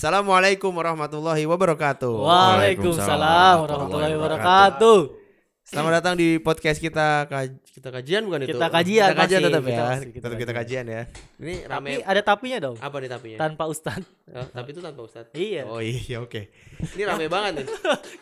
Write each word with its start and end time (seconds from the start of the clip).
Assalamualaikum 0.00 0.72
warahmatullahi 0.72 1.44
wabarakatuh. 1.44 2.24
Waalaikumsalam 2.24 3.68
warahmatullahi 3.68 4.16
wabarakatuh. 4.16 4.98
Selamat 5.60 6.00
datang 6.00 6.16
di 6.16 6.40
podcast 6.40 6.80
kita 6.80 7.28
kaj- 7.28 7.60
kita 7.68 7.92
kajian 7.92 8.24
bukan 8.24 8.48
itu? 8.48 8.56
Kita 8.56 8.72
kajian 8.72 9.12
Kita 9.12 9.20
kajian 9.20 9.40
tetap 9.44 9.60
Kita 9.60 9.76
ya. 9.76 9.92
kita 10.00 10.24
Tetap 10.24 10.38
kita 10.40 10.52
kajian 10.56 10.84
ya. 10.88 11.02
Ini 11.36 11.54
Tapi 11.68 11.68
rame 11.68 11.90
ada 12.00 12.20
tapinya 12.24 12.58
dong. 12.64 12.76
apa 12.80 12.96
nih 12.96 13.10
tapinya? 13.12 13.38
Tanpa 13.44 13.64
ustad. 13.68 14.00
Oh, 14.32 14.46
tapi 14.48 14.68
itu 14.72 14.80
tanpa 14.80 15.00
Ustadz. 15.04 15.36
Iya. 15.36 15.68
Oh 15.68 15.84
iya 15.84 16.16
oke. 16.24 16.48
Ini 16.96 17.02
rame 17.04 17.28
banget 17.36 17.60
nih. 17.60 17.66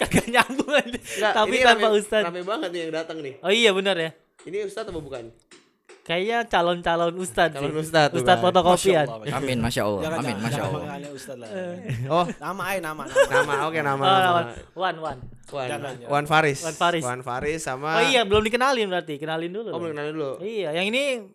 Kagak 0.02 0.26
nyambung 0.34 0.70
Tapi 1.14 1.56
tanpa 1.62 1.86
rame, 1.94 1.98
ustad. 2.02 2.22
Rame 2.26 2.42
banget 2.42 2.68
nih 2.74 2.80
yang 2.90 2.92
datang 2.98 3.22
nih. 3.22 3.38
Oh 3.38 3.54
iya 3.54 3.70
benar 3.70 3.94
ya. 3.94 4.10
Ini 4.50 4.66
Ustadz 4.66 4.90
apa 4.90 4.98
bukan? 4.98 5.30
Kayaknya 6.08 6.38
calon-calon 6.48 7.12
ustad 7.20 7.52
Calon 7.52 7.68
sih. 7.68 7.84
ustad 7.84 8.08
tuh, 8.08 8.24
Ustad 8.24 8.40
kan. 8.40 8.44
fotokopian. 8.48 9.06
Amin, 9.28 9.60
masya 9.60 9.84
Allah. 9.84 10.02
Jangan, 10.02 10.18
Amin, 10.18 10.28
jangan, 10.32 10.40
masya 10.40 10.62
jangan 10.64 10.72
Allah. 10.72 11.12
Ustaz 11.12 11.36
lah. 11.36 11.48
Oh, 12.08 12.24
Nama 12.24 12.62
aja 12.64 12.80
nama 12.80 13.02
nama. 13.04 13.28
nama 13.28 13.52
oke 13.68 13.80
nama. 13.84 14.00
Oh, 14.00 14.08
nama. 14.08 14.24
lawan. 14.24 14.44
Wan, 14.72 14.96
Wan. 15.04 15.18
Wan, 15.48 15.68
Jangan, 15.68 15.92
jangan. 15.94 16.08
Wan 16.08 16.24
Faris. 16.24 16.58
Wan 16.60 16.74
Faris. 16.74 17.04
Wan 17.04 17.20
Faris 17.20 17.60
sama 17.60 17.88
Oh 17.94 18.04
iya, 18.04 18.24
belum 18.24 18.40
dikenalin 18.40 18.88
berarti. 18.88 19.20
Kenalin 19.20 19.52
dulu. 19.52 19.68
Oh, 19.68 19.76
belum 19.76 19.92
kenalin 19.92 20.12
dulu. 20.12 20.32
Iya, 20.40 20.72
yang 20.72 20.88
ini 20.88 21.28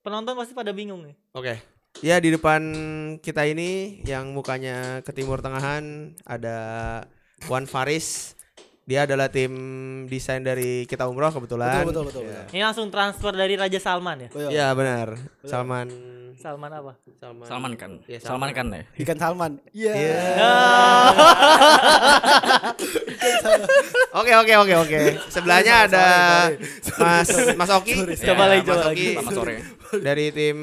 penonton 0.00 0.38
pasti 0.38 0.54
pada 0.54 0.70
bingung 0.70 1.02
nih. 1.02 1.14
Oke. 1.34 1.54
Ya 2.00 2.16
di 2.16 2.30
depan 2.30 2.62
kita 3.18 3.42
ini 3.44 3.98
yang 4.06 4.30
mukanya 4.30 5.02
ke 5.02 5.10
timur 5.10 5.42
tengahan 5.42 6.14
ada 6.22 6.56
Wan 7.46 7.66
Faris. 7.66 8.38
Dia 8.90 9.06
adalah 9.06 9.30
tim 9.30 9.54
desain 10.10 10.42
dari 10.42 10.82
kita 10.82 11.06
umroh 11.06 11.30
kebetulan. 11.30 11.86
Betul 11.86 11.94
betul 11.94 12.04
betul. 12.10 12.22
Ya. 12.26 12.42
betul. 12.42 12.50
Ini 12.58 12.62
langsung 12.66 12.86
transfer 12.90 13.30
dari 13.38 13.54
Raja 13.54 13.78
Salman 13.78 14.26
ya. 14.26 14.28
Oh, 14.34 14.40
iya. 14.42 14.48
Iya 14.50 14.66
benar. 14.74 15.08
Salman 15.46 15.86
Salman 16.34 16.70
apa? 16.74 16.92
Salman 17.14 17.46
Salman 17.46 17.72
kan. 17.78 17.90
Iya, 18.10 18.18
Salman 18.18 18.50
kan 18.50 18.66
ya. 18.74 18.82
Ikan 18.98 19.14
Salman. 19.14 19.52
Iya. 19.70 19.92
Iya. 19.94 20.14
Ah. 20.42 21.06
Oke 24.10 24.32
oke 24.34 24.52
oke 24.58 24.74
oke. 24.74 24.98
Sebelahnya 25.30 25.86
ada 25.86 26.04
Mas 26.98 27.30
Mas 27.54 27.70
Oki. 27.70 27.94
Coba 28.26 28.50
lagi, 28.50 28.66
Mas 28.66 28.66
coba 28.66 28.82
Oki 28.82 28.88
lagi. 28.90 29.08
Selamat 29.14 29.32
sore. 29.38 29.56
dari 30.02 30.26
tim 30.34 30.58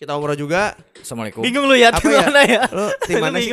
kita 0.00 0.16
umroh 0.16 0.32
juga. 0.32 0.72
Assalamualaikum. 0.96 1.44
Bingung 1.44 1.68
lu 1.68 1.76
ya 1.76 1.92
Apa 1.92 2.00
tim 2.00 2.16
ya? 2.16 2.20
mana 2.24 2.40
ya? 2.48 2.62
Lu 2.72 2.86
tim 3.04 3.16
mana 3.20 3.36
sih? 3.44 3.52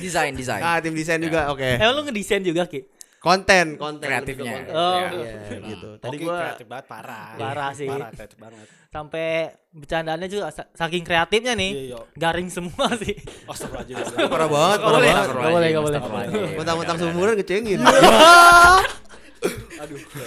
Desain, 0.00 0.32
desain. 0.32 0.64
Ah, 0.64 0.80
tim 0.80 0.96
desain 0.96 1.20
juga. 1.20 1.52
Oke. 1.52 1.76
Eh 1.76 1.88
lu 1.92 2.00
ngedesain 2.08 2.40
juga 2.40 2.64
Ki? 2.64 2.88
Konten, 3.18 3.74
konten 3.74 4.06
Kreatifnya. 4.06 4.52
konten. 4.62 4.72
Oh. 4.72 4.94
Iya, 5.10 5.58
gitu. 5.68 5.88
Tadi 5.98 6.16
Oke, 6.16 6.22
gua 6.22 6.38
kreatif 6.38 6.66
banget 6.66 6.86
parah. 6.86 7.28
Parah 7.34 7.70
sih. 7.74 7.90
Parah 7.90 8.10
kreatif 8.14 8.38
banget. 8.38 8.66
Sampai 8.88 9.26
bercandaannya 9.68 10.28
juga 10.28 10.44
sa- 10.48 10.70
saking 10.70 11.02
kreatifnya 11.02 11.52
nih. 11.52 11.70
Iya, 11.74 11.82
iya. 11.92 12.00
Garing 12.14 12.46
semua 12.48 12.86
sih. 12.96 13.18
Astagfirullahaladzim. 13.44 14.30
parah 14.32 14.48
banget, 14.48 14.78
parah 14.78 14.92
boleh, 14.94 15.10
banget. 15.10 15.28
gak 15.28 15.50
boleh, 15.50 15.68
gak 15.68 15.82
boleh. 15.82 15.98
Mentang-mentang 16.54 16.96
sumuran 16.96 17.34
kecengin. 17.36 17.78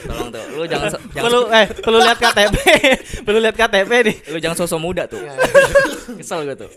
Tolong 0.08 0.30
tuh. 0.32 0.44
Lu 0.56 0.64
jangan 0.66 0.88
so- 0.90 1.02
jangan 1.12 1.24
perlu 1.28 1.42
eh 1.50 1.66
perlu 1.74 1.98
lihat 2.00 2.18
KTP. 2.18 2.56
perlu 3.28 3.40
lihat 3.40 3.56
KTP 3.56 3.92
nih. 4.04 4.16
lu 4.32 4.38
jangan 4.40 4.58
sosok 4.58 4.80
muda 4.80 5.04
tuh. 5.06 5.20
Kesel 6.16 6.44
gue 6.44 6.56
tuh. 6.58 6.70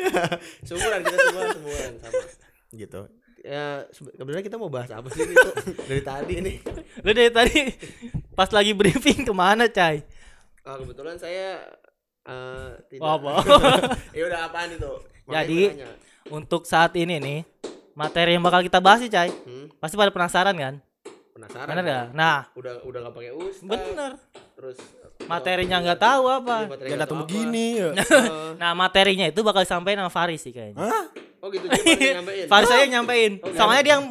sumuran 0.63 1.01
kita 1.03 1.17
semua 1.21 1.45
sumuran 1.53 1.91
sama. 1.99 2.23
Gitu. 2.71 3.01
Ya 3.45 3.85
sebe- 3.93 4.17
sebenarnya 4.17 4.41
kita 4.43 4.57
mau 4.57 4.73
bahas 4.73 4.89
apa 4.89 5.05
sih 5.09 5.21
ini 5.21 5.37
tuh 5.37 5.53
dari 5.89 6.01
tadi 6.01 6.35
nih. 6.41 6.57
Lu 6.99 7.11
dari 7.13 7.29
tadi 7.29 7.61
pas 8.33 8.49
lagi 8.49 8.73
briefing 8.73 9.21
ke 9.23 9.33
mana, 9.33 9.69
Cai? 9.69 10.01
Ah, 10.65 10.81
kebetulan 10.81 11.15
saya 11.15 11.61
eh 12.25 12.71
tidak. 12.89 13.05
Oh, 13.05 13.21
apa? 13.21 13.45
ya 14.17 14.25
udah 14.25 14.41
apaan 14.49 14.73
itu? 14.73 14.93
Makanya 15.25 15.37
Jadi 15.37 15.61
untuk 16.31 16.65
saat 16.65 16.97
ini 16.97 17.21
nih 17.21 17.41
materi 17.93 18.33
yang 18.33 18.41
bakal 18.41 18.65
kita 18.65 18.81
bahas 18.81 19.05
sih, 19.05 19.13
Cai. 19.13 19.29
Hmm, 19.29 19.69
Pasti 19.77 19.95
pada 19.95 20.09
penasaran 20.09 20.57
kan? 20.57 20.75
penasaran. 21.31 21.69
Bener 21.69 21.83
kan? 21.83 21.93
gak? 21.93 22.07
Nah, 22.17 22.39
Udah 22.55 22.81
udah 22.81 22.99
enggak 23.03 23.15
pakai 23.15 23.33
ustaz. 23.35 23.61
bener. 23.63 24.13
Terus 24.57 24.79
Materinya 25.25 25.77
nggak 25.81 26.01
tahu 26.01 26.25
apa. 26.29 26.57
Iya, 26.69 26.77
nggak 26.77 27.01
datang 27.07 27.19
begini 27.25 27.67
ya. 27.81 27.91
Nah, 28.61 28.71
materinya 28.77 29.27
itu 29.27 29.41
bakal 29.43 29.67
disampaikan 29.67 30.07
sama 30.07 30.13
Faris 30.13 30.41
sih 30.45 30.53
kayaknya. 30.55 30.79
Hah? 30.79 31.05
Oh 31.45 31.53
gitu 31.53 31.69
nyampein. 31.69 32.49
Faris 32.49 32.69
yang 32.73 32.93
nyampein. 33.01 33.33
Soalnya 33.59 33.83
dia 33.85 33.93
yang 34.01 34.05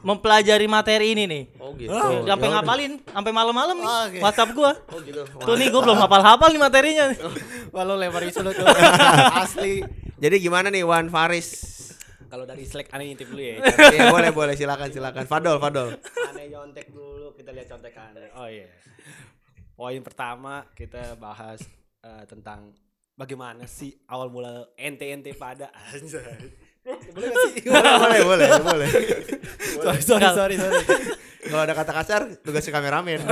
mempelajari 0.00 0.66
materi 0.70 1.12
ini 1.12 1.24
nih. 1.28 1.42
Oh 1.60 1.74
gitu. 1.76 1.92
Dia 1.92 2.32
sampai 2.32 2.48
ngapalin 2.54 2.92
sampai 3.04 3.32
malam-malam 3.34 3.76
nih. 3.76 3.88
Oke. 3.88 4.18
WhatsApp 4.24 4.50
gua. 4.56 4.72
Oh 4.88 5.00
gitu. 5.04 5.22
Tuh 5.26 5.54
nih 5.58 5.68
gua 5.68 5.82
belum 5.84 5.98
hafal-hafal 6.00 6.48
nih 6.48 6.62
materinya. 6.62 7.06
Walau 7.74 8.00
lebar 8.00 8.24
isu 8.24 8.40
lu 8.40 8.56
tuh. 8.56 8.64
Asli. 9.44 9.84
Jadi 10.16 10.36
gimana 10.40 10.72
nih 10.72 10.86
Wan 10.86 11.12
Faris? 11.12 11.76
Kalau 12.28 12.44
dari 12.44 12.64
Slack 12.64 12.92
aneh 12.92 13.16
intip 13.16 13.28
dulu 13.32 13.40
ya. 13.40 13.60
Iya 13.64 14.12
boleh 14.12 14.30
boleh 14.32 14.54
silakan 14.56 14.88
silakan. 14.88 15.24
Fadol 15.28 15.56
Fadol. 15.60 15.96
Aneh 16.28 16.48
nyontek 16.52 16.88
dulu 16.92 17.32
kita 17.36 17.52
lihat 17.52 17.68
contekannya. 17.68 18.32
Oh 18.32 18.48
iya. 18.48 18.68
Poin 19.78 20.02
pertama 20.02 20.66
kita 20.74 21.14
bahas 21.14 21.62
eh, 22.02 22.24
tentang 22.26 22.74
bagaimana 23.14 23.62
sih 23.70 23.94
awal 24.10 24.26
mula 24.26 24.66
ente-ente 24.74 25.30
pada 25.38 25.70
anjay. 25.94 26.50
Boleh 27.14 27.30
sih? 27.30 27.62
boleh 28.02 28.20
boleh 28.26 28.48
boleh. 28.58 28.90
sorry, 29.78 30.02
sorry, 30.02 30.26
sorry, 30.34 30.54
sorry. 30.58 30.82
Kalau 31.46 31.62
ada 31.62 31.78
kata 31.78 31.92
kasar 31.94 32.22
tugas 32.42 32.66
si 32.66 32.74
kameramen. 32.74 33.22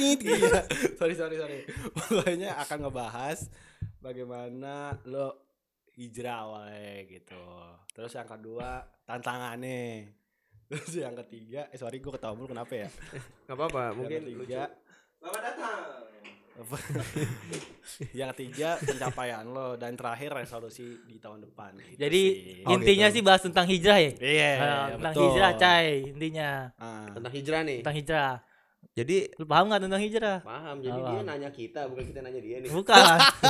Iya. 0.00 0.64
sorry, 0.96 1.12
sorry, 1.12 1.36
sorry. 1.36 1.68
Pokoknya 1.92 2.56
akan 2.56 2.88
ngebahas 2.88 3.52
bagaimana 4.00 4.96
lo 5.04 5.44
hijrah 5.92 6.48
awalnya 6.48 7.04
gitu. 7.04 7.44
Terus 7.92 8.16
yang 8.16 8.24
kedua 8.32 8.80
tantangannya. 9.04 10.08
Terus 10.72 11.04
yang 11.04 11.12
ketiga, 11.20 11.68
eh 11.68 11.76
sorry 11.76 12.00
gue 12.00 12.12
ketawa 12.16 12.32
mulu 12.32 12.56
kenapa 12.56 12.72
ya? 12.72 12.88
Gak 13.44 13.54
apa-apa 13.60 13.92
mungkin 13.92 14.24
yang 14.24 14.40
lucu. 14.40 14.56
Selamat 15.26 15.42
datang. 15.42 15.82
yang 18.18 18.30
ketiga 18.30 18.78
pencapaian 18.78 19.42
lo 19.42 19.74
dan 19.74 19.98
terakhir 19.98 20.30
resolusi 20.30 21.02
di 21.02 21.18
tahun 21.18 21.50
depan. 21.50 21.74
Gitu 21.82 21.98
Jadi 21.98 22.22
sih. 22.22 22.62
Oh, 22.62 22.78
intinya 22.78 23.06
gitu. 23.10 23.14
sih 23.18 23.22
bahas 23.26 23.42
tentang 23.42 23.66
hijrah 23.66 23.98
ya. 23.98 24.12
Iya, 24.22 24.50
Nah, 24.54 24.86
tentang 24.94 25.12
betul. 25.18 25.24
hijrah, 25.26 25.50
Cai, 25.58 25.90
intinya. 26.14 26.50
Ah. 26.78 27.10
Tentang 27.10 27.32
hijrah 27.34 27.60
nih. 27.66 27.78
Tentang 27.82 27.98
hijrah. 27.98 28.32
Jadi 28.92 29.28
Lu 29.34 29.44
paham 29.44 29.66
nggak 29.66 29.82
tentang 29.82 29.98
hijrah? 29.98 30.38
paham. 30.40 30.76
Jadi 30.78 30.94
Paham. 30.94 31.10
dia 31.10 31.22
nanya 31.22 31.50
kita 31.50 31.80
bukan 31.84 32.04
kita 32.06 32.20
nanya 32.20 32.38
dia 32.38 32.56
nih. 32.58 32.70
Bukan. 32.70 32.96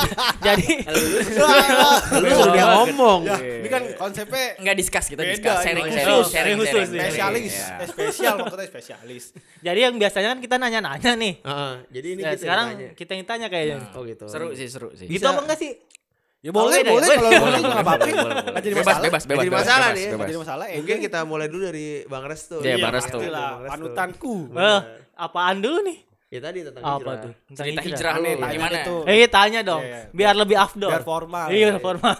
Jadi 0.47 0.69
Lu 2.17 2.47
dia 2.55 2.65
ngomong. 2.73 3.21
Ya, 3.23 3.37
ini 3.39 3.69
kan 3.69 3.83
konsepnya 3.95 4.57
Enggak 4.57 4.77
discuss 4.77 5.07
kita 5.07 5.21
Beda, 5.21 5.33
discuss 5.33 5.59
sharing 5.61 5.87
sharing 5.87 6.07
khusus, 6.17 6.27
sharing 6.29 6.57
khusus, 6.57 6.73
sharing, 6.73 6.89
ini 6.89 6.97
sharing. 6.97 7.07
spesialis, 7.07 7.53
Iya. 7.53 7.77
eh, 7.77 7.89
spesial 7.89 8.35
maksudnya 8.39 8.67
spesialis. 8.67 9.25
jadi 9.59 9.81
yang 9.83 9.95
biasanya 9.97 10.29
kan 10.29 10.39
kita 10.41 10.57
nanya-nanya 10.57 11.13
nih. 11.15 11.35
Heeh, 11.41 11.73
jadi 11.91 12.09
ini 12.09 12.21
Nah, 12.21 12.31
kita 12.31 12.41
sekarang 12.41 12.67
kita 12.95 13.13
yang 13.13 13.25
tanya 13.25 13.47
kayaknya. 13.47 13.77
Oh 13.93 14.03
gitu. 14.03 14.25
Seru 14.27 14.51
sih, 14.53 14.67
seru 14.67 14.89
sih. 14.93 15.07
Gitu 15.07 15.23
apa 15.23 15.41
enggak 15.41 15.59
sih? 15.59 15.73
Ya 16.39 16.51
boleh, 16.51 16.79
ya? 16.79 16.87
boleh 16.87 17.03
Boleh, 17.03 17.17
kalau 17.17 17.27
boleh, 17.27 17.41
boleh 17.41 17.59
nggak 17.61 17.75
apa-apa. 17.77 17.99
boleh, 17.99 18.15
boleh. 18.15 18.37
Nggak 18.47 18.63
jadi 18.63 18.75
Bebas, 18.77 18.87
masalah. 18.87 19.05
bebas, 19.05 19.23
bebas, 19.25 19.37
Jadi 19.37 19.51
masalah 19.53 19.89
nih. 19.89 20.05
Nggak 20.07 20.29
jadi 20.29 20.39
masalah. 20.39 20.67
Mungkin 20.71 20.97
kita 21.01 21.19
mulai 21.23 21.47
dulu 21.47 21.63
dari 21.65 21.87
Bang 22.05 22.25
Restu. 22.25 22.57
Iya, 22.57 22.67
Iya, 22.69 22.77
Bang 22.79 22.95
Restu. 22.95 23.19
Panutanku. 23.67 24.35
Eh, 24.53 24.81
apaan 25.17 25.59
dulu 25.59 25.81
nih? 25.83 25.99
Ya 26.27 26.41
tadi 26.43 26.59
tentang 26.61 26.83
Apa 26.83 26.99
hijrah. 26.99 27.17
tuh? 27.23 27.33
Tentang 27.49 27.65
Cerita 27.65 27.81
hijrah 27.87 28.15
Nih, 28.19 28.35
tanya 28.37 28.53
gimana? 28.53 28.79
itu. 28.83 28.97
Eh, 29.07 29.29
tanya 29.31 29.61
dong. 29.63 29.83
Iya, 29.83 29.95
iya. 29.95 30.11
Biar 30.13 30.35
lebih 30.35 30.57
afdol. 30.59 30.91
Biar 30.91 31.05
formal. 31.07 31.47
Iya, 31.49 31.73
formal. 31.79 32.19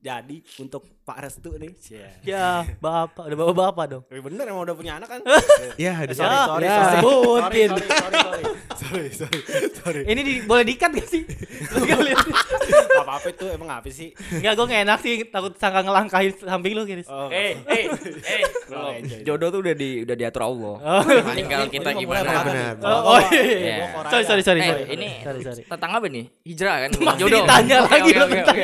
Jadi 0.00 0.36
untuk 0.58 0.82
Pak 1.00 1.16
Restu 1.18 1.50
nih. 1.52 1.72
Cia. 1.76 2.06
ya, 2.22 2.46
bapak, 2.78 3.26
udah 3.26 3.36
bawa 3.36 3.52
bapak 3.52 3.84
dong. 3.88 4.02
Eh, 4.06 4.20
bener 4.20 4.44
emang 4.44 4.62
udah 4.62 4.74
punya 4.74 4.92
anak 4.94 5.08
kan? 5.08 5.20
Iya, 5.80 5.92
Eh, 6.02 6.12
sorry, 6.12 6.28
Ya, 6.28 6.40
sorry, 6.44 6.62
ya, 6.62 6.70
sorry. 6.70 6.92
sebutin. 6.94 7.70
Sorry, 7.70 7.88
sorry, 7.90 8.20
sorry, 8.20 9.08
sorry, 9.10 9.40
sorry, 9.42 9.68
sorry. 9.74 10.02
Ini 10.04 10.20
di, 10.20 10.32
boleh 10.44 10.62
dikat 10.62 10.90
gak 10.92 11.08
sih? 11.08 11.22
Gak 11.26 13.00
apa-apa 13.00 13.28
itu 13.28 13.46
emang 13.48 13.68
apa 13.72 13.88
sih? 13.88 14.12
Enggak, 14.30 14.52
gue 14.54 14.66
gak 14.66 14.82
enak 14.84 14.98
sih. 15.00 15.12
Takut 15.26 15.52
sangka 15.56 15.80
ngelangkahin 15.80 16.32
samping 16.36 16.72
lu, 16.72 16.84
Kiris. 16.84 17.08
Oh, 17.08 17.26
Eh, 17.28 17.58
eh, 17.60 17.84
eh, 18.22 18.42
Oh, 18.70 18.94
jodoh 19.20 19.48
tuh 19.50 19.60
udah 19.60 19.74
di 19.74 20.04
udah 20.04 20.14
diatur 20.14 20.42
Allah. 20.44 20.74
Oh, 20.78 21.02
Tinggal 21.32 21.66
kita 21.68 21.90
gimana. 21.92 22.28
benar. 22.40 22.74
oh, 22.80 23.14
oh, 23.14 23.20
iya. 23.30 23.42
Iya. 23.42 23.86
Sorry, 24.06 24.24
sorry, 24.24 24.42
sorry, 24.42 24.60
Eh, 24.60 24.68
sorry. 24.68 24.82
ini 24.90 25.08
sorry, 25.20 25.40
sorry. 25.42 25.62
tentang 25.64 25.90
apa 25.92 26.06
nih? 26.06 26.24
Hijrah 26.44 26.76
kan? 26.78 26.90
Masih 26.94 27.18
Jodoh. 27.18 27.38
ditanya 27.40 27.76
lagi 27.82 28.10
lo 28.12 28.24
tentang. 28.28 28.56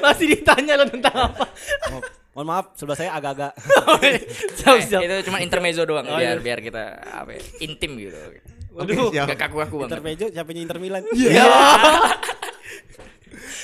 Masih 0.00 0.26
ditanya 0.30 0.72
lo 0.74 0.84
tentang 0.86 1.16
apa? 1.22 1.44
Mo- 1.90 2.02
Mohon 2.32 2.46
maaf, 2.48 2.64
sebelah 2.72 2.96
saya 2.96 3.10
agak-agak. 3.12 3.52
siap, 4.56 4.72
Eh, 4.72 4.80
siap. 4.80 5.00
Itu 5.00 5.14
cuma 5.28 5.38
intermezzo 5.38 5.84
doang 5.84 6.06
Oh, 6.06 6.16
biar 6.16 6.32
iya. 6.32 6.40
biar 6.40 6.58
kita 6.58 6.82
apa 7.04 7.30
ya, 7.30 7.40
intim 7.60 7.92
gitu. 8.00 8.16
Waduh, 8.72 9.12
Gak 9.12 9.36
kaku-kaku 9.36 9.74
banget. 9.78 9.88
Intermejo 9.92 10.26
siapa 10.32 10.50
Inter 10.50 10.78
Milan? 10.80 11.02
Ya. 11.12 11.44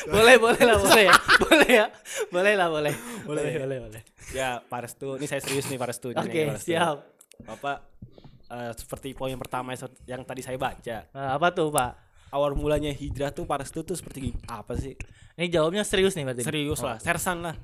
boleh, 0.08 0.37
boleh 0.37 0.62
lah, 0.62 0.76
boleh 0.76 1.02
ya. 1.02 1.14
Boleh 1.40 1.70
ya. 1.70 1.87
Boleh 2.28 2.52
lah, 2.55 2.69
boleh. 2.69 2.94
Boleh, 3.25 3.43
boleh, 3.56 3.78
boleh. 3.88 4.00
Ya, 4.32 4.60
Pak 4.60 4.78
Restu. 4.84 5.16
Ini 5.16 5.25
saya 5.25 5.40
serius 5.40 5.64
nih 5.66 5.76
Pak 5.76 5.88
Restu. 5.88 6.08
Ini 6.12 6.20
Oke, 6.20 6.40
Restu. 6.52 6.69
siap. 6.69 6.96
Bapak 7.40 7.76
eh, 8.49 8.72
seperti 8.75 9.12
poin 9.12 9.34
pertama 9.37 9.72
yang 10.05 10.22
tadi 10.25 10.40
saya 10.44 10.56
baca. 10.56 10.96
Nah, 11.08 11.28
apa 11.37 11.46
tuh, 11.50 11.69
Pak? 11.72 11.90
Awal 12.29 12.53
mulanya 12.53 12.91
hijrah 12.91 13.31
tuh 13.31 13.45
Paris 13.45 13.69
tuh, 13.69 13.83
tuh 13.83 13.95
seperti 13.95 14.33
apa 14.45 14.75
sih? 14.75 14.95
Ini 15.35 15.49
jawabnya 15.49 15.83
serius 15.83 16.13
nih 16.13 16.25
berarti. 16.25 16.43
Serius 16.43 16.81
lah, 16.81 16.99
sersan 16.99 17.41
lah. 17.41 17.55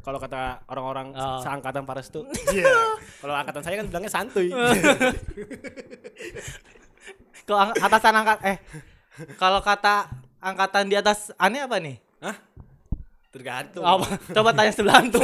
Kalau 0.00 0.16
kata 0.16 0.62
orang-orang 0.66 1.10
Oh. 1.12 1.40
seangkatan 1.40 1.82
Paris 1.82 2.08
tuh. 2.08 2.22
Iya. 2.48 2.70
Kalau 3.22 3.34
angkatan 3.34 3.60
saya 3.60 3.74
kan 3.76 3.86
bilangnya 3.86 4.08
santuy. 4.08 4.48
Kalau 7.42 7.58
ang- 7.60 7.76
atasan 7.76 8.14
angkat 8.14 8.38
eh 8.46 8.56
kalau 9.34 9.58
kata 9.58 10.06
angkatan 10.38 10.86
di 10.86 10.94
atas 10.94 11.34
aneh 11.34 11.60
apa 11.60 11.76
nih? 11.76 11.98
Tergantung. 13.30 13.82
Apa? 13.82 14.06
Coba 14.30 14.50
tanya 14.50 14.70
sebelah 14.70 14.98
antum. 14.98 15.22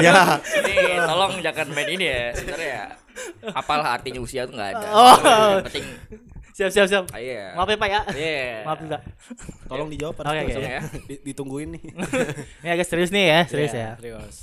ya 0.00 0.40
Ini 0.40 0.96
tolong 1.02 1.40
jangan 1.40 1.68
main 1.70 1.88
ini 1.90 2.04
ya. 2.04 2.32
Sebenarnya 2.32 2.68
ya. 2.68 2.84
Apalah 3.52 3.96
artinya 3.96 4.20
usia 4.20 4.44
tuh 4.44 4.54
nggak 4.54 4.70
ada. 4.72 4.86
Oh. 4.88 5.16
Yang 5.16 5.64
penting 5.68 5.86
siap 6.52 6.70
siap 6.70 6.86
siap. 6.86 7.04
ah, 7.08 7.18
iya. 7.18 7.52
Maaf 7.52 7.66
ya 7.66 7.76
Pak 7.76 7.88
ya. 7.88 8.00
Iya. 8.12 8.44
Maaf 8.66 8.78
Pak. 8.82 9.02
Tolong 9.66 9.88
dijawab 9.88 10.14
Oke, 10.14 10.20
tuh, 10.20 10.28
oke. 10.28 10.40
langsung 10.42 10.64
ya. 10.66 10.80
Di- 11.02 11.22
Ditungguin 11.24 11.68
nih. 11.72 11.82
Ini 12.62 12.68
agak 12.70 12.86
serius 12.86 13.10
nih 13.10 13.24
ya, 13.26 13.40
serius 13.46 13.72
Iya, 13.72 13.80
ya. 13.80 13.90
Serius. 13.96 14.36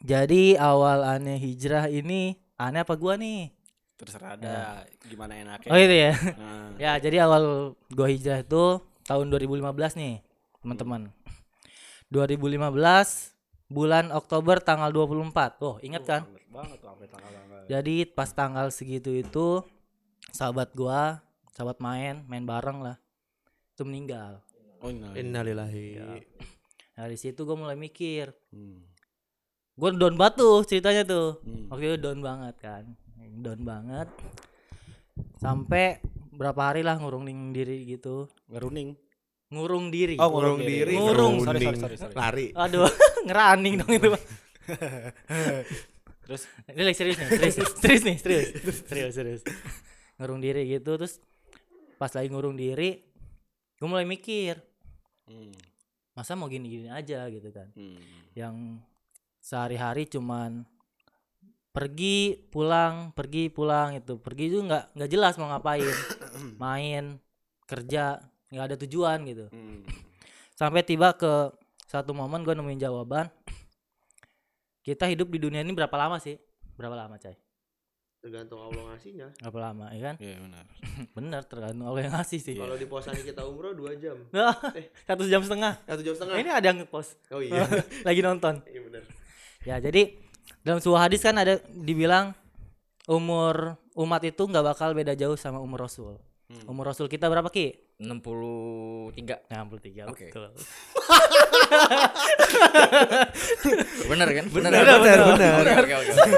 Jadi 0.00 0.56
awal 0.56 1.04
aneh 1.04 1.36
hijrah 1.36 1.84
ini 1.86 2.32
aneh 2.56 2.80
apa 2.80 2.94
gua 2.94 3.16
nih? 3.16 3.52
Terserah 3.96 4.32
ada 4.34 4.84
gimana 5.04 5.36
enaknya. 5.36 5.68
Oh 5.68 5.76
itu 5.76 5.92
ya. 5.94 6.12
Nah, 6.36 6.72
Ya, 6.76 6.92
jadi 6.96 7.20
awal 7.22 7.44
gua 7.88 8.08
hijrah 8.08 8.40
itu 8.40 8.80
tahun 9.04 9.28
2015 9.28 9.60
nih, 9.94 10.24
teman-teman. 10.58 11.12
2015 12.08 13.36
bulan 13.68 14.10
Oktober 14.10 14.56
tanggal 14.58 14.88
24. 14.88 15.60
Oh, 15.60 15.76
ingat 15.80 16.02
kan? 16.02 16.22
banget 16.50 16.80
banget 16.80 17.08
tanggal-tanggal. 17.08 17.60
Jadi 17.68 17.96
pas 18.04 18.26
tanggal 18.28 18.66
segitu 18.68 19.14
itu 19.14 19.62
sahabat 20.30 20.72
gua, 20.72 21.20
sahabat 21.52 21.78
main, 21.78 22.24
main 22.26 22.44
bareng 22.44 22.80
lah. 22.80 22.96
Itu 23.74 23.84
meninggal. 23.84 24.42
Oh, 24.80 24.88
nah. 24.88 25.12
innalillahi 25.12 26.00
Dari 26.96 27.16
situ 27.16 27.44
gua 27.44 27.56
mulai 27.56 27.76
mikir, 27.76 28.32
Hmm. 28.52 28.84
gua 29.76 29.92
down 29.92 30.16
banget 30.16 30.40
tuh 30.40 30.64
ceritanya 30.64 31.02
tuh. 31.04 31.40
Hmm. 31.44 31.68
Waktu 31.68 31.84
itu 31.94 31.98
down 32.00 32.20
banget 32.20 32.54
kan. 32.60 32.84
Down 33.40 33.60
banget. 33.64 34.08
Sampai 35.40 36.00
berapa 36.32 36.72
hari 36.72 36.80
lah 36.84 36.96
ngurungin 36.96 37.52
diri 37.52 37.84
gitu. 37.84 38.28
Ngeruning. 38.48 38.96
Ngurung 39.50 39.90
diri. 39.90 40.14
Oh, 40.20 40.30
ngurung 40.30 40.62
diri 40.62 40.94
Ngurung. 40.94 41.42
Sorry, 41.42 41.58
sorry, 41.58 41.64
ngerunding, 41.66 41.80
sorry, 41.82 41.96
sorry. 41.98 42.14
lari 42.14 42.46
Aduh, 42.54 42.86
ngeraning 43.26 43.74
dong 43.82 43.92
itu. 43.92 44.08
Terus 46.30 46.42
Ini 46.70 46.82
lagi 46.86 46.94
serius 46.96 47.16
nih, 47.18 47.26
serius, 47.26 47.56
serius 47.82 48.02
nih, 48.06 48.16
serius, 48.22 48.48
serius, 48.86 49.14
serius. 49.18 49.42
Ngurung 50.20 50.44
diri 50.44 50.68
gitu, 50.68 51.00
terus 51.00 51.16
pas 51.96 52.12
lagi 52.12 52.28
ngurung 52.28 52.60
diri, 52.60 53.00
gue 53.80 53.88
mulai 53.88 54.04
mikir, 54.04 54.60
hmm. 55.24 55.56
masa 56.12 56.36
mau 56.36 56.52
gini-gini 56.52 56.92
aja 56.92 57.24
gitu 57.32 57.48
kan? 57.48 57.72
Hmm. 57.72 57.96
Yang 58.36 58.84
sehari-hari 59.40 60.04
cuman 60.04 60.68
pergi 61.72 62.36
pulang, 62.52 63.16
pergi 63.16 63.48
pulang 63.48 63.96
itu, 63.96 64.20
pergi 64.20 64.52
itu 64.52 64.60
nggak 64.60 64.92
nggak 64.92 65.10
jelas 65.10 65.40
mau 65.40 65.48
ngapain, 65.48 65.96
main, 66.62 67.16
kerja, 67.64 68.20
nggak 68.52 68.66
ada 68.68 68.76
tujuan 68.84 69.24
gitu. 69.24 69.48
Hmm. 69.48 69.88
Sampai 70.52 70.84
tiba 70.84 71.16
ke 71.16 71.48
satu 71.88 72.12
momen 72.12 72.44
gue 72.44 72.52
nemuin 72.52 72.80
jawaban, 72.84 73.32
kita 74.84 75.08
hidup 75.08 75.32
di 75.32 75.40
dunia 75.40 75.64
ini 75.64 75.72
berapa 75.72 75.96
lama 75.96 76.20
sih? 76.20 76.36
Berapa 76.76 76.96
lama, 76.96 77.16
Cai? 77.16 77.49
Tergantung 78.20 78.60
Allah 78.60 78.92
ngasihnya 78.92 79.32
Berapa 79.40 79.58
lama, 79.62 79.88
ya 79.90 80.00
kan? 80.02 80.14
Iya 80.16 80.36
benar. 80.38 80.64
Bener 81.16 81.42
tergantung 81.42 81.84
Allah 81.84 82.00
yang 82.02 82.14
ngasih 82.14 82.38
sih. 82.38 82.54
kalau 82.54 82.76
di 82.76 82.84
posani 82.84 83.20
kita 83.20 83.42
umroh 83.42 83.72
dua 83.72 83.96
jam 83.96 84.16
satu 85.08 85.24
jam 85.24 85.40
setengah. 85.40 85.80
satu 85.82 86.00
jam 86.00 86.14
setengah 86.14 86.36
ini 86.36 86.50
ada 86.50 86.66
yang 86.66 86.78
ngepost 86.78 87.16
oh 87.30 87.40
iya 87.40 87.64
lagi 88.08 88.20
nonton. 88.20 88.60
iya 88.64 88.80
benar 88.80 89.02
Ya 89.60 89.76
jadi 89.76 90.16
dalam 90.60 90.78
sebuah 90.78 91.04
hadis 91.04 91.20
kan 91.20 91.32
ada 91.34 91.60
dibilang 91.66 92.32
umur 93.04 93.76
umat 93.94 94.22
itu 94.22 94.40
nggak 94.40 94.64
bakal 94.66 94.92
beda 94.92 95.12
jauh 95.12 95.34
sama 95.34 95.58
umur 95.58 95.84
Rasul. 95.84 96.16
Umur 96.64 96.88
Rasul 96.88 97.06
kita 97.06 97.26
berapa 97.26 97.46
ki? 97.46 97.89
63. 98.00 99.12
63 99.52 100.08
Oke. 100.08 100.32
betul. 100.32 100.48
Bener 104.08 104.28
kan? 104.32 104.44
Bener 104.48 104.70
Bener, 104.72 104.84
kan? 104.88 104.98
bener, 105.04 105.18
bener. 105.36 105.52
Oke 105.60 105.94
oke 105.94 106.12
oke. 106.16 106.32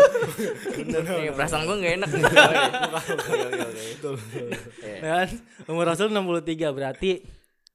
Nih, 1.22 1.30
perasaan 1.32 1.62
gue 1.64 1.76
gak 1.78 1.92
enak 2.02 2.10
nih. 2.10 2.22
Oke 2.26 2.38
oke. 4.10 4.18
Iya. 4.82 4.98
Kan? 5.00 5.28
Umur 5.70 5.84
Rasul 5.86 6.10
63 6.10 6.74
berarti 6.74 7.22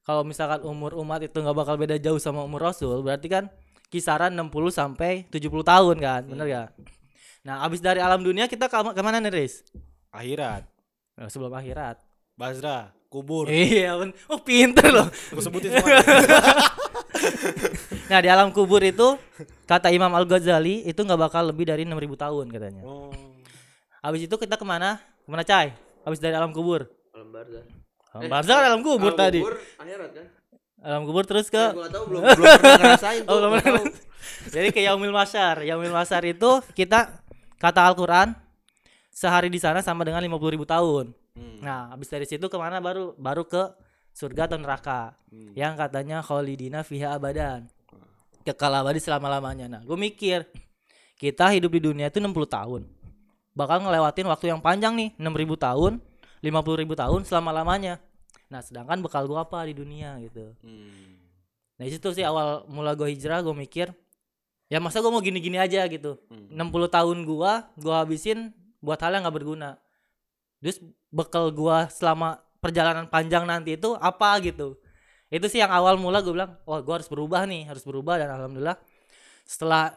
kalau 0.04 0.22
misalkan 0.24 0.60
umur 0.64 0.96
umat 1.00 1.20
itu 1.20 1.36
nggak 1.36 1.56
bakal 1.56 1.76
beda 1.76 1.96
jauh 1.96 2.20
sama 2.20 2.44
umur 2.44 2.68
Rasul 2.68 3.00
berarti 3.00 3.28
kan 3.28 3.44
kisaran 3.88 4.36
60 4.36 4.52
sampai 4.68 5.24
70 5.32 5.48
tahun 5.64 5.96
kan, 5.96 6.22
bener 6.28 6.44
gak? 6.44 6.68
Nah, 7.40 7.64
abis 7.64 7.80
dari 7.80 8.04
alam 8.04 8.20
dunia 8.20 8.44
kita 8.44 8.68
ke 8.68 8.76
ke 8.76 9.00
mana 9.00 9.16
nih, 9.16 9.32
Riz? 9.32 9.64
Akhirat. 10.12 10.68
Nah, 11.16 11.28
sebelum 11.32 11.56
akhirat. 11.56 11.96
Bazra, 12.36 12.92
kubur. 13.08 13.48
Iya, 13.48 13.96
ben- 13.96 14.14
oh 14.28 14.38
pinter 14.38 14.88
loh. 14.88 15.08
Gue 15.08 15.42
sebutin 15.42 15.72
semua. 15.74 15.98
Nah 18.08 18.18
di 18.20 18.28
alam 18.28 18.48
kubur 18.48 18.80
itu 18.80 19.20
kata 19.64 19.90
Imam 19.90 20.08
Al 20.10 20.24
Ghazali 20.24 20.80
itu 20.82 20.96
nggak 20.96 21.20
bakal 21.20 21.52
lebih 21.52 21.68
dari 21.68 21.84
6000 21.84 21.92
tahun 22.16 22.46
katanya. 22.48 22.82
oh. 22.82 23.12
Habis 24.00 24.24
itu 24.24 24.34
kita 24.38 24.54
ke 24.54 24.64
mana? 24.64 24.96
Ke 24.96 25.28
mana 25.28 25.44
Cai? 25.44 25.74
Habis 26.06 26.16
dari 26.16 26.32
alam 26.32 26.48
kubur. 26.48 26.88
alam 27.12 27.28
barzah 27.28 27.64
Alam 28.14 28.30
barzah 28.30 28.56
kan 28.56 28.64
alam 28.64 28.80
kubur 28.80 29.12
Alam 29.12 29.20
tadi. 29.20 29.40
kubur, 29.42 29.56
akhirat 29.76 30.10
kan 30.14 30.26
Alam 30.80 31.02
kubur 31.04 31.24
terus 31.26 31.46
ke 31.50 31.60
tahu 31.60 32.04
belum 32.06 32.20
belum 32.22 32.46
pernah 32.54 32.78
ngerasain 32.78 33.20
tuh 33.20 33.28
Oh, 33.34 33.36
belum 33.42 33.50
pernah. 33.58 33.82
Jadi 34.48 34.68
ke 34.70 34.80
Yaumil 34.80 35.12
Masyar. 35.12 35.56
Yaumil 35.60 35.92
Masyar 35.92 36.22
itu 36.24 36.50
kita 36.72 37.18
kata 37.58 37.80
Al-Qur'an 37.84 38.32
sehari 39.10 39.50
di 39.50 39.58
sana 39.58 39.82
sama 39.82 40.06
dengan 40.06 40.22
50.000 40.22 40.38
tahun. 40.64 41.04
Hmm. 41.38 41.62
Nah, 41.62 41.94
habis 41.94 42.10
dari 42.10 42.26
situ 42.26 42.50
ke 42.50 42.58
mana 42.58 42.82
baru 42.82 43.14
baru 43.14 43.46
ke 43.46 43.62
surga 44.10 44.50
atau 44.50 44.58
neraka 44.58 45.14
Hmm. 45.30 45.54
yang 45.54 45.78
katanya 45.78 46.18
khalidina 46.20 46.82
fiha 46.82 47.14
abadan. 47.14 47.70
Kekal 48.42 48.74
abadi 48.74 48.98
selama-lamanya. 48.98 49.70
Nah, 49.70 49.80
gue 49.86 49.94
mikir 49.94 50.42
kita 51.14 51.50
hidup 51.54 51.70
di 51.70 51.80
dunia 51.82 52.10
itu 52.10 52.18
60 52.18 52.48
tahun. 52.48 52.82
Bakal 53.54 53.82
ngelewatin 53.82 54.26
waktu 54.30 54.46
yang 54.54 54.62
panjang 54.62 54.94
nih, 54.94 55.10
6000 55.18 55.58
tahun, 55.58 55.98
50.000 56.42 56.94
tahun 56.94 57.20
selama-lamanya. 57.26 57.98
Nah, 58.48 58.62
sedangkan 58.62 59.02
bekal 59.04 59.28
gua 59.28 59.44
apa 59.44 59.66
di 59.68 59.74
dunia 59.76 60.16
gitu. 60.24 60.54
Hmm. 60.64 61.18
Nah, 61.76 61.84
di 61.84 61.92
situ 61.92 62.08
sih 62.14 62.24
awal 62.24 62.64
mula 62.70 62.94
gue 62.96 63.06
hijrah, 63.12 63.42
gue 63.44 63.52
mikir 63.54 63.90
ya 64.68 64.78
masa 64.80 65.00
gue 65.04 65.10
mau 65.12 65.20
gini-gini 65.20 65.58
aja 65.60 65.84
gitu. 65.90 66.16
Hmm. 66.32 66.48
60 66.72 66.88
tahun 66.88 67.18
gua 67.28 67.68
gua 67.76 68.06
habisin 68.06 68.54
buat 68.80 68.96
hal 69.02 69.18
yang 69.18 69.26
nggak 69.26 69.36
berguna. 69.36 69.76
Terus 70.62 70.80
bekal 71.08 71.50
gua 71.52 71.88
selama 71.88 72.40
perjalanan 72.58 73.06
panjang 73.08 73.46
nanti 73.48 73.76
itu 73.78 73.94
apa 73.98 74.38
gitu. 74.42 74.76
Itu 75.28 75.46
sih 75.46 75.60
yang 75.60 75.68
awal 75.68 76.00
mula 76.00 76.24
gue 76.24 76.32
bilang, 76.32 76.56
"Oh, 76.64 76.80
gua 76.80 77.00
harus 77.00 77.08
berubah 77.12 77.44
nih, 77.44 77.68
harus 77.68 77.84
berubah." 77.84 78.16
Dan 78.16 78.32
alhamdulillah 78.32 78.76
setelah 79.44 79.92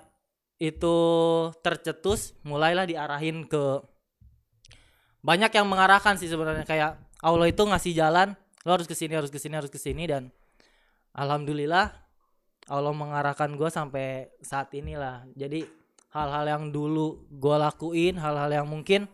itu 0.62 0.96
tercetus, 1.66 2.36
mulailah 2.46 2.86
diarahin 2.86 3.48
ke 3.48 3.82
banyak 5.22 5.52
yang 5.54 5.68
mengarahkan 5.70 6.18
sih 6.18 6.30
sebenarnya 6.30 6.66
kayak 6.66 6.98
Allah 7.22 7.48
itu 7.50 7.62
ngasih 7.62 7.94
jalan, 7.94 8.34
lo 8.66 8.70
harus 8.74 8.90
ke 8.90 8.98
sini, 8.98 9.14
harus 9.14 9.30
ke 9.30 9.38
sini, 9.38 9.54
harus 9.58 9.70
ke 9.70 9.78
sini 9.78 10.10
dan 10.10 10.34
alhamdulillah 11.14 11.94
Allah 12.70 12.94
mengarahkan 12.94 13.54
gue 13.58 13.70
sampai 13.70 14.30
saat 14.42 14.74
inilah. 14.74 15.26
Jadi 15.34 15.66
hal-hal 16.14 16.46
yang 16.46 16.64
dulu 16.70 17.26
gue 17.30 17.56
lakuin, 17.58 18.18
hal-hal 18.18 18.50
yang 18.52 18.68
mungkin 18.68 19.10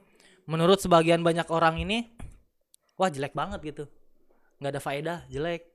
menurut 0.47 0.79
sebagian 0.79 1.21
banyak 1.21 1.45
orang 1.51 1.77
ini, 1.83 2.07
wah 2.95 3.11
jelek 3.11 3.35
banget 3.35 3.59
gitu, 3.61 3.85
nggak 4.63 4.71
ada 4.73 4.81
faedah, 4.81 5.19
jelek, 5.27 5.67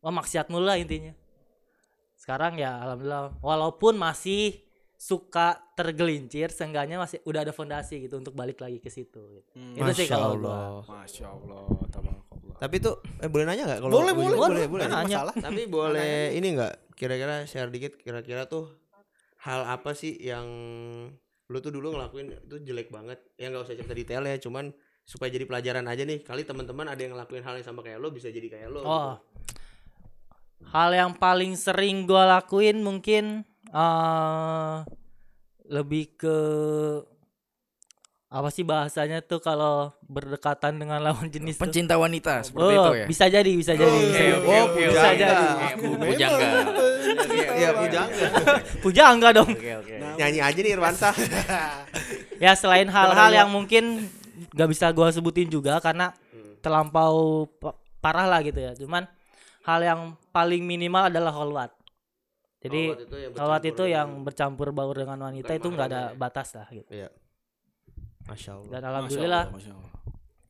wah 0.00 0.10
maksiat 0.10 0.48
mulu 0.48 0.66
lah 0.66 0.80
intinya. 0.80 1.12
Sekarang 2.16 2.56
ya 2.56 2.80
alhamdulillah, 2.80 3.38
walaupun 3.40 3.96
masih 3.96 4.60
suka 5.00 5.56
tergelincir, 5.72 6.52
seenggaknya 6.52 7.00
masih 7.00 7.24
udah 7.24 7.40
ada 7.48 7.56
fondasi 7.56 8.04
gitu 8.04 8.20
untuk 8.20 8.36
balik 8.36 8.60
lagi 8.60 8.76
ke 8.84 8.92
situ. 8.92 9.16
Gitu. 9.16 9.50
Hmm. 9.56 9.80
Itu 9.80 9.92
sih 9.96 10.04
kalau 10.04 10.36
Allah. 10.36 10.84
gua. 10.84 11.00
Masya 11.00 11.26
Allah, 11.32 11.64
tabarakallah. 11.88 12.56
Tapi 12.60 12.76
tuh 12.84 13.00
eh 13.24 13.30
boleh 13.32 13.44
nanya 13.48 13.64
nggak 13.64 13.80
kalau 13.80 13.92
Boleh, 13.96 14.12
boleh, 14.12 14.36
boleh, 14.36 14.64
boleh. 14.68 14.86
Nanya. 14.92 15.24
Masalah. 15.24 15.34
Tapi 15.48 15.62
boleh 15.64 16.36
ini 16.36 16.48
nggak 16.52 16.92
kira-kira 17.00 17.48
share 17.48 17.72
dikit 17.72 17.96
kira-kira 17.96 18.44
tuh 18.44 18.68
hal 19.40 19.64
apa 19.64 19.96
sih 19.96 20.20
yang 20.20 20.44
lu 21.50 21.58
tuh 21.58 21.68
dulu 21.68 21.92
ngelakuin 21.92 22.30
itu 22.38 22.56
jelek 22.62 22.88
banget 22.88 23.18
ya 23.34 23.50
nggak 23.50 23.60
usah 23.60 23.74
cerita 23.74 23.90
detail 23.92 24.22
ya 24.22 24.38
cuman 24.38 24.70
supaya 25.02 25.28
jadi 25.28 25.42
pelajaran 25.44 25.82
aja 25.84 26.02
nih 26.02 26.22
kali 26.22 26.42
teman-teman 26.42 26.86
ada 26.86 26.96
yang 26.96 27.12
ngelakuin 27.12 27.42
hal 27.42 27.54
yang 27.54 27.66
sama 27.66 27.82
kayak 27.82 27.98
lo 27.98 28.08
bisa 28.08 28.28
jadi 28.28 28.46
kayak 28.46 28.70
lo 28.70 28.80
Oh. 28.80 29.14
Hal 30.62 30.92
yang 30.92 31.12
paling 31.12 31.56
sering 31.56 32.04
gua 32.04 32.28
lakuin 32.30 32.78
mungkin 32.78 33.42
eh 33.66 34.76
lebih 35.66 36.14
ke 36.16 36.36
apa 38.28 38.46
sih 38.48 38.62
bahasanya 38.62 39.18
tuh 39.20 39.38
kalau 39.38 39.90
berdekatan 40.04 40.78
dengan 40.78 41.02
lawan 41.02 41.26
jenis 41.34 41.58
tuh? 41.58 41.66
Pencinta 41.66 41.98
wanita 41.98 42.46
seperti 42.46 42.62
Oh, 42.70 42.86
itu 42.86 42.90
ya. 42.94 43.06
bisa 43.08 43.26
jadi, 43.26 43.50
bisa 43.50 43.72
jadi. 43.74 43.90
bisa 44.00 44.22
jadi. 44.22 44.46
Oh, 44.46 44.66
bisa 44.70 44.86
pujangga. 44.86 45.26
jadi. 45.26 45.46
Eh, 45.58 45.74
bu- 45.74 45.98
Bujangga. 45.98 46.50
Iya, 47.52 47.70
pujangga. 47.72 48.26
Puja 48.80 49.02
enggak 49.10 49.32
dong. 49.34 49.50
Oke 49.50 49.70
oke. 49.76 49.94
Nyanyi 50.16 50.40
aja 50.40 50.58
nih 50.58 50.72
Irwansa. 50.72 51.08
Ya 52.40 52.56
selain 52.56 52.88
hal-hal 52.88 53.28
yang 53.34 53.52
mungkin 53.52 54.08
nggak 54.56 54.68
bisa 54.68 54.88
gua 54.90 55.12
sebutin 55.12 55.44
juga 55.46 55.76
karena 55.78 56.16
terlampau 56.58 57.44
pa- 57.52 57.76
parah 58.00 58.24
lah 58.24 58.40
gitu 58.40 58.56
ya. 58.56 58.72
Cuman 58.72 59.04
hal 59.62 59.80
yang 59.80 60.00
paling 60.30 60.64
minimal 60.64 61.12
adalah 61.12 61.36
holwat. 61.36 61.68
Jadi 62.60 62.92
Holwat 62.92 63.04
itu 63.04 63.16
yang 63.16 63.32
bercampur 63.32 63.60
itu 63.60 63.76
dengan- 63.76 63.92
yang 63.92 64.08
bercampur 64.20 64.68
baur 64.72 64.96
dengan 64.96 65.18
wanita 65.22 65.52
itu 65.52 65.68
nggak 65.68 65.88
ada 65.88 66.02
ya. 66.02 66.16
batas 66.16 66.48
lah 66.52 66.68
gitu. 66.68 66.88
Iya. 66.88 67.08
Masya 68.24 68.50
Allah. 68.54 68.68
Dan 68.70 68.82
alhamdulillah 68.84 69.44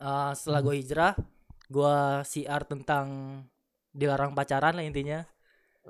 eh, 0.00 0.32
setelah 0.34 0.60
gue 0.60 0.74
hijrah, 0.76 1.12
gue 1.66 1.94
siar 2.22 2.62
tentang 2.64 3.06
dilarang 3.90 4.30
pacaran 4.30 4.74
lah 4.74 4.82
intinya. 4.82 5.26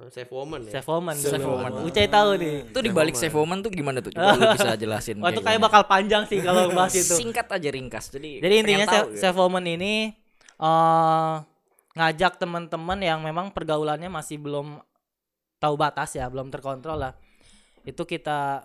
Safe 0.09 0.33
woman 0.33 0.61
ya. 0.65 0.73
Safe 0.81 0.89
woman. 0.89 1.15
Safe 1.19 1.45
woman. 1.45 1.71
Ucai 1.85 2.09
tahu 2.09 2.41
nih. 2.41 2.73
Itu 2.73 2.81
di 2.81 2.89
balik 2.89 3.15
Safe 3.19 3.37
woman 3.37 3.61
tuh 3.61 3.69
gimana 3.69 4.01
tuh? 4.01 4.09
Coba 4.15 4.33
lu 4.41 4.45
bisa 4.57 4.73
jelasin. 4.81 5.21
Wah 5.23 5.29
itu 5.29 5.45
kayak 5.45 5.61
bakal 5.61 5.85
panjang 5.85 6.25
sih 6.25 6.41
kalau 6.41 6.73
bahas 6.73 6.97
itu. 6.97 7.13
Singkat 7.13 7.47
aja 7.53 7.69
ringkas. 7.69 8.09
Jadi 8.09 8.41
Jadi 8.41 8.55
intinya 8.57 8.87
safe, 8.89 9.13
gitu. 9.13 9.21
safe 9.21 9.37
woman 9.37 9.65
ini 9.69 10.17
eh 10.61 11.35
ngajak 11.91 12.41
teman-teman 12.41 12.99
yang 13.03 13.21
memang 13.21 13.53
pergaulannya 13.53 14.09
masih 14.09 14.41
belum 14.41 14.81
tahu 15.61 15.75
batas 15.77 16.17
ya, 16.17 16.25
belum 16.33 16.49
terkontrol 16.49 16.97
lah. 16.97 17.13
Itu 17.85 18.09
kita 18.09 18.65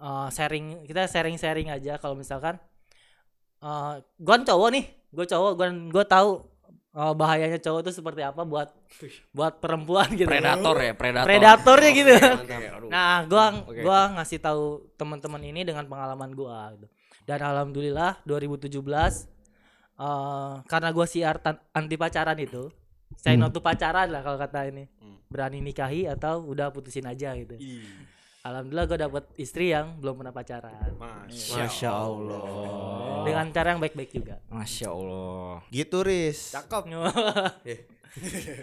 eh, 0.00 0.28
sharing, 0.32 0.88
kita 0.88 1.04
sharing-sharing 1.04 1.68
aja 1.68 2.00
kalau 2.00 2.16
misalkan 2.16 2.56
eh 3.60 3.92
gue 4.00 4.32
kan 4.32 4.48
cowok 4.48 4.68
nih, 4.72 4.84
gue 5.12 5.26
cowok, 5.28 5.52
gue 5.60 5.66
gue 5.92 6.04
tahu 6.08 6.49
eh, 6.90 7.12
bahayanya 7.14 7.58
cowok 7.62 7.80
itu 7.86 7.92
seperti 7.94 8.22
apa 8.22 8.42
buat 8.42 8.74
buat 9.30 9.62
perempuan 9.62 10.10
gitu. 10.14 10.26
predator 10.26 10.76
ya, 10.76 10.92
predator. 10.98 11.26
Predatornya 11.28 11.90
gitu. 11.94 12.12
Nah, 12.90 13.22
gua 13.30 13.44
Oke. 13.62 13.82
gua 13.82 14.00
ngasih 14.18 14.38
tahu 14.42 14.90
teman-teman 14.98 15.42
ini 15.46 15.62
dengan 15.62 15.86
pengalaman 15.86 16.34
gua 16.34 16.74
gitu. 16.74 16.86
Dan 17.24 17.38
alhamdulillah 17.40 18.18
2017 18.26 18.74
eh 20.00 20.54
karena 20.66 20.88
gua 20.90 21.06
siar 21.06 21.38
anti 21.70 21.94
pacaran 21.94 22.38
itu, 22.40 22.72
saya 23.14 23.36
Hmm. 23.36 23.46
not 23.46 23.52
to 23.52 23.60
pacaran 23.60 24.08
lah 24.10 24.24
kalau 24.24 24.38
kata 24.40 24.66
ini. 24.66 24.88
Berani 25.30 25.62
nikahi 25.62 26.10
atau 26.10 26.42
udah 26.42 26.74
putusin 26.74 27.06
aja 27.06 27.30
gitu. 27.38 27.54
Alhamdulillah 28.40 28.88
gua 28.88 28.98
dapet 29.04 29.24
istri 29.36 29.68
yang 29.68 30.00
belum 30.00 30.24
pernah 30.24 30.32
pacaran. 30.32 30.96
Masya 31.28 31.92
Allah. 31.92 33.20
Dengan 33.28 33.52
cara 33.52 33.76
yang 33.76 33.84
baik-baik 33.84 34.16
juga. 34.16 34.40
Masya 34.48 34.88
Allah. 34.88 35.60
Gitu 35.68 36.00
Riz. 36.00 36.56
Cakep. 36.56 36.88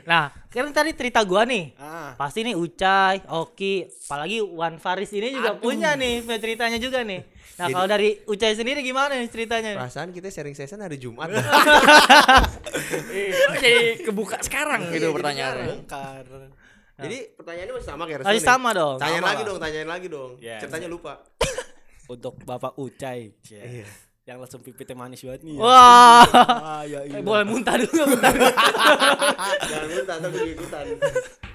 nah, 0.10 0.34
kan 0.50 0.74
tadi 0.74 0.98
cerita 0.98 1.22
gua 1.22 1.46
nih. 1.46 1.77
Ah. 1.77 2.17
Pasti 2.17 2.41
nih 2.41 2.57
Ucai, 2.57 3.22
Oki, 3.29 3.86
apalagi 4.10 4.41
Wan 4.41 4.81
Faris 4.81 5.13
ini 5.13 5.38
juga 5.38 5.53
punya 5.62 5.93
nih 5.93 6.25
punya 6.25 6.41
ceritanya 6.41 6.81
juga 6.81 7.05
nih. 7.05 7.22
Nah, 7.62 7.69
kalau 7.69 7.86
dari 7.86 8.17
Ucai 8.25 8.57
sendiri 8.57 8.81
gimana 8.81 9.13
nih 9.13 9.29
ceritanya? 9.29 9.77
Perasaan 9.77 10.10
kita 10.10 10.34
sharing 10.34 10.57
session 10.57 10.81
hari 10.81 10.98
Jumat. 10.98 11.38
Kok 11.38 13.55
jadi 13.62 14.01
kebuka 14.01 14.41
sekarang 14.41 14.89
gitu 14.89 15.13
pertanyaannya. 15.13 15.86
Bongkar. 15.86 16.25
Jadi 16.98 17.18
pertanyaannya 17.32 17.74
masih 17.74 17.88
sama 17.88 18.04
kayak 18.04 18.20
Masih 18.22 18.34
nih? 18.36 18.48
sama 18.48 18.70
dong. 18.72 18.96
Tanyain 18.98 19.16
Sama 19.16 19.27
lagi 19.27 19.38
lah. 19.38 19.48
dong, 19.48 19.58
tanyain 19.60 19.86
lagi 19.88 20.08
dong. 20.08 20.32
Iya. 20.39 20.58
Ceritanya 20.58 20.88
lupa. 20.88 21.13
Untuk 22.13 22.34
Bapak 22.42 22.74
Ucai. 22.75 23.38
Iya. 23.44 23.86
Yang 24.24 24.38
langsung 24.42 24.60
pipitnya 24.60 24.92
manis 24.94 25.22
banget 25.22 25.42
nih. 25.42 25.56
ya. 25.56 25.62
Wah. 25.62 26.25
Ah, 26.44 26.84
ya 26.84 27.00
Eh, 27.01 27.13
iya. 27.13 27.22
boleh 27.22 27.46
muntah 27.46 27.75
dulu, 27.75 28.01
muntah 28.12 28.27
dulu. 28.30 28.50
Jangan 29.63 29.88
minta 29.88 30.13
ntar 30.16 30.30
gue 30.30 30.46
ikutan. 30.51 30.84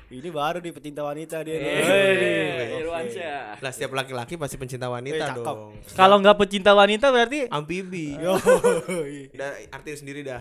Ini 0.08 0.28
baru 0.28 0.58
di 0.58 0.70
pecinta 0.70 1.02
wanita 1.02 1.40
dia 1.40 1.56
nih. 1.56 1.68
Eh, 1.68 2.80
Irwansyah. 2.80 3.58
Lah 3.58 3.70
setiap 3.70 3.92
laki-laki 3.94 4.36
pasti 4.36 4.56
pencinta 4.56 4.86
wanita 4.86 5.32
cakep. 5.32 5.40
dong. 5.42 5.72
Kalau 5.90 6.16
nggak 6.18 6.36
pecinta 6.38 6.72
wanita 6.72 7.08
berarti 7.08 7.48
Amfibi. 7.48 8.16
Yo. 8.16 8.36
Udah 9.34 9.50
arti 9.68 9.90
sendiri 9.94 10.20
dah. 10.22 10.40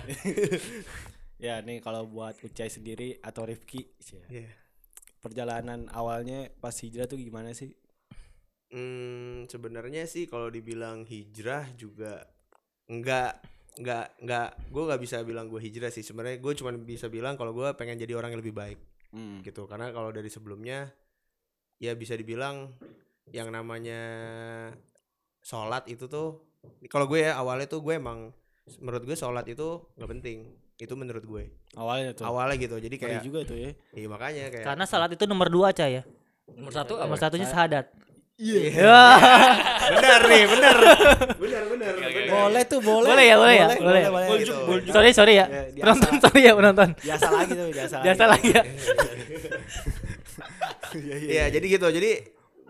ya 1.38 1.58
nih 1.60 1.80
kalau 1.80 2.06
buat 2.06 2.38
Ucai 2.40 2.68
sendiri 2.68 3.18
atau 3.18 3.44
Rifki 3.44 3.92
sih 3.98 4.20
ya. 4.20 4.26
Iya. 4.30 4.50
Perjalanan 5.22 5.88
awalnya 5.94 6.50
pas 6.60 6.74
hijrah 6.74 7.06
tuh 7.06 7.22
gimana 7.22 7.54
sih? 7.54 7.72
Hmm, 8.72 9.46
sebenarnya 9.52 10.08
sih 10.08 10.26
kalau 10.26 10.48
dibilang 10.48 11.04
hijrah 11.04 11.68
juga 11.76 12.24
enggak 12.88 13.40
enggak 13.80 14.16
enggak 14.20 14.50
gue 14.68 14.84
nggak 14.84 15.02
bisa 15.04 15.18
bilang 15.24 15.48
gue 15.48 15.60
hijrah 15.60 15.92
sih 15.92 16.04
sebenarnya 16.04 16.40
gue 16.40 16.54
cuma 16.56 16.72
bisa 16.76 17.08
bilang 17.08 17.36
kalau 17.40 17.52
gue 17.56 17.68
pengen 17.76 18.00
jadi 18.00 18.16
orang 18.20 18.36
yang 18.36 18.42
lebih 18.44 18.56
baik 18.56 18.80
Hmm. 19.12 19.44
gitu 19.44 19.68
karena 19.68 19.92
kalau 19.92 20.08
dari 20.16 20.32
sebelumnya 20.32 20.88
ya 21.84 21.92
bisa 22.00 22.16
dibilang 22.16 22.72
yang 23.36 23.52
namanya 23.52 24.00
sholat 25.44 25.84
itu 25.92 26.08
tuh 26.08 26.48
kalau 26.88 27.12
gue 27.12 27.28
ya 27.28 27.36
awalnya 27.36 27.68
tuh 27.68 27.84
gue 27.84 28.00
emang 28.00 28.32
menurut 28.80 29.04
gue 29.04 29.18
sholat 29.20 29.44
itu 29.52 29.84
nggak 30.00 30.12
penting 30.16 30.48
itu 30.78 30.94
menurut 30.94 31.22
gue 31.22 31.44
Awalnya 31.74 32.14
tuh. 32.14 32.24
awalnya 32.24 32.56
gitu 32.56 32.76
jadi 32.78 32.96
kayak 32.96 33.22
juga 33.22 33.44
tuh 33.44 33.56
ya. 33.56 33.72
iya 33.92 34.08
makanya 34.08 34.48
kayak 34.50 34.66
karena 34.66 34.86
salat 34.86 35.12
itu 35.12 35.24
nomor 35.26 35.48
dua 35.48 35.72
Cai 35.72 36.00
ya. 36.00 36.04
Nomor 36.52 36.72
satu 36.72 37.00
Nomor 37.00 37.16
apa? 37.16 37.22
satunya 37.22 37.48
syahadat. 37.48 37.86
Iya. 38.36 38.98
benar 39.94 40.22
nih 40.26 40.44
benar 40.50 40.76
benar 41.38 41.64
benar. 41.70 41.94
Boleh 42.28 42.64
tuh, 42.66 42.80
boleh. 42.82 43.08
Boleh 43.08 43.26
ya, 43.26 43.36
boleh 43.38 43.56
ya, 43.56 43.68
boleh. 43.78 44.04
Gitu. 44.42 44.90
Sorry, 44.90 45.12
sorry 45.14 45.34
ya. 45.38 45.46
Ya, 45.46 45.62
biasa. 45.70 45.84
Penonton 45.86 46.14
sorry 46.20 46.42
ya 46.42 46.54
penonton. 46.58 46.90
Biasa 46.98 47.28
lagi 47.30 47.52
tuh, 47.54 47.68
biasa. 47.70 47.96
Biasa 48.02 48.24
lagi 48.26 48.50
ya. 48.50 48.64
Iya, 50.92 51.16
iya. 51.16 51.30
Iya, 51.32 51.46
jadi 51.54 51.66
gitu. 51.70 51.88
Jadi 51.88 52.12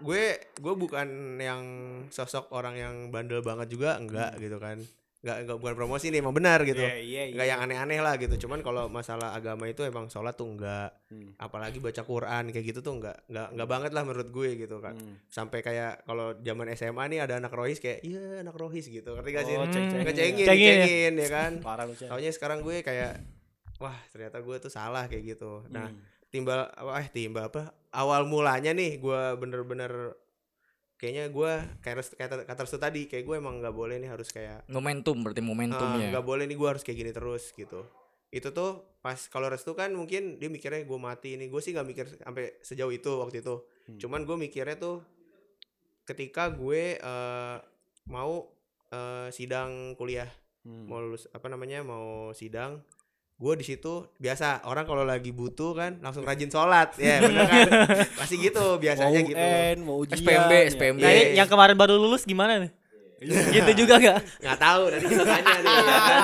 gue 0.01 0.24
gue 0.60 0.74
bukan 0.75 1.08
yang 1.38 1.62
sosok 2.10 2.50
orang 2.51 2.75
yang 2.75 2.96
bandel 3.10 3.41
banget 3.41 3.72
juga, 3.72 3.98
enggak 3.98 4.38
gitu 4.38 4.58
kan. 4.60 4.77
Enggak 5.21 5.37
enggak 5.45 5.57
bukan 5.57 5.75
promosi 5.77 6.09
nih, 6.09 6.17
emang 6.17 6.33
benar 6.33 6.65
gitu. 6.65 6.81
Iya, 6.81 6.97
iya, 6.97 7.21
iya. 7.29 7.33
Enggak 7.37 7.47
yang 7.47 7.59
aneh-aneh 7.61 7.99
lah 8.01 8.17
gitu. 8.17 8.35
Cuman 8.41 8.59
kalau 8.59 8.89
masalah 8.89 9.31
agama 9.31 9.69
itu 9.69 9.85
emang 9.85 10.09
sholat 10.09 10.33
tuh 10.33 10.49
enggak. 10.49 10.89
Hmm. 11.13 11.37
Apalagi 11.37 11.77
baca 11.77 12.01
Quran 12.01 12.49
kayak 12.49 12.65
gitu 12.65 12.81
tuh 12.81 12.97
enggak 12.97 13.21
enggak 13.29 13.47
enggak 13.53 13.69
banget 13.69 13.91
lah 13.93 14.01
menurut 14.01 14.27
gue 14.27 14.49
gitu 14.57 14.81
kan. 14.81 14.97
Hmm. 14.97 15.21
Sampai 15.29 15.61
kayak 15.61 16.03
kalau 16.03 16.33
zaman 16.35 16.73
SMA 16.73 17.03
nih 17.07 17.19
ada 17.21 17.37
anak 17.37 17.53
rohis 17.53 17.77
kayak 17.77 18.01
iya 18.01 18.41
anak 18.41 18.57
rohis 18.57 18.89
gitu. 18.89 19.13
Ngerti 19.13 19.29
gak 19.29 19.45
sih? 19.45 19.55
Oh, 19.55 19.69
ceng-cengin. 19.69 20.05
Ngecengin, 20.09 20.45
Cengin 20.49 20.65
ya. 20.65 20.75
dicengin 20.81 21.13
ya 21.15 21.29
kan. 21.29 21.51
Parah. 21.61 21.85
Taunya 21.85 22.31
sekarang 22.33 22.65
gue 22.65 22.81
kayak 22.81 23.21
wah 23.77 23.97
ternyata 24.09 24.41
gue 24.41 24.55
tuh 24.57 24.73
salah 24.73 25.05
kayak 25.05 25.37
gitu. 25.37 25.61
Nah, 25.69 25.85
Hmm. 25.85 26.01
timbal 26.33 26.65
eh 26.97 27.07
timbal 27.09 27.45
apa 27.45 27.69
awal 27.91 28.25
mulanya 28.25 28.71
nih 28.71 28.97
gue 28.97 29.21
bener-bener 29.37 30.15
kayaknya 31.01 31.25
gue 31.27 31.51
kayak 31.81 32.13
kata 32.13 32.36
kata 32.46 32.60
Restu 32.62 32.77
tadi 32.77 33.10
kayak 33.10 33.25
gue 33.25 33.36
emang 33.36 33.58
nggak 33.58 33.74
boleh 33.74 33.98
nih 33.98 34.08
harus 34.08 34.29
kayak 34.29 34.70
Momentum 34.70 35.17
berarti 35.20 35.41
ah, 35.41 35.48
momentumnya. 35.48 36.08
nggak 36.13 36.22
boleh 36.24 36.46
nih 36.46 36.53
gue 36.53 36.67
harus 36.70 36.86
kayak 36.86 36.98
gini 37.00 37.12
terus 37.12 37.50
gitu 37.51 37.81
itu 38.29 38.48
tuh 38.48 38.72
pas 39.01 39.17
kalau 39.27 39.50
Restu 39.50 39.74
kan 39.74 39.89
mungkin 39.91 40.38
dia 40.38 40.48
mikirnya 40.48 40.86
gue 40.86 40.96
mati 40.96 41.36
ini 41.36 41.50
gue 41.50 41.58
sih 41.58 41.74
nggak 41.74 41.84
mikir 41.84 42.05
sampai 42.15 42.62
sejauh 42.62 42.93
itu 42.93 43.12
waktu 43.17 43.41
itu 43.41 43.65
Hmm. 43.81 43.98
cuman 43.98 44.22
gue 44.24 44.38
mikirnya 44.39 44.77
tuh 44.77 45.01
ketika 46.03 46.48
gue 46.50 46.96
eh, 46.96 47.58
mau 48.05 48.46
eh, 48.88 49.27
sidang 49.31 49.98
kuliah 49.98 50.29
Hmm. 50.62 50.86
mau 50.86 51.01
lulus 51.01 51.25
apa 51.27 51.50
namanya 51.50 51.81
mau 51.81 52.29
sidang 52.31 52.86
gue 53.41 53.53
di 53.57 53.65
situ 53.65 54.05
biasa 54.21 54.62
orang 54.69 54.86
kalau 54.86 55.01
lagi 55.01 55.33
butuh 55.33 55.74
kan 55.74 55.98
langsung 55.98 56.21
rajin 56.21 56.53
sholat 56.53 56.93
ya 57.01 57.25
bener 57.25 57.50
kan 57.50 57.67
pasti 58.13 58.38
gitu 58.38 58.77
Mau 58.77 58.77
biasanya 58.77 59.19
gitu 59.25 59.41
UN, 59.41 59.77
mau 59.81 59.98
ujian. 59.98 60.21
SPMB, 60.21 60.51
ya. 60.53 60.69
SPMB. 60.69 61.00
Nah, 61.01 61.10
ini 61.10 61.24
yang 61.41 61.50
kemarin 61.50 61.74
baru 61.74 61.98
lulus 61.98 62.21
gimana 62.21 62.62
nih? 62.62 62.71
gitu 63.21 63.86
juga 63.86 64.01
gak? 64.01 64.17
nggak 64.41 64.57
tahu 64.57 64.81
nanti 64.89 65.05
kita 65.05 65.25
tanya 65.29 65.53
nih 65.62 65.74
ya 65.77 65.83
kan? 65.86 66.21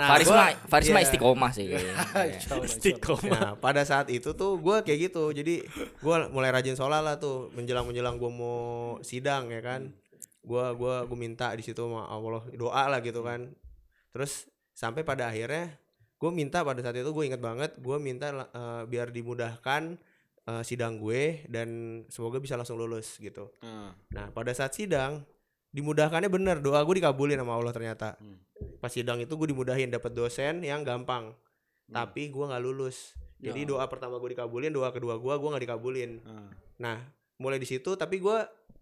nah, 0.00 0.08
Faris 0.08 0.28
gua- 0.32 0.36
mah 0.40 0.48
Faris 0.64 0.88
mah 0.88 1.00
iya. 1.00 1.06
istiqomah 1.08 1.50
sih 1.52 1.64
Allah. 1.76 3.28
Nah, 3.28 3.52
pada 3.60 3.84
saat 3.84 4.08
itu 4.08 4.32
tuh 4.32 4.56
gue 4.56 4.76
kayak 4.80 5.12
gitu. 5.12 5.28
Jadi 5.36 5.60
gue 5.76 6.16
mulai 6.32 6.48
rajin 6.48 6.72
sholat 6.72 7.04
lah 7.04 7.20
tuh 7.20 7.52
menjelang 7.52 7.84
menjelang 7.84 8.16
gue 8.16 8.30
mau 8.32 8.96
sidang 9.04 9.52
ya 9.52 9.60
kan. 9.60 9.92
Gue 10.40 10.64
gua 10.80 11.04
gue 11.04 11.18
minta 11.20 11.52
di 11.52 11.60
situ 11.60 11.84
sama 11.84 12.08
Allah 12.08 12.40
doa 12.56 12.84
lah 12.88 13.00
gitu 13.04 13.20
kan. 13.20 13.52
Terus 14.16 14.48
sampai 14.72 15.04
pada 15.04 15.28
akhirnya 15.28 15.76
gue 16.18 16.30
minta 16.30 16.60
pada 16.60 16.82
saat 16.82 16.98
itu 16.98 17.06
gue 17.06 17.24
inget 17.24 17.38
banget 17.38 17.78
gue 17.78 17.96
minta 17.96 18.26
eh, 18.30 18.82
biar 18.84 19.08
dimudahkan 19.08 19.94
eh, 20.44 20.62
sidang 20.62 20.98
gue 20.98 21.46
dan 21.46 21.68
semoga 22.10 22.38
bisa 22.38 22.58
langsung 22.58 22.74
lulus 22.76 23.18
gitu. 23.18 23.54
Hmm. 23.62 23.94
Nah 24.10 24.34
pada 24.34 24.50
saat 24.50 24.74
sidang 24.74 25.22
dimudahkannya 25.70 26.26
bener 26.26 26.56
doa 26.58 26.80
gue 26.82 26.98
dikabulin 26.98 27.38
sama 27.38 27.54
Allah 27.54 27.70
ternyata. 27.70 28.18
Hmm. 28.18 28.40
Pas 28.82 28.90
sidang 28.90 29.22
itu 29.22 29.30
gue 29.30 29.48
dimudahin 29.48 29.88
dapat 29.88 30.10
dosen 30.10 30.64
yang 30.64 30.82
gampang, 30.82 31.34
Hmm. 31.88 31.94
tapi 31.94 32.28
gue 32.28 32.44
nggak 32.44 32.62
lulus. 32.62 33.14
Jadi 33.38 33.62
Ya. 33.62 33.68
doa 33.70 33.84
pertama 33.86 34.18
gue 34.18 34.34
dikabulin, 34.34 34.74
doa 34.74 34.90
kedua 34.90 35.14
gue 35.16 35.30
gue 35.30 35.48
nggak 35.54 35.64
dikabulin. 35.70 36.10
Hmm. 36.26 36.50
Nah 36.82 36.98
mulai 37.38 37.62
di 37.62 37.68
situ 37.70 37.94
tapi 37.94 38.18
gue 38.18 38.38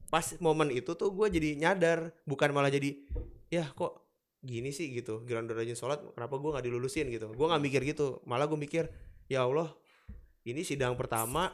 pas 0.09 0.27
momen 0.41 0.71
itu 0.71 0.95
tuh 0.95 1.11
gue 1.13 1.27
jadi 1.29 1.59
nyadar 1.61 2.15
bukan 2.25 2.55
malah 2.55 2.71
jadi 2.71 2.95
ya 3.51 3.67
kok 3.75 4.06
gini 4.47 4.71
sih 4.71 4.95
gitu 4.95 5.27
giliran 5.27 5.51
udah 5.51 5.59
rajin 5.59 5.75
sholat 5.75 5.99
kenapa 6.15 6.39
gue 6.39 6.51
nggak 6.55 6.65
dilulusin 6.65 7.11
gitu? 7.11 7.35
Gue 7.35 7.47
nggak 7.51 7.63
mikir 7.63 7.83
gitu 7.83 8.23
malah 8.25 8.47
gue 8.47 8.57
mikir 8.57 8.87
ya 9.27 9.43
Allah 9.43 9.75
ini 10.47 10.63
sidang 10.63 10.95
pertama 10.95 11.51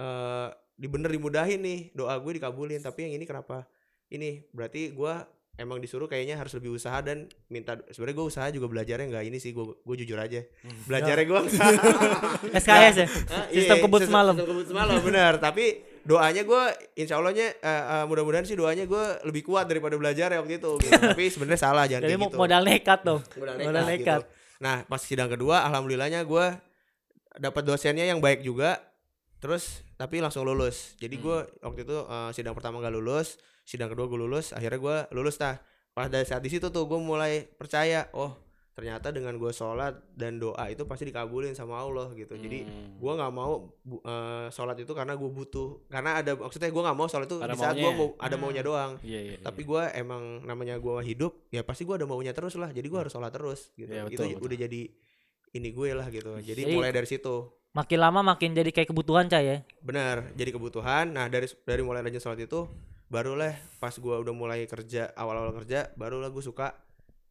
eh 0.00 0.48
dibener 0.72 1.12
dimudahin 1.12 1.60
nih 1.62 1.80
doa 1.92 2.16
gue 2.16 2.32
dikabulin 2.40 2.80
tapi 2.80 3.04
yang 3.06 3.20
ini 3.20 3.28
kenapa? 3.28 3.68
Ini 4.08 4.48
berarti 4.50 4.96
gue 4.96 5.14
emang 5.60 5.78
disuruh 5.78 6.08
kayaknya 6.08 6.40
harus 6.40 6.56
lebih 6.56 6.72
usaha 6.72 6.96
dan 7.04 7.28
minta 7.52 7.76
sebenarnya 7.92 8.16
gue 8.16 8.26
usaha 8.26 8.46
juga 8.48 8.66
belajarnya 8.72 9.12
nggak 9.12 9.24
ini 9.28 9.36
sih 9.36 9.52
gue 9.52 9.64
gue 9.68 9.96
jujur 10.00 10.16
aja. 10.16 10.40
Belajarnya 10.88 11.26
gue 11.28 11.40
SKS 12.64 12.94
ya? 13.04 13.06
Hah, 13.06 13.46
Sistem 13.52 13.76
iya, 13.78 13.84
kebut 13.84 14.00
semalam. 14.02 14.34
sistem 14.34 14.48
kebut 14.48 14.66
semalam 14.72 14.96
benar 15.04 15.36
tapi 15.36 15.84
doanya 16.02 16.42
gue 16.42 16.62
insya 16.98 17.22
Allahnya 17.22 17.54
eh, 17.62 17.82
eh, 18.02 18.04
mudah-mudahan 18.10 18.42
sih 18.42 18.58
doanya 18.58 18.90
gue 18.90 19.04
lebih 19.22 19.46
kuat 19.46 19.70
daripada 19.70 19.94
belajar 19.94 20.34
ya 20.34 20.42
waktu 20.42 20.58
itu 20.58 20.70
gitu. 20.82 20.98
tapi 21.14 21.30
sebenarnya 21.30 21.60
salah 21.62 21.84
jangan 21.86 22.02
jadi 22.10 22.18
kayak 22.18 22.26
gitu 22.26 22.38
modal 22.38 22.62
nekat 22.66 23.00
dong 23.06 23.20
modal 23.38 23.54
modal 23.70 23.84
nekat, 23.86 23.94
nekat. 23.94 24.20
gitu. 24.26 24.62
nah 24.62 24.76
pas 24.82 25.00
sidang 25.02 25.30
kedua 25.30 25.62
alhamdulillahnya 25.70 26.26
gue 26.26 26.46
dapat 27.38 27.62
dosennya 27.62 28.02
yang 28.02 28.18
baik 28.18 28.42
juga 28.42 28.82
terus 29.38 29.86
tapi 29.94 30.18
langsung 30.18 30.42
lulus 30.42 30.98
jadi 30.98 31.14
gue 31.14 31.38
waktu 31.62 31.86
itu 31.86 31.96
eh, 32.02 32.30
sidang 32.34 32.58
pertama 32.58 32.82
gak 32.82 32.94
lulus 32.98 33.38
sidang 33.62 33.86
kedua 33.86 34.10
gue 34.10 34.18
lulus 34.18 34.50
akhirnya 34.50 34.82
gue 34.82 34.96
lulus 35.14 35.38
tah 35.38 35.62
pas 35.94 36.10
dari 36.10 36.26
saat 36.26 36.42
di 36.42 36.50
situ 36.50 36.66
tuh 36.74 36.90
gue 36.90 36.98
mulai 36.98 37.46
percaya 37.46 38.10
oh 38.18 38.41
ternyata 38.72 39.08
dengan 39.08 39.36
gue 39.36 39.50
sholat 39.50 40.00
dan 40.10 40.36
doa 40.36 40.64
itu 40.66 40.82
pasti 40.82 41.04
dikabulin 41.04 41.52
sama 41.52 41.76
Allah 41.76 42.08
gitu. 42.12 42.32
Jadi 42.32 42.64
Hmm. 42.64 42.96
gue 42.96 43.12
nggak 43.12 43.28
mau 43.30 43.52
bu- 43.78 44.00
eh, 44.00 44.48
sholat 44.48 44.76
itu 44.76 44.90
karena 44.90 45.12
gue 45.12 45.28
butuh 45.28 45.84
karena 45.86 46.16
ada 46.16 46.32
maksudnya 46.34 46.66
gue 46.66 46.82
nggak 46.82 46.96
mau 46.96 47.04
sholat 47.04 47.26
itu 47.26 47.36
Ada 47.36 47.52
di 47.52 47.58
saat 47.58 47.76
gue 47.76 47.90
mau 47.90 48.16
ada 48.16 48.34
maunya 48.34 48.60
doang. 48.60 48.96
Iya, 49.00 49.20
iya. 49.22 49.36
tapi 49.38 49.62
gue 49.62 49.82
emang 49.92 50.22
namanya 50.42 50.76
gue 50.76 50.96
hidup 51.02 51.48
ya 51.48 51.60
pasti 51.60 51.84
gue 51.84 51.94
ada 51.94 52.04
maunya 52.04 52.32
terus 52.32 52.56
lah. 52.56 52.68
Jadi 52.68 52.86
gue 52.86 52.98
harus 52.98 53.12
sholat 53.12 53.28
terus 53.28 53.68
gitu. 53.74 53.88
Iya, 53.88 54.04
itu 54.04 54.16
betul, 54.16 54.26
betul. 54.32 54.46
udah 54.46 54.58
jadi 54.58 54.82
ini 55.52 55.68
gue 55.68 55.88
lah 55.92 56.08
gitu. 56.08 56.32
Jadi, 56.38 56.62
Jadi- 56.64 56.72
mulai 56.72 56.90
dari 56.90 57.04
situ. 57.04 57.36
Makin 57.72 57.98
lama 57.98 58.20
makin 58.22 58.52
jadi 58.52 58.68
kayak 58.68 58.88
kebutuhan 58.88 59.28
cah 59.28 59.40
ya? 59.40 59.64
Benar 59.78 60.32
jadi 60.32 60.48
kebutuhan. 60.50 61.08
Nah 61.08 61.28
dari 61.28 61.44
dari 61.62 61.80
mulai 61.80 62.00
rajin 62.00 62.20
sholat 62.20 62.40
itu 62.42 62.68
barulah 63.06 63.52
pas 63.76 63.92
gue 63.92 64.14
udah 64.14 64.32
mulai 64.32 64.64
kerja 64.64 65.12
awal-awal 65.12 65.52
kerja 65.54 65.92
barulah 65.94 66.28
gue 66.28 66.40
suka 66.40 66.72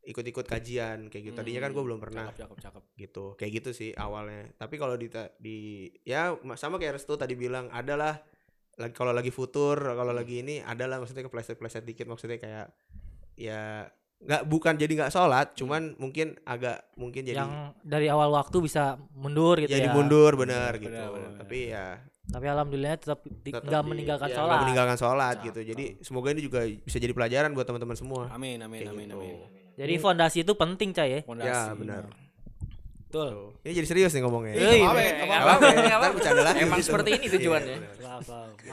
ikut-ikut 0.01 0.43
kajian 0.43 1.07
kayak 1.07 1.23
gitu 1.23 1.35
tadinya 1.35 1.61
kan 1.61 1.71
gue 1.71 1.83
belum 1.83 1.99
pernah 1.99 2.25
Hmm, 2.25 2.33
Cakep, 2.33 2.57
cakep, 2.57 2.57
cakep. 2.59 2.83
gitu 2.97 3.25
kayak 3.35 3.51
gitu 3.55 3.69
sih 3.71 3.89
awalnya 3.93 4.49
tapi 4.55 4.75
kalau 4.75 4.97
di 4.97 5.07
di 5.37 5.57
ya 6.01 6.33
ma- 6.41 6.57
sama 6.57 6.75
kayak 6.75 6.97
Restu 6.97 7.13
tadi 7.13 7.33
bilang 7.33 7.69
adalah 7.69 8.17
lagi 8.75 8.93
kalau 8.93 9.13
lagi 9.13 9.29
futur 9.29 9.77
kalau 9.77 10.09
lagi 10.09 10.41
ini 10.41 10.57
adalah 10.59 10.97
maksudnya 10.97 11.21
kepleset 11.21 11.55
pleset 11.55 11.85
dikit 11.85 12.09
maksudnya 12.09 12.41
kayak 12.41 12.73
ya 13.35 13.85
nggak 14.21 14.45
bukan 14.45 14.73
jadi 14.73 14.89
nggak 14.95 15.11
sholat 15.11 15.53
cuman 15.53 15.97
mungkin 15.97 16.37
agak 16.45 16.93
mungkin 16.93 17.21
jadi 17.21 17.37
yang 17.37 17.73
dari 17.81 18.05
awal 18.05 18.29
waktu 18.31 18.57
bisa 18.57 18.97
mundur 19.11 19.57
gitu 19.57 19.69
jadi 19.69 19.85
ya 19.85 19.93
mundur 19.93 20.33
benar 20.33 20.77
Benar, 20.77 20.81
gitu 20.81 21.05
benar. 21.11 21.31
tapi 21.37 21.57
ya 21.69 21.87
tapi 22.31 22.45
alhamdulillah 22.47 22.95
tetap 22.95 23.19
nggak 23.25 23.81
meninggalkan 23.83 24.29
ya, 24.29 24.37
sholat 24.37 24.49
nggak 24.49 24.63
meninggalkan 24.63 24.97
sholat 24.97 25.35
Cakep. 25.35 25.47
gitu 25.49 25.59
jadi 25.73 25.85
semoga 26.01 26.29
ini 26.31 26.41
juga 26.41 26.61
bisa 26.63 26.97
jadi 26.97 27.11
pelajaran 27.11 27.49
buat 27.51 27.65
teman-teman 27.65 27.97
semua 27.97 28.29
Amin, 28.29 28.61
amin, 28.61 28.79
Kayak 28.79 28.93
amin, 28.93 29.07
gitu. 29.07 29.17
amin. 29.19 29.37
Jadi 29.73 29.93
fondasi 29.97 30.41
itu 30.41 30.53
penting 30.53 30.89
cah 30.91 31.03
ya 31.03 31.19
Fondasi. 31.21 31.47
ya 31.47 31.61
benar 31.73 32.03
Betul. 33.11 33.27
Tuh. 33.27 33.47
ini 33.67 33.75
jadi 33.75 33.83
serius 33.85 34.11
nih 34.11 34.23
ngomongnya 34.23 34.55
Apa, 34.55 34.71
iya. 34.71 34.87
ya? 35.11 35.23
Nggak 35.27 35.41
Apa? 35.91 36.07
bercanda 36.09 36.41
lagi 36.43 36.63
Emang 36.63 36.79
gitu. 36.79 36.87
seperti 36.87 37.09
ini 37.11 37.25
tujuannya. 37.27 37.75
Iya. 37.75 38.13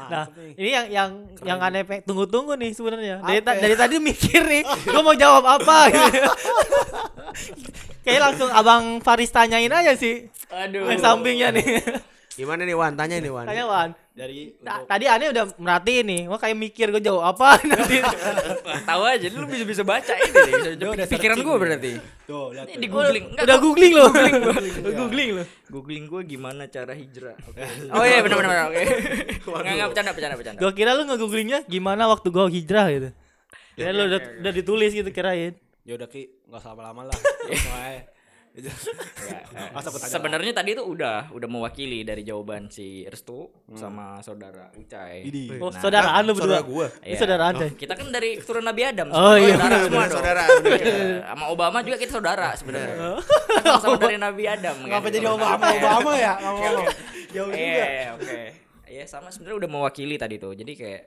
Nah, 0.07 0.25
ini 0.55 0.71
yang 0.71 0.87
yang 0.89 1.11
yang 1.43 1.59
aneh 1.59 1.83
pe- 1.83 2.07
tunggu-tunggu 2.07 2.55
nih 2.55 2.71
sebenarnya. 2.71 3.19
Dari, 3.19 3.43
ta- 3.43 3.59
dari 3.59 3.75
tadi 3.75 3.99
mikir 3.99 4.39
nih, 4.41 4.63
gua 4.63 5.03
mau 5.03 5.11
jawab 5.13 5.43
apa 5.43 5.77
gitu. 5.91 6.23
Kayak 8.01 8.21
langsung 8.23 8.49
Abang 8.49 8.85
Faris 9.01 9.29
tanyain 9.29 9.69
aja 9.69 9.93
sih. 9.95 10.31
Aduh. 10.49 10.87
Yang 10.87 11.03
sampingnya 11.03 11.49
nih. 11.51 11.83
gimana 12.33 12.63
nih 12.63 12.79
Wan 12.79 12.95
tanya 12.95 13.19
nih 13.19 13.35
Wan 13.35 13.43
Tanya 13.43 13.65
Wan. 13.67 13.89
Dari 14.19 14.51
Ta- 14.59 14.83
untuk 14.83 14.91
tadi 14.91 15.05
aneh 15.07 15.31
udah 15.31 15.45
merhatiin 15.55 16.05
nih. 16.05 16.21
Gua 16.27 16.39
kayak 16.43 16.57
mikir 16.59 16.91
gua 16.91 16.99
jawab 16.99 17.23
apa 17.31 17.49
nanti. 17.71 18.03
Tahu 18.83 19.03
aja 19.07 19.27
lu 19.31 19.47
bisa 19.47 19.63
bisa 19.63 19.83
baca 19.87 20.11
ini 20.11 20.35
deh. 20.35 20.53
Bisa 20.53 20.71
Dia 20.75 20.89
udah 20.91 21.07
pikiran 21.07 21.39
gue 21.39 21.55
berarti. 21.55 21.93
tuh, 22.27 22.51
lihat 22.51 22.67
Ini 22.67 22.83
di 22.83 22.89
googling. 22.91 23.25
Enggak, 23.31 23.45
udah 23.47 23.57
kok. 23.57 23.63
googling 23.63 23.93
loh. 23.95 24.11
Udah 24.11 24.93
googling 24.99 25.31
loh. 25.39 25.47
googling 25.71 26.05
gue 26.05 26.23
gimana 26.27 26.67
cara 26.67 26.93
hijrah. 26.93 27.39
Oh 27.95 28.03
iya 28.03 28.19
benar 28.21 28.37
benar 28.43 28.69
oke. 28.69 28.83
Enggak 29.55 29.73
enggak 29.79 29.89
bercanda 29.95 30.11
bercanda 30.11 30.35
bercanda. 30.35 30.59
Gua 30.59 30.73
kira 30.75 30.91
lu 30.93 31.07
nge-googlingnya 31.07 31.59
gimana 31.71 32.11
waktu 32.11 32.27
gua 32.29 32.51
hijrah 32.51 32.91
gitu. 32.91 33.09
Ya 33.79 33.95
lu 33.95 34.11
udah, 34.11 34.19
oke, 34.19 34.27
oke. 34.27 34.41
udah 34.43 34.53
ditulis 34.53 34.91
gitu 34.91 35.11
kirain. 35.15 35.55
Ya 35.87 35.95
udah 35.95 36.11
Ki, 36.11 36.27
enggak 36.43 36.59
usah 36.59 36.75
lama-lama 36.75 37.07
lah. 37.07 37.19
Masa 39.75 39.89
aku 39.89 39.99
tanya 39.99 40.13
Sebenarnya 40.13 40.53
tadi 40.53 40.73
itu 40.73 40.83
udah 40.83 41.31
udah 41.31 41.49
mewakili 41.49 42.03
dari 42.03 42.23
jawaban 42.23 42.67
si 42.67 43.05
Restu 43.05 43.47
sama 43.73 44.19
saudara 44.19 44.71
Ucai. 44.75 45.23
Oh, 45.57 45.69
Nah, 45.69 45.79
saudaraan 45.79 46.23
lu 46.23 46.33
saudara 46.33 46.59
berdua. 46.59 46.67
gua 46.67 46.87
Ini 47.01 47.09
Iya. 47.09 47.19
saudaraan 47.19 47.53
coy. 47.55 47.71
Kita 47.75 47.93
kan 47.93 48.07
dari 48.09 48.31
keturunan 48.37 48.67
Nabi 48.67 48.83
Adam. 48.85 49.07
Oh, 49.11 49.35
iya, 49.35 49.55
saudara 49.55 49.77
semua 49.81 50.05
saudara, 50.09 50.43
Iya. 50.65 50.97
Sama 51.25 51.45
Obama 51.49 51.79
juga 51.81 51.97
kita 51.97 52.13
saudara 52.13 52.49
sebenarnya. 52.53 52.97
Kan 53.57 53.79
sama 53.79 53.97
dari 54.03 54.17
Nabi 54.17 54.45
Adam. 54.45 54.77
kan. 54.77 54.89
Ngapa 54.89 55.07
jadi 55.09 55.19
Keturunan 55.21 55.39
Obama. 55.39 55.67
Obama 55.71 56.11
ya? 56.15 56.33
Jauh 57.29 57.49
Iya, 57.49 57.55
juga. 57.55 57.87
iya, 57.87 58.09
oke. 58.15 58.39
Iya, 58.89 59.05
sama 59.05 59.29
sebenarnya 59.29 59.57
udah 59.59 59.71
mewakili 59.71 60.17
tadi 60.17 60.37
tuh. 60.37 60.53
Jadi 60.53 60.73
kayak 60.75 61.03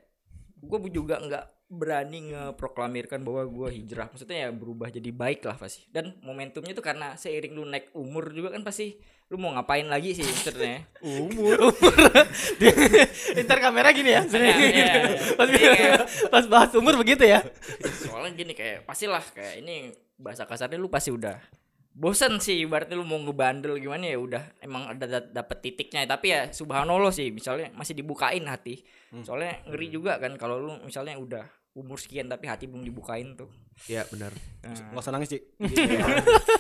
gue 0.62 0.78
juga 0.90 1.18
nggak 1.18 1.46
berani 1.71 2.29
ngeproklamirkan 2.29 3.23
bahwa 3.23 3.47
gue 3.47 3.69
hijrah. 3.73 4.12
Maksudnya 4.12 4.45
ya 4.45 4.49
berubah 4.51 4.91
jadi 4.91 5.07
baik 5.07 5.41
lah 5.41 5.55
pasti. 5.55 5.88
Dan 5.88 6.19
momentumnya 6.19 6.75
tuh 6.75 6.84
karena 6.84 7.15
seiring 7.15 7.55
lu 7.55 7.63
naik 7.63 7.95
umur 7.95 8.27
juga 8.29 8.51
kan 8.51 8.60
pasti 8.62 8.99
lu 9.31 9.39
mau 9.39 9.55
ngapain 9.55 9.88
lagi 9.88 10.12
sih 10.12 10.27
maksudnya. 10.27 10.84
umur 11.07 11.71
umur 11.71 11.95
ntar 13.47 13.57
kamera 13.57 13.95
gini 13.95 14.12
ya 14.12 14.21
Iya, 14.27 14.55
iya. 14.60 14.93
pas, 15.39 15.47
Iya. 15.47 15.93
pas 16.27 16.45
bahas 16.45 16.71
umur 16.75 16.99
begitu 16.99 17.23
ya 17.23 17.39
Soalnya 18.03 18.36
gini 18.36 18.51
kayak 18.51 18.84
pastilah 18.84 19.23
kayak 19.31 19.63
ini 19.63 19.95
bahasa 20.19 20.43
kasarnya 20.43 20.75
lu 20.75 20.91
pasti 20.91 21.10
udah 21.10 21.39
bosen 21.91 22.39
sih 22.39 22.63
ibaratnya 22.63 22.95
lu 22.95 23.03
mau 23.03 23.19
ngebandel 23.19 23.75
gimana 23.75 24.03
ya 24.05 24.15
udah 24.15 24.43
emang 24.60 24.91
ada 24.91 25.05
da- 25.07 25.31
dapet 25.34 25.60
titiknya 25.62 26.03
tapi 26.03 26.31
ya 26.31 26.47
subhanallah 26.47 27.12
sih 27.12 27.31
misalnya 27.31 27.67
masih 27.71 27.95
dibukain 27.95 28.43
hati 28.47 28.79
soalnya 29.23 29.60
ngeri 29.67 29.88
juga 29.88 30.15
kan 30.15 30.36
kalau 30.36 30.60
lu 30.60 30.71
misalnya 30.84 31.15
udah 31.15 31.43
umur 31.73 31.95
sekian 31.95 32.25
tapi 32.25 32.45
hati 32.45 32.65
belum 32.65 32.81
dibukain 32.81 33.34
tuh 33.34 33.47
Iya 33.84 34.05
benar. 34.07 34.29
nah, 34.62 34.77
Enggak 34.91 35.01
usah 35.01 35.10
nangis, 35.10 35.29
Cik. 35.31 35.41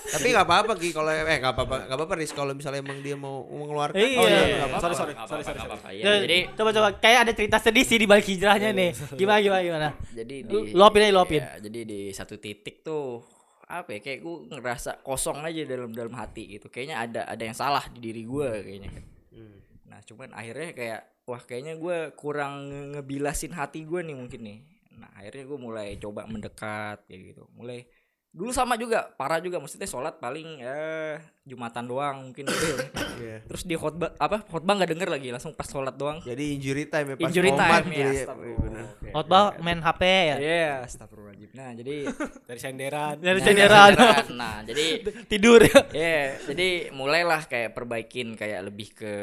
Tapi 0.09 0.27
nggak 0.27 0.41
apa-apa 0.41 0.73
Ki 0.73 0.89
kalau 0.89 1.05
eh 1.07 1.37
nggak 1.37 1.53
apa-apa 1.53 1.75
nggak 1.85 1.97
apa-apa 1.99 2.13
Riz 2.17 2.31
kalau 2.31 2.51
misalnya 2.51 2.81
emang 2.81 2.97
dia 2.99 3.13
mau 3.13 3.45
mengeluarkan. 3.45 3.93
Iya. 3.93 4.17
Oh, 4.17 4.25
iya, 4.25 4.33
nggak 4.33 4.47
iya. 4.47 4.57
apa-apa. 4.65 4.81
Sorry, 4.81 4.95
sorry, 4.95 5.13
Nggak 5.13 5.27
sorry, 5.27 5.43
sorry, 5.43 5.53
nggak 5.53 5.69
sorry. 5.69 5.77
apa-apa. 5.77 5.89
Ya, 5.93 6.01
jadi 6.01 6.17
jadi 6.19 6.37
coba 6.55 6.69
coba 6.71 6.87
kayak 6.97 7.19
ada 7.21 7.33
cerita 7.35 7.57
sedih 7.59 7.85
sih 7.85 7.97
di 7.97 8.07
balik 8.07 8.25
hijrahnya 8.25 8.69
nih 8.71 8.89
gimana 9.13 9.39
gimana 9.39 9.61
gimana 9.61 9.87
jadi 10.11 10.35
di 10.41 10.55
luapin 10.71 11.01
aja, 11.03 11.13
luapin. 11.13 11.39
ya, 11.39 11.51
jadi 11.59 11.79
di 11.83 11.99
satu 12.09 12.35
titik 12.35 12.81
tuh 12.81 13.21
apa 13.63 13.87
ya 13.87 13.99
kayak 14.01 14.19
gue 14.19 14.35
ngerasa 14.49 14.91
kosong 14.99 15.39
aja 15.41 15.61
dalam 15.63 15.91
dalam 15.91 16.11
hati 16.13 16.43
gitu 16.49 16.67
kayaknya 16.67 16.97
ada 16.99 17.21
ada 17.23 17.39
yang 17.41 17.53
salah 17.53 17.85
di 17.87 17.99
diri 18.01 18.23
gue 18.23 18.49
kayaknya 18.61 18.91
Hmm. 19.29 19.63
nah 19.85 19.99
cuman 20.01 20.33
akhirnya 20.33 20.73
kayak 20.73 20.99
wah 21.23 21.39
kayaknya 21.39 21.77
gue 21.77 21.97
kurang 22.13 22.67
nge- 22.67 22.87
ngebilasin 22.93 23.53
hati 23.53 23.85
gue 23.85 24.01
nih 24.01 24.11
mungkin 24.13 24.41
nih 24.41 24.59
nah 25.01 25.11
akhirnya 25.17 25.43
gue 25.49 25.59
mulai 25.59 25.87
coba 25.97 26.29
mendekat 26.29 27.03
kayak 27.09 27.33
gitu 27.33 27.43
mulai 27.57 27.89
dulu 28.31 28.55
sama 28.55 28.79
juga 28.79 29.11
parah 29.19 29.43
juga 29.43 29.59
maksudnya 29.59 29.83
sholat 29.83 30.15
paling 30.15 30.63
ya 30.63 31.19
jumatan 31.43 31.83
doang 31.83 32.31
mungkin 32.31 32.47
gitu. 32.47 32.75
Iya. 33.21 33.43
terus 33.45 33.67
di 33.67 33.77
khotbah 33.77 34.17
apa 34.17 34.41
khotbah 34.49 34.81
nggak 34.81 34.97
denger 34.97 35.09
lagi 35.13 35.29
langsung 35.29 35.53
pas 35.53 35.67
sholat 35.69 35.93
doang 35.93 36.23
Jadi 36.25 36.57
injury 36.57 36.89
time 36.89 37.13
ya 37.13 37.15
pas 37.19 37.29
Injury 37.29 37.49
komat 37.53 37.69
time, 37.69 37.85
ya, 37.85 37.93
jadi 37.93 38.17
astagfirullah. 38.23 38.71
Iya, 38.81 39.11
khotbah 39.13 39.43
main 39.61 39.79
HP 39.83 40.01
ya 40.01 40.35
Iya, 40.41 40.71
astagfirullahaladzim. 40.89 41.49
Nah, 41.53 41.69
jadi 41.77 41.95
Dari 42.49 42.59
senderan. 42.63 43.13
dari 43.21 43.37
Nah, 43.37 43.45
senderan 43.45 43.91
Nah, 44.33 44.55
jadi 44.65 44.85
tidur 45.31 45.59
ya 45.61 45.79
ya, 45.93 46.19
jadi 46.49 46.89
mulailah 46.95 47.45
kayak 47.45 47.77
perbaikin 47.77 48.33
kayak 48.33 48.65
lebih 48.65 48.89
ke 48.95 49.13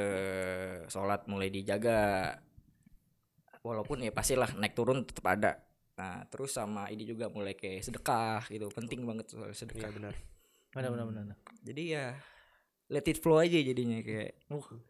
sholat 0.86 1.26
mulai 1.26 1.50
dijaga. 1.50 2.38
Walaupun 3.66 4.04
ya 4.04 4.14
pastilah 4.14 4.54
naik 4.54 4.78
turun 4.78 5.02
tetap 5.02 5.26
ada. 5.26 5.58
Nah, 5.98 6.22
terus 6.30 6.54
sama 6.54 6.86
ini 6.88 7.02
juga 7.02 7.26
mulai 7.26 7.52
kayak 7.52 7.82
sedekah 7.82 8.46
gitu. 8.46 8.70
Penting 8.70 9.02
banget 9.02 9.34
soal 9.34 9.50
Iya 9.50 9.58
sedekah. 9.58 9.90
benar. 9.90 10.14
benar 10.68 10.92
benar 10.94 11.06
benar 11.08 11.36
Jadi 11.64 11.82
ya 11.90 12.12
let 12.88 13.04
it 13.04 13.18
flow 13.18 13.40
aja 13.40 13.58
jadinya 13.58 13.98
kayak 13.98 14.38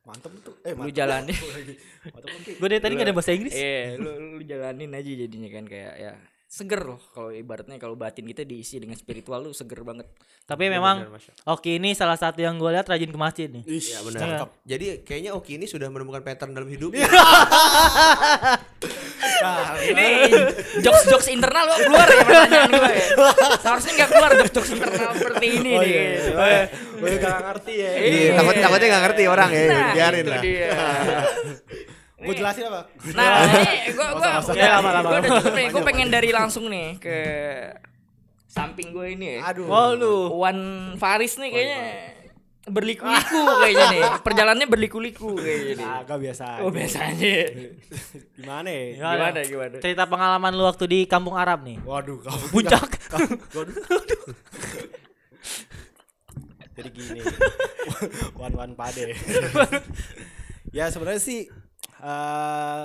Mantep 0.05 0.33
tuh. 0.45 0.55
Eh, 0.63 0.77
lu 0.77 0.91
jalanin. 0.93 1.33
Gue 2.61 2.69
dari 2.69 2.83
tadi 2.83 2.93
gak 2.95 3.09
ada 3.09 3.17
bahasa 3.17 3.33
Inggris 3.33 3.55
Iya, 3.57 3.97
lu, 3.97 4.37
lu 4.37 4.43
jalanin 4.45 4.93
aja 4.93 5.11
jadinya 5.17 5.49
kan 5.49 5.65
kayak 5.65 5.95
ya 5.97 6.13
seger 6.49 6.81
loh 6.81 6.97
kalau 7.13 7.29
ibaratnya 7.29 7.77
kalau 7.77 7.93
batin 7.93 8.25
kita 8.25 8.41
diisi 8.41 8.81
dengan 8.81 8.97
spiritual 8.97 9.45
lu 9.45 9.53
seger 9.53 9.85
banget. 9.85 10.09
tapi 10.49 10.65
Benar, 10.65 10.81
memang 10.81 10.97
Masya 11.13 11.45
Oki 11.45 11.77
ini 11.77 11.93
salah 11.93 12.17
satu 12.17 12.41
yang 12.41 12.57
gue 12.57 12.73
lihat 12.73 12.89
rajin 12.89 13.13
ke 13.13 13.21
masjid 13.21 13.53
nih 13.53 13.69
Ih, 13.69 13.77
Iya 13.77 14.01
benar. 14.01 14.21
Cakep. 14.25 14.49
Jadi 14.65 14.87
kayaknya 15.05 15.31
Oki 15.37 15.61
ini 15.61 15.69
sudah 15.69 15.93
menemukan 15.93 16.25
pattern 16.25 16.57
dalam 16.57 16.73
hidupnya. 16.73 17.05
Nah, 19.39 19.79
Ini 19.79 20.07
jokes 20.79 21.05
jokes 21.07 21.29
internal 21.29 21.65
kok 21.67 21.79
keluar 21.81 22.07
ya 22.07 22.19
pertanyaan 22.21 22.71
gue 22.73 22.93
ya. 22.93 23.07
Seharusnya 23.59 23.93
nggak 23.95 24.11
keluar 24.11 24.31
jokes 24.37 24.53
jokes 24.53 24.71
internal 24.73 25.13
seperti 25.13 25.47
ini 25.55 25.71
Oh 25.71 25.83
nih. 25.83 25.89
iya, 25.89 26.03
iya. 26.03 26.21
Oh, 26.33 26.47
iya. 26.47 26.63
Gue 26.99 27.09
gak 27.17 27.39
ngerti 27.41 27.73
ya. 27.75 27.91
Iya, 27.95 28.29
takut 28.35 28.55
takutnya 28.57 28.87
nggak 28.89 29.05
ngerti 29.05 29.23
orang 29.25 29.51
ya, 29.51 29.63
Nah, 29.65 29.91
biarin 29.93 30.21
itu 30.21 30.31
lah. 30.31 30.43
Gue 32.19 32.35
jelasin 32.41 32.63
apa? 32.67 32.81
Nah, 33.15 33.31
ini 33.47 33.91
gue 33.95 34.07
gue 34.11 34.19
udah 34.19 35.21
cukup 35.23 35.53
nih. 35.55 35.67
Gue 35.71 35.83
pengen 35.87 36.09
dari 36.09 36.31
langsung 36.31 36.65
nih 36.67 36.99
ke 36.99 37.19
samping 38.49 38.91
gue 38.91 39.07
ini 39.13 39.39
ya. 39.39 39.55
Aduh. 39.55 39.67
Oh 39.69 39.91
lu. 39.95 40.17
Wan 40.35 40.59
Faris 40.97 41.39
nih 41.39 41.51
kayaknya 41.53 41.81
berliku-liku 42.69 43.41
kayaknya 43.61 43.87
nih. 43.91 44.03
Perjalanannya 44.23 44.69
berliku-liku 44.69 45.31
kayaknya 45.37 45.73
nih. 45.81 45.89
Agak 46.05 46.19
biasa. 46.21 46.45
Oh 46.63 46.71
aja. 46.71 46.77
biasa 46.77 46.99
aja. 47.13 47.35
Gimana 48.39 48.69
ya? 48.69 48.85
Gimana 48.97 49.41
gimana? 49.45 49.77
Cerita 49.83 50.05
pengalaman 50.07 50.53
lu 50.55 50.65
waktu 50.65 50.85
di 50.87 51.01
kampung 51.09 51.35
Arab 51.35 51.65
nih. 51.67 51.77
Waduh, 51.83 52.19
kamu 52.23 52.45
Puncak. 52.55 52.89
Waduh. 53.57 53.77
Jadi 56.79 56.89
gini. 56.95 57.21
Wan 58.39 58.53
wan 58.55 58.71
pade. 58.79 59.17
ya 60.71 60.93
sebenarnya 60.93 61.19
sih 61.19 61.49
eh 61.99 62.85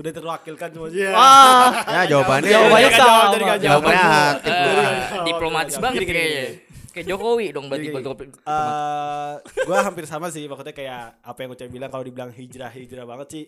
udah 0.00 0.12
terwakilkan 0.16 0.68
semua 0.72 0.88
sih. 0.88 1.04
Wah. 1.12 1.84
Ya 1.84 2.02
jawabannya. 2.08 2.48
Jawabannya 2.48 2.90
sama. 2.96 3.56
Jawabannya. 3.60 4.08
Eh, 4.48 4.96
diplomatis 5.28 5.76
banget 5.76 6.02
kayaknya. 6.08 6.69
Kayak 6.90 7.06
Jokowi 7.14 7.46
dong 7.54 7.66
berarti 7.70 7.86
diplomatis. 7.90 8.34
Eh, 8.42 9.34
gue 9.66 9.78
hampir 9.78 10.04
sama 10.10 10.26
sih 10.28 10.44
maksudnya 10.50 10.74
kayak 10.74 11.22
apa 11.22 11.38
yang 11.42 11.50
Ucap 11.54 11.70
bilang 11.70 11.90
kalau 11.90 12.02
dibilang 12.02 12.30
hijrah 12.34 12.70
hijrah 12.74 13.06
banget 13.06 13.28
sih 13.30 13.44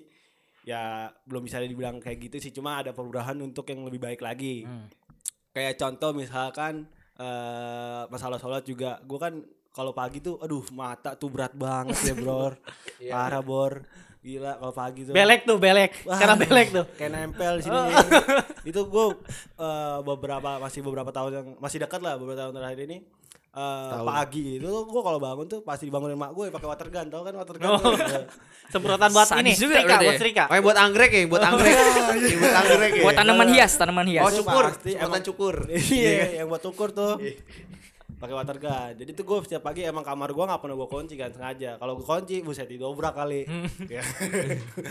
ya 0.63 1.11
belum 1.27 1.43
bisa 1.43 1.59
dibilang 1.59 1.99
kayak 1.99 2.31
gitu 2.31 2.39
sih 2.39 2.55
cuma 2.55 2.79
ada 2.79 2.95
perubahan 2.95 3.35
untuk 3.43 3.67
yang 3.67 3.83
lebih 3.83 3.99
baik 3.99 4.23
lagi. 4.23 4.63
Kayak 5.51 5.75
contoh 5.77 6.15
misalkan 6.15 6.87
eh 7.19 8.03
masalah 8.09 8.39
sholat 8.41 8.65
juga 8.65 9.03
gue 9.05 9.19
kan 9.21 9.37
kalau 9.73 9.93
pagi 9.93 10.21
tuh 10.25 10.41
aduh 10.41 10.65
mata 10.73 11.13
tuh 11.17 11.29
berat 11.29 11.53
banget 11.53 11.97
ya 12.09 12.15
bro 12.17 12.57
parah 13.13 13.43
bor. 13.43 13.83
Gila 14.23 14.55
kalau 14.55 14.71
pagi 14.71 15.03
tuh. 15.03 15.11
Belek 15.19 15.43
tuh, 15.43 15.59
belek. 15.59 16.07
Wah. 16.07 16.15
Karena 16.15 16.39
belek 16.39 16.69
tuh. 16.71 16.87
kayak 16.95 17.11
nempel 17.11 17.59
di 17.59 17.67
sini. 17.67 17.91
Itu 18.71 18.87
gue 18.87 19.07
beberapa 20.07 20.63
masih 20.63 20.79
beberapa 20.87 21.11
tahun 21.11 21.31
yang 21.35 21.47
masih 21.59 21.83
dekat 21.83 21.99
lah 21.99 22.15
beberapa 22.15 22.39
tahun 22.39 22.55
terakhir 22.55 22.87
ini 22.87 23.03
eh, 23.53 23.91
Tahun. 23.93 24.07
pagi 24.07 24.57
itu 24.57 24.65
gue 24.65 25.03
kalau 25.03 25.19
bangun 25.19 25.45
tuh 25.45 25.61
pasti 25.61 25.85
dibangunin 25.85 26.15
mak 26.15 26.33
gue 26.33 26.49
pakai 26.49 26.65
water 26.67 26.89
gun 26.89 27.07
tau 27.07 27.21
kan 27.21 27.35
water 27.35 27.57
gun 27.57 27.69
Oh. 27.71 27.81
Semprotan 28.73 29.11
buat 29.11 29.29
Sadis 29.29 29.45
ini, 29.45 29.53
juga 29.59 29.77
setrika, 29.77 29.85
berarti 29.87 30.01
buat 30.01 30.09
ya? 30.09 30.17
setrika. 30.17 30.45
Oh, 30.49 30.57
buat 30.63 30.79
anggrek 30.79 31.11
ya, 31.11 31.23
buat 31.27 31.43
anggrek. 31.43 31.75
Iya, 32.23 32.37
buat 32.39 32.55
anggrek 32.57 32.91
ya. 32.91 33.03
Buat 33.05 33.15
tanaman 33.15 33.49
hias, 33.51 33.73
tanaman 33.77 34.07
hias. 34.07 34.25
Oh, 34.25 34.33
cukur. 34.35 34.65
pasti, 34.67 34.91
Semprotan 34.91 35.13
emang- 35.13 35.27
cukur. 35.27 35.55
iya 35.93 36.11
yang 36.35 36.47
buat 36.49 36.65
ukur 36.65 36.89
tuh 36.91 37.13
pakai 38.15 38.33
water 38.33 38.55
gun 38.57 38.93
jadi 38.95 39.11
tuh 39.13 39.25
gue 39.25 39.37
setiap 39.43 39.63
pagi 39.63 39.83
emang 39.83 40.01
kamar 40.01 40.31
gue 40.31 40.45
nggak 40.47 40.57
pernah 40.57 40.79
gue 40.79 40.87
kunci 40.87 41.19
kan 41.19 41.29
sengaja 41.29 41.75
kalau 41.75 41.99
gue 41.99 42.07
kunci 42.07 42.39
buset 42.41 42.65
didobrak 42.65 43.13
kali 43.13 43.43
Ya. 43.85 43.99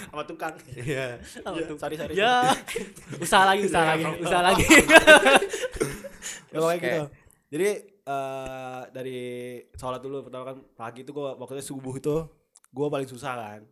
sama 0.05 0.27
tukang 0.27 0.51
Iya. 0.69 1.15
Ya, 1.15 1.73
sorry 1.73 1.95
sorry 1.95 2.13
Ya. 2.13 2.51
usaha 3.15 3.47
lagi, 3.47 3.65
usaha 3.65 3.87
lagi, 3.87 4.03
usaha 4.19 4.43
lagi. 4.43 4.65
ya 6.45 6.57
pokoknya 6.59 6.77
gitu 6.77 7.03
jadi 7.49 7.67
eh 8.03 8.81
dari 8.89 9.19
sholat 9.71 9.99
dulu 9.99 10.25
pertama 10.25 10.43
kan 10.47 10.57
pagi 10.71 11.01
itu 11.01 11.11
gue 11.11 11.27
waktunya 11.35 11.61
subuh 11.61 11.93
itu 11.93 12.15
gue 12.67 12.87
paling 12.87 13.05
susah 13.05 13.35
kan 13.35 13.63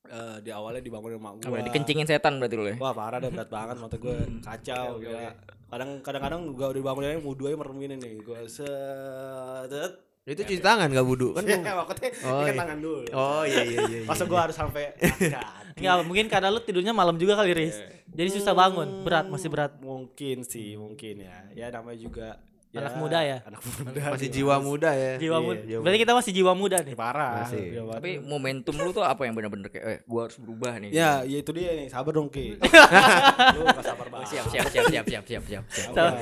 Eh 0.00 0.40
di 0.40 0.48
awalnya 0.48 0.80
dibangunin 0.80 1.20
emak 1.20 1.36
gue 1.38 1.52
Apa, 1.52 1.68
dikencingin 1.68 2.06
setan 2.06 2.38
berarti 2.38 2.56
lu 2.56 2.64
ya? 2.64 2.76
wah 2.76 2.90
parah 2.90 3.18
deh 3.18 3.28
berat 3.28 3.46
banget 3.46 3.76
mata 3.76 3.92
gue 3.94 4.16
kacau 4.40 4.96
gila. 4.96 5.36
kadang 5.68 5.90
kadang-kadang 6.00 6.40
gue 6.48 6.64
udah 6.64 6.76
dibangunin 6.76 7.08
aja 7.12 7.20
merem 7.52 7.76
gini 7.76 7.94
nih 7.94 8.14
gue 8.18 8.40
set 8.48 9.92
Itu 10.24 10.40
cuci 10.44 10.60
tangan 10.60 10.88
gak 10.88 11.04
wudu 11.04 11.32
kan? 11.32 11.44
ya 11.44 11.72
maksudnya 11.74 12.10
Oh, 12.24 12.40
iya. 12.42 12.52
tangan 12.52 12.78
dulu 12.78 13.00
Oh 13.10 13.44
iya 13.44 13.62
iya 13.64 13.80
iya. 13.86 14.00
masa 14.04 14.24
gue 14.24 14.38
harus 14.38 14.52
sampai? 14.52 14.96
Enggak, 15.76 15.98
mungkin 16.02 16.26
karena 16.26 16.48
lu 16.48 16.58
tidurnya 16.58 16.90
malam 16.90 17.14
juga 17.14 17.38
kali, 17.38 17.54
Riz. 17.54 17.78
Jadi 18.08 18.34
susah 18.34 18.50
bangun, 18.50 19.06
berat, 19.06 19.30
masih 19.30 19.46
berat. 19.46 19.78
mungkin 19.78 20.42
sih 20.42 20.74
mungkin 20.74 21.22
ya 21.22 21.36
ya 21.54 21.66
namanya 21.70 21.98
juga 22.00 22.28
ya, 22.68 22.78
Anak 22.78 22.94
muda 22.96 23.18
ya? 23.20 23.38
anak 23.42 23.60
muda 23.64 24.00
Masih 24.12 24.22
nih, 24.22 24.34
jiwa 24.34 24.54
Mas. 24.54 24.62
muda 24.62 24.90
ya. 24.90 25.12
Jiwa 25.16 25.34
Iya, 25.34 25.46
muda. 25.46 25.60
jiwa 25.62 25.80
Berarti 25.80 25.98
kita 25.98 26.12
masih 26.12 26.32
jiwa 26.32 26.52
muda 26.52 26.78
nih. 26.78 26.94
parah 26.94 27.32
Masih. 27.42 27.64
Jiwa 27.70 27.82
muda. 27.82 27.96
Tapi 27.96 28.10
momentum 28.20 28.74
lu 28.76 28.90
tuh 28.90 29.02
apa 29.02 29.22
yang 29.22 29.34
bener-bener 29.34 29.66
kayak, 29.66 29.84
eh 29.84 29.98
gua 30.04 30.20
harus 30.24 30.36
berubah 30.36 30.72
nih. 30.78 30.90
ya 30.90 31.10
ya 31.22 31.38
itu 31.38 31.50
dia 31.50 31.70
nih 31.74 31.88
sabar 31.88 32.12
dong 32.12 32.28
ki 32.28 32.60
lu 33.54 33.60
gak 33.64 33.82
sabar 33.82 34.06
banget 34.08 34.26
siap, 34.28 34.44
siap, 34.46 34.66
siap, 34.68 34.84
siap, 34.86 35.04
siap, 35.06 35.24
siap, 35.24 35.42
siap. 35.44 35.62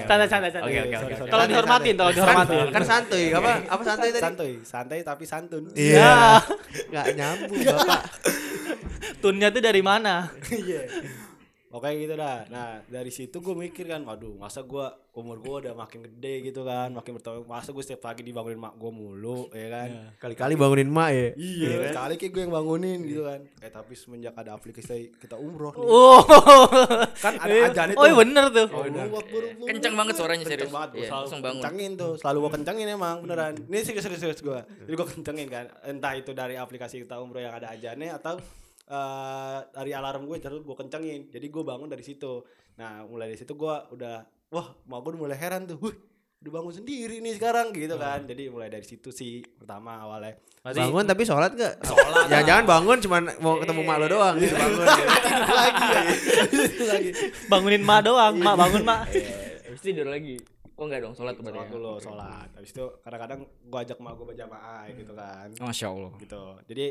Santai, 0.00 0.26
santai, 0.26 0.50
santai. 0.50 0.70
Oke, 0.70 0.80
oke, 0.84 0.96
oke. 0.96 1.14
Kalau 1.26 1.44
dihormatin, 1.44 1.94
kalau 1.94 2.12
dihormatin. 2.12 2.56
Kan 2.70 2.82
santuy, 2.84 3.24
apa? 3.30 3.50
Apa 3.66 3.82
santuy 3.84 4.10
tadi? 4.10 4.22
santuy 4.22 4.52
santai 4.62 4.98
tapi 5.02 5.24
santun 5.24 5.62
Ya, 5.74 6.38
Enggak 6.86 7.06
nyambung, 7.12 7.58
Bapak. 7.58 8.02
tunnya 9.22 9.48
tuh 9.48 9.60
dari 9.60 9.80
mana? 9.80 10.30
iya 10.48 10.86
Oke 11.68 11.90
gitu 11.96 12.14
dah. 12.14 12.46
Nah 12.46 12.78
dari 12.86 13.10
situ 13.10 13.36
gue 13.36 13.52
mikir 13.52 13.86
kan, 13.86 14.00
waduh 14.00 14.34
masa 14.34 14.62
gue 14.62 14.86
umur 15.12 15.40
gue 15.40 15.54
udah 15.64 15.74
makin 15.74 16.04
gede 16.04 16.44
gitu 16.44 16.60
kan, 16.60 16.92
makin 16.92 17.16
bertahun 17.16 17.42
masa 17.42 17.68
gue 17.68 17.80
setiap 17.80 18.04
pagi 18.04 18.22
dibangunin 18.22 18.54
mak 18.56 18.74
gue 18.74 18.86
mulu, 18.88 19.48
ya 19.50 19.66
kan? 19.68 19.88
Kali-kali 20.16 20.54
bangunin 20.54 20.86
emak 20.86 21.10
ya. 21.10 21.28
Iya, 21.34 21.68
sekali 21.90 22.14
kayak 22.14 22.30
gue 22.30 22.42
yang 22.42 22.52
bangunin 22.52 22.98
gitu 23.02 23.22
kan. 23.24 23.40
Eh 23.58 23.68
tapi 23.68 23.92
semenjak 23.92 24.36
ada 24.36 24.52
aplikasi 24.52 25.10
kita 25.16 25.34
umroh 25.36 25.72
nih, 25.72 25.88
Oh. 25.88 26.20
kan 27.16 27.34
ada 27.34 27.50
Iya. 27.50 27.68
ajan 27.68 27.86
itu. 27.90 27.98
Oh, 27.98 28.04
iya 28.04 28.14
bener 28.14 28.44
tuh. 28.48 28.66
Akbar, 28.68 28.86
Allahu 28.86 29.66
Kenceng 29.66 29.94
banget 29.96 30.14
suaranya, 30.14 30.44
Kenceng 30.44 30.60
serius. 30.62 30.70
banget, 30.70 30.88
gue 30.92 30.98
Iya, 30.98 31.08
selalu 31.08 31.22
langsung 31.24 31.40
bangun. 31.40 31.56
kencengin 31.58 31.92
tuh, 31.96 32.12
selalu 32.16 32.38
gue 32.38 32.50
kencengin 32.54 32.88
emang 32.90 33.16
beneran. 33.20 33.52
Ini 33.58 33.78
serius 33.82 34.04
serius 34.04 34.20
serius 34.22 34.40
gue. 34.40 34.60
Jadi 34.86 34.94
gue 34.94 35.06
kencengin 35.10 35.48
kan, 35.48 35.64
entah 35.82 36.12
itu 36.14 36.30
dari 36.30 36.54
aplikasi 36.54 37.02
kita 37.02 37.18
umroh 37.18 37.40
yang 37.40 37.52
ada 37.52 37.72
ajannya 37.72 38.12
atau 38.12 38.36
eh 38.86 39.58
dari 39.68 39.90
alarm 39.90 40.24
gue 40.24 40.38
terus 40.38 40.62
gue 40.62 40.76
kencengin. 40.76 41.28
Jadi 41.28 41.46
gue 41.46 41.62
bangun 41.62 41.86
dari 41.86 42.02
situ. 42.02 42.42
Nah 42.76 43.02
mulai 43.02 43.28
dari 43.28 43.38
situ 43.38 43.52
gue 43.52 43.74
udah, 43.92 44.16
wah 44.48 44.66
mau 44.86 45.00
gue 45.00 45.12
mulai 45.12 45.34
heran 45.34 45.64
tuh, 45.64 45.78
wih 45.80 45.96
udah 46.36 46.52
bangun 46.52 46.70
sendiri 46.70 47.18
nih 47.18 47.34
sekarang 47.34 47.72
gitu 47.72 47.96
kan. 47.96 48.22
Jadi 48.24 48.46
mulai 48.46 48.68
dari 48.68 48.84
situ 48.84 49.10
sih 49.10 49.42
pertama 49.42 49.98
awalnya. 49.98 50.38
Berarti 50.62 50.78
Bangun 50.82 51.04
tapi 51.04 51.22
sholat 51.22 51.50
gak? 51.54 51.74
Sholat. 51.80 52.26
Jangan-jangan 52.26 52.64
bangun 52.66 52.98
cuman 53.00 53.22
mau 53.38 53.54
ketemu 53.58 53.80
mak 53.82 53.96
lo 53.98 54.06
doang 54.06 54.34
gitu 54.36 54.54
bangun. 54.54 54.86
lagi 55.62 55.84
ya. 55.86 56.02
Lagi. 56.86 57.10
bangunin 57.46 57.82
mak 57.82 58.00
doang, 58.02 58.34
mak 58.36 58.54
bangun 58.54 58.82
mak. 58.82 59.00
Eh, 59.10 59.22
Habis 59.66 59.82
tidur 59.82 60.06
lagi. 60.06 60.36
Oh 60.76 60.84
enggak 60.84 61.00
dong, 61.00 61.14
sholat 61.16 61.32
tuh 61.34 61.42
berarti. 61.42 61.56
Sholat 61.56 61.70
dulu, 61.72 61.92
sholat. 61.98 62.48
Habis 62.52 62.70
itu 62.70 62.84
kadang-kadang 63.00 63.40
gue 63.48 63.78
ajak 63.80 63.98
mak 63.98 64.12
gue 64.14 64.26
berjamaah 64.28 64.82
gitu 64.92 65.12
kan. 65.14 65.48
Masya 65.56 65.86
Allah. 65.88 66.12
gitu 66.20 66.42
jadi 66.66 66.86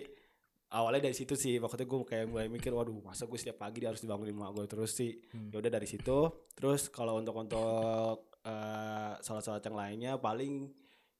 awalnya 0.73 1.07
dari 1.09 1.15
situ 1.15 1.37
sih 1.37 1.61
waktu 1.61 1.83
itu 1.83 1.85
gue 1.85 2.07
kayak 2.09 2.25
mulai 2.25 2.47
mikir 2.49 2.73
waduh 2.73 2.97
masa 3.05 3.29
gue 3.29 3.37
setiap 3.37 3.61
pagi 3.61 3.85
dia 3.85 3.93
harus 3.93 4.01
dibangunin 4.01 4.33
mak 4.33 4.51
gue 4.57 4.65
terus 4.65 4.97
sih 4.97 5.13
ya 5.53 5.61
udah 5.61 5.71
dari 5.71 5.85
situ. 5.85 6.31
Terus 6.57 6.89
kalau 6.89 7.21
untuk 7.21 7.35
untuk 7.37 8.33
eh 8.49 9.13
salat-salat 9.25 9.61
yang 9.65 9.77
lainnya 9.77 10.11
paling 10.21 10.69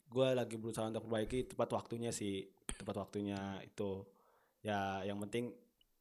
gue 0.06 0.28
lagi 0.38 0.56
berusaha 0.62 0.86
untuk 0.86 1.10
perbaiki 1.10 1.50
tepat 1.50 1.70
waktunya 1.74 2.14
sih 2.14 2.46
tepat 2.70 3.02
waktunya 3.02 3.62
itu. 3.66 4.06
Ya 4.66 5.02
yang 5.06 5.22
penting 5.22 5.54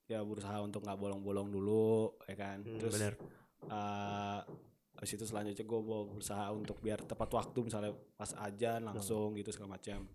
ya 0.04 0.20
berusaha 0.20 0.60
untuk 0.60 0.84
nggak 0.84 1.00
bolong-bolong 1.00 1.48
dulu 1.52 2.16
ya 2.28 2.36
kan. 2.36 2.60
Hmm, 2.64 2.76
terus 2.80 2.96
bener. 2.96 3.14
eh 3.72 4.40
habis 4.94 5.20
itu 5.20 5.26
selanjutnya 5.26 5.64
gue 5.66 5.80
berusaha 5.84 6.44
untuk 6.54 6.78
biar 6.78 7.02
tepat 7.02 7.28
waktu 7.34 7.58
misalnya 7.66 7.92
pas 8.14 8.30
ajan 8.46 8.88
langsung 8.88 9.36
gitu 9.36 9.50
segala 9.52 9.76
macam. 9.76 10.06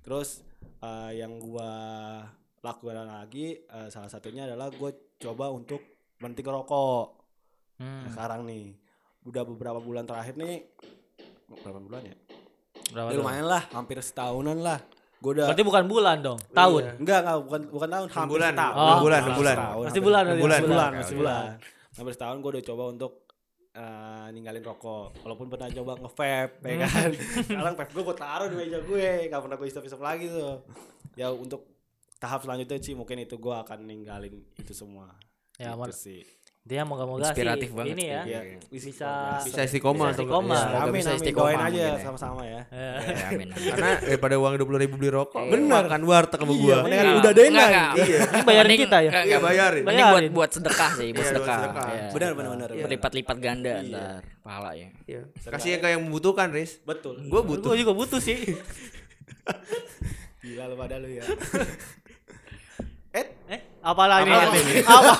Terus 0.00 0.44
eh, 0.80 1.12
yang 1.20 1.36
gue 1.40 1.72
lakukan 2.60 2.96
lagi 3.02 3.56
eh, 3.58 3.88
salah 3.88 4.06
satunya 4.06 4.44
adalah 4.44 4.68
gue 4.68 4.90
coba 5.16 5.48
untuk 5.48 5.80
berhenti 6.14 6.40
ngerokok. 6.40 7.06
Hmm. 7.76 8.04
Nah, 8.04 8.10
sekarang 8.10 8.44
nih 8.44 8.76
udah 9.22 9.42
beberapa 9.44 9.78
bulan 9.78 10.04
terakhir 10.04 10.36
nih 10.36 10.64
berapa 11.50 11.78
bulan 11.78 12.02
ya? 12.04 12.16
Berapa 12.90 13.08
Ya, 13.08 13.16
lumayan 13.16 13.46
lah 13.46 13.62
hampir 13.70 13.96
setahunan 13.98 14.60
lah. 14.60 14.78
Gue 15.18 15.36
udah 15.36 15.52
Berarti 15.52 15.64
bukan 15.64 15.84
bulan 15.84 16.16
dong, 16.20 16.40
tahun. 16.50 16.96
enggak 16.96 17.18
enggak 17.20 17.38
bukan 17.42 17.60
bukan 17.68 17.88
tahun 17.90 18.06
hampir 18.10 18.32
bulan, 18.34 18.50
setahun. 18.50 18.76
Enam 18.80 18.96
bulan, 18.98 19.20
bulan. 19.20 19.54
setahun, 19.54 19.76
Masih 19.76 19.84
hampir- 19.84 20.02
bulan, 20.02 20.22
bulan. 20.24 20.40
masih 20.40 20.64
bulan. 20.66 20.88
Oke, 20.88 20.96
masih 20.96 21.16
bulan. 21.16 21.44
Hampir 21.90 22.12
setahun 22.14 22.36
gue 22.38 22.50
udah 22.50 22.64
coba 22.66 22.84
untuk 22.88 23.12
eh, 23.70 24.26
ninggalin 24.30 24.62
rokok. 24.62 25.06
Walaupun 25.20 25.46
pernah 25.46 25.68
coba 25.70 25.92
nge-vape 25.98 26.66
ya 26.66 26.76
kan? 26.82 27.10
Sekarang 27.46 27.74
vape 27.74 27.90
gue 27.90 28.02
gue 28.02 28.16
taruh 28.18 28.46
di 28.46 28.56
meja 28.56 28.78
gue 28.80 29.06
gak 29.26 29.40
pernah 29.40 29.56
gue 29.56 29.66
isap-isap 29.66 30.00
lagi 30.00 30.26
tuh. 30.26 30.56
Ya 31.14 31.28
untuk 31.28 31.68
tahap 32.20 32.44
selanjutnya 32.44 32.78
sih 32.78 32.92
mungkin 32.92 33.16
itu 33.18 33.34
gue 33.34 33.56
akan 33.56 33.78
ninggalin 33.82 34.44
itu 34.54 34.70
semua 34.70 35.16
Ya, 35.56 35.72
Gitu 35.72 35.78
mon- 35.78 35.92
sih 35.92 36.20
Dia 36.60 36.84
moga-moga 36.84 37.20
sih 37.22 37.32
Inspiratif 37.32 37.72
banget 37.72 37.92
ini 37.94 38.04
ya. 38.06 38.20
Iya. 38.22 38.40
Bisa 38.68 39.40
Bisa 39.42 39.60
istiqomah 39.62 40.08
Bisa 40.08 40.14
atau 40.14 40.24
istiqomah. 40.24 40.44
enggak? 40.46 40.60
Semoga 40.62 40.84
Amin, 40.84 40.92
bisa 40.94 41.10
istiqomah 41.14 41.48
Doain 41.50 41.60
aja 41.66 41.80
ya. 41.80 41.94
sama-sama 41.98 42.42
ya. 42.44 42.60
Eh, 42.68 42.80
Ya, 43.10 43.26
amin. 43.28 43.48
amin. 43.48 43.68
Karena 43.70 43.90
daripada 43.98 44.34
uang 44.36 44.52
dua 44.56 44.66
puluh 44.66 44.78
ribu 44.78 44.94
beli 44.96 45.10
rokok, 45.10 45.40
Bener. 45.42 45.68
makan 45.82 46.02
warteg 46.02 46.36
sama 46.38 46.52
Iya, 46.52 46.60
gua. 46.60 46.76
mendingan 46.78 47.04
Enggak, 47.10 47.32
udah 47.32 47.44
enggak. 47.44 47.92
Iya. 47.98 48.18
Ini 48.22 48.40
bayarin 48.44 48.76
kita 48.78 48.96
ya? 48.98 49.10
Iya, 49.10 49.20
enggak. 49.20 49.40
bayarin. 49.42 49.82
Ini 49.82 50.02
buat 50.06 50.24
buat 50.30 50.50
sedekah 50.52 50.90
sih, 50.94 51.08
buat 51.10 51.16
Iya, 51.18 51.30
sedekah. 51.30 51.58
Iya. 51.60 52.04
Benar, 52.10 52.30
benar, 52.30 52.50
benar. 52.50 52.68
benar. 52.68 52.84
Berlipat-lipat 52.84 53.36
ganda 53.38 53.72
ntar 53.82 54.20
pahala 54.40 54.70
ya. 54.74 54.88
Iya. 55.06 55.20
Kasih 55.42 55.68
yang 55.70 55.82
kayak 55.82 55.94
yang 55.96 56.02
membutuhkan, 56.06 56.48
Riz. 56.50 56.76
Betul. 56.82 57.24
Gua 57.26 57.40
butuh. 57.40 57.72
Gue 57.72 57.80
juga 57.80 57.92
butuh 57.92 58.20
sih. 58.20 58.36
Gila 60.40 60.64
lu 60.66 60.76
pada 60.76 60.96
lu 60.96 61.08
ya. 61.10 61.24
Eh, 63.10 63.26
eh, 63.50 63.60
apa 63.82 64.04
lagi? 64.06 64.30
Apa 64.86 65.14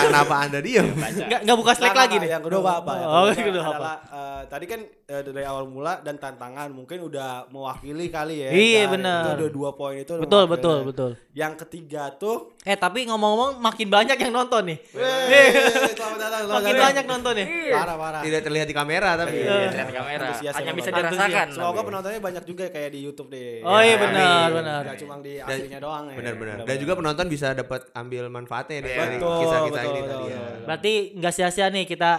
kenapa 0.00 0.34
Anda 0.40 0.58
diam? 0.58 0.86
Enggak 0.90 1.40
enggak 1.42 1.56
buka 1.56 1.72
slack 1.72 1.94
lagi 1.94 2.16
nih. 2.16 2.30
Yang 2.30 2.44
kedua 2.44 2.70
apa? 2.76 2.92
Yang 2.94 3.06
Oh, 3.06 3.22
kedua 3.22 3.30
yang 3.30 3.46
kedua 3.46 3.62
apa? 3.62 3.72
adalah, 3.74 3.96
eh, 4.04 4.42
tadi 4.46 4.64
kan 4.64 4.80
eh, 5.04 5.22
dari 5.22 5.44
awal 5.44 5.64
mula 5.66 6.00
dan 6.00 6.14
tantangan 6.16 6.68
mungkin 6.68 6.98
udah 7.02 7.28
mewakili 7.48 8.06
kali 8.08 8.34
ya. 8.40 8.48
Iya, 8.50 8.80
Dan 8.82 8.90
benar. 8.94 9.20
Itu 9.20 9.30
udah 9.36 9.50
dua 9.52 9.70
poin 9.72 9.96
itu. 9.96 10.12
Betul, 10.16 10.44
betul, 10.46 10.76
betul. 10.84 11.10
Yang 11.32 11.52
ketiga 11.62 12.10
tuh 12.10 12.56
Eh, 12.62 12.74
tapi 12.74 13.04
ngomong-ngomong 13.04 13.60
makin 13.60 13.86
banyak 13.86 14.16
yang 14.16 14.32
nonton 14.32 14.64
nih. 14.64 14.78
Weh, 14.90 15.48
selamat 15.92 16.16
datang, 16.18 16.40
selamat 16.40 16.56
Makin 16.56 16.64
datang. 16.70 16.86
banyak 16.86 17.04
nonton 17.06 17.32
nih. 17.34 17.46
Parah, 17.70 17.96
parah. 17.98 18.20
Tidak 18.24 18.40
terlihat 18.40 18.64
di 18.64 18.74
kamera 18.74 19.10
tapi. 19.14 19.36
Iya. 19.36 19.44
Iya. 19.44 19.68
Lihat 19.70 19.90
kamera. 19.92 20.24
Antusias 20.26 20.54
Hanya 20.54 20.72
bisa 20.72 20.88
dirasakan. 20.90 21.46
Semoga 21.50 21.80
penontonnya 21.82 22.20
banyak 22.20 22.44
juga 22.44 22.64
kayak 22.66 22.90
di 22.90 23.00
YouTube 23.02 23.28
deh. 23.28 23.60
Oh 23.60 23.76
iya 23.78 23.92
Ya, 23.94 23.98
benar, 24.00 24.46
benar. 24.50 24.82
Gak 24.86 24.96
cuma 24.98 25.14
di 25.20 25.32
aslinya 25.36 25.78
doang 25.78 26.04
ya. 26.06 26.16
Benar-benar. 26.16 26.54
Dan 26.56 26.64
Benar-benar. 26.64 26.80
juga 26.80 26.92
penonton 26.96 27.26
bisa 27.28 27.46
dapat 27.52 27.80
ambil 27.92 28.22
manfaatnya 28.26 28.76
dari, 28.80 28.96
Betul, 29.14 29.38
kisah-kisah 29.38 29.83
betul, 29.84 29.92
ini 29.92 30.00
betul, 30.00 30.10
tadi 30.10 30.24
ya. 30.26 30.38
betul. 30.40 30.64
Berarti 30.64 30.92
nggak 31.14 31.32
sia-sia 31.32 31.66
nih 31.68 31.84
kita 31.84 32.10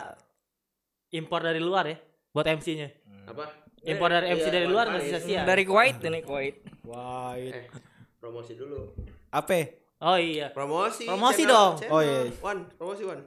impor 1.11 1.41
dari 1.41 1.59
luar 1.59 1.85
ya 1.85 1.97
buat 2.29 2.45
MC-nya. 2.45 2.89
Apa? 3.25 3.45
Impor 3.81 4.09
dari 4.09 4.27
MC 4.31 4.45
dari 4.47 4.67
luar 4.67 4.85
nggak 4.87 5.03
sia-sia. 5.03 5.41
Dari 5.43 5.63
Kuwait 5.63 5.97
ini 5.99 6.19
Kuwait. 6.21 6.55
Wah, 6.83 7.33
it- 7.35 7.53
Eh, 7.53 7.65
promosi 8.17 8.53
dulu. 8.53 8.93
apa? 9.29 9.81
Oh 9.95 10.19
iya. 10.19 10.51
Promosi. 10.51 11.07
Promosi 11.07 11.43
channel- 11.43 11.55
dong. 11.55 11.73
channel. 11.79 11.93
Oh, 11.93 12.01
iya. 12.03 12.19
Wan, 12.37 12.57
promosi 12.71 13.01
Wan. 13.03 13.19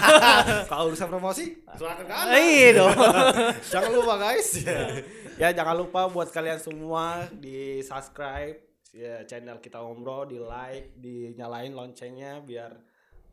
Kalau 0.70 0.84
urusan 0.88 1.08
promosi, 1.08 1.44
silakan 1.74 2.04
kan. 2.06 2.24
Iya 2.30 2.68
dong. 2.78 2.94
jangan 3.74 3.90
lupa 3.90 4.14
guys. 4.16 4.48
ya 5.42 5.48
jangan 5.50 5.74
lupa 5.74 6.06
buat 6.06 6.30
kalian 6.30 6.56
semua 6.56 7.26
di 7.32 7.82
subscribe 7.82 8.54
ya 8.92 9.24
channel 9.24 9.58
kita 9.58 9.80
Omro, 9.80 10.22
di 10.24 10.38
like, 10.38 10.94
dinyalain 10.94 11.72
loncengnya 11.72 12.38
biar 12.38 12.70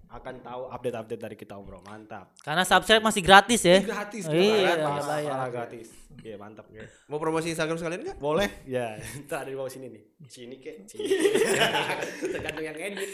akan 0.09 0.41
tahu 0.41 0.61
update-update 0.73 1.21
dari 1.21 1.35
kita 1.37 1.53
Omro. 1.53 1.85
Mantap. 1.85 2.33
Karena 2.41 2.65
subscribe 2.65 3.05
masih 3.05 3.21
gratis 3.21 3.61
ya. 3.61 3.77
Gratis. 3.85 4.25
Iya, 4.25 4.73
Parah, 4.73 4.89
nggak 4.97 5.05
bayar. 5.05 5.31
parah 5.37 5.49
gratis. 5.53 5.87
Iya, 6.25 6.35
mantap. 6.41 6.65
Mau 7.05 7.21
promosi 7.21 7.53
Instagram 7.53 7.77
sekalian 7.77 8.01
enggak? 8.01 8.17
Boleh? 8.17 8.49
Ya, 8.65 8.97
ntar 9.29 9.45
ada 9.45 9.53
di 9.53 9.55
bawah 9.55 9.69
sini 9.69 9.93
nih. 9.93 10.03
Sini 10.25 10.57
kek. 10.57 10.81
Sini. 10.89 11.05
Tergantung 12.25 12.65
yang 12.65 12.77
edit. 12.77 13.09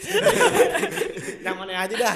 yang 1.44 1.56
mana 1.60 1.84
aja 1.84 1.94
dah. 1.94 2.14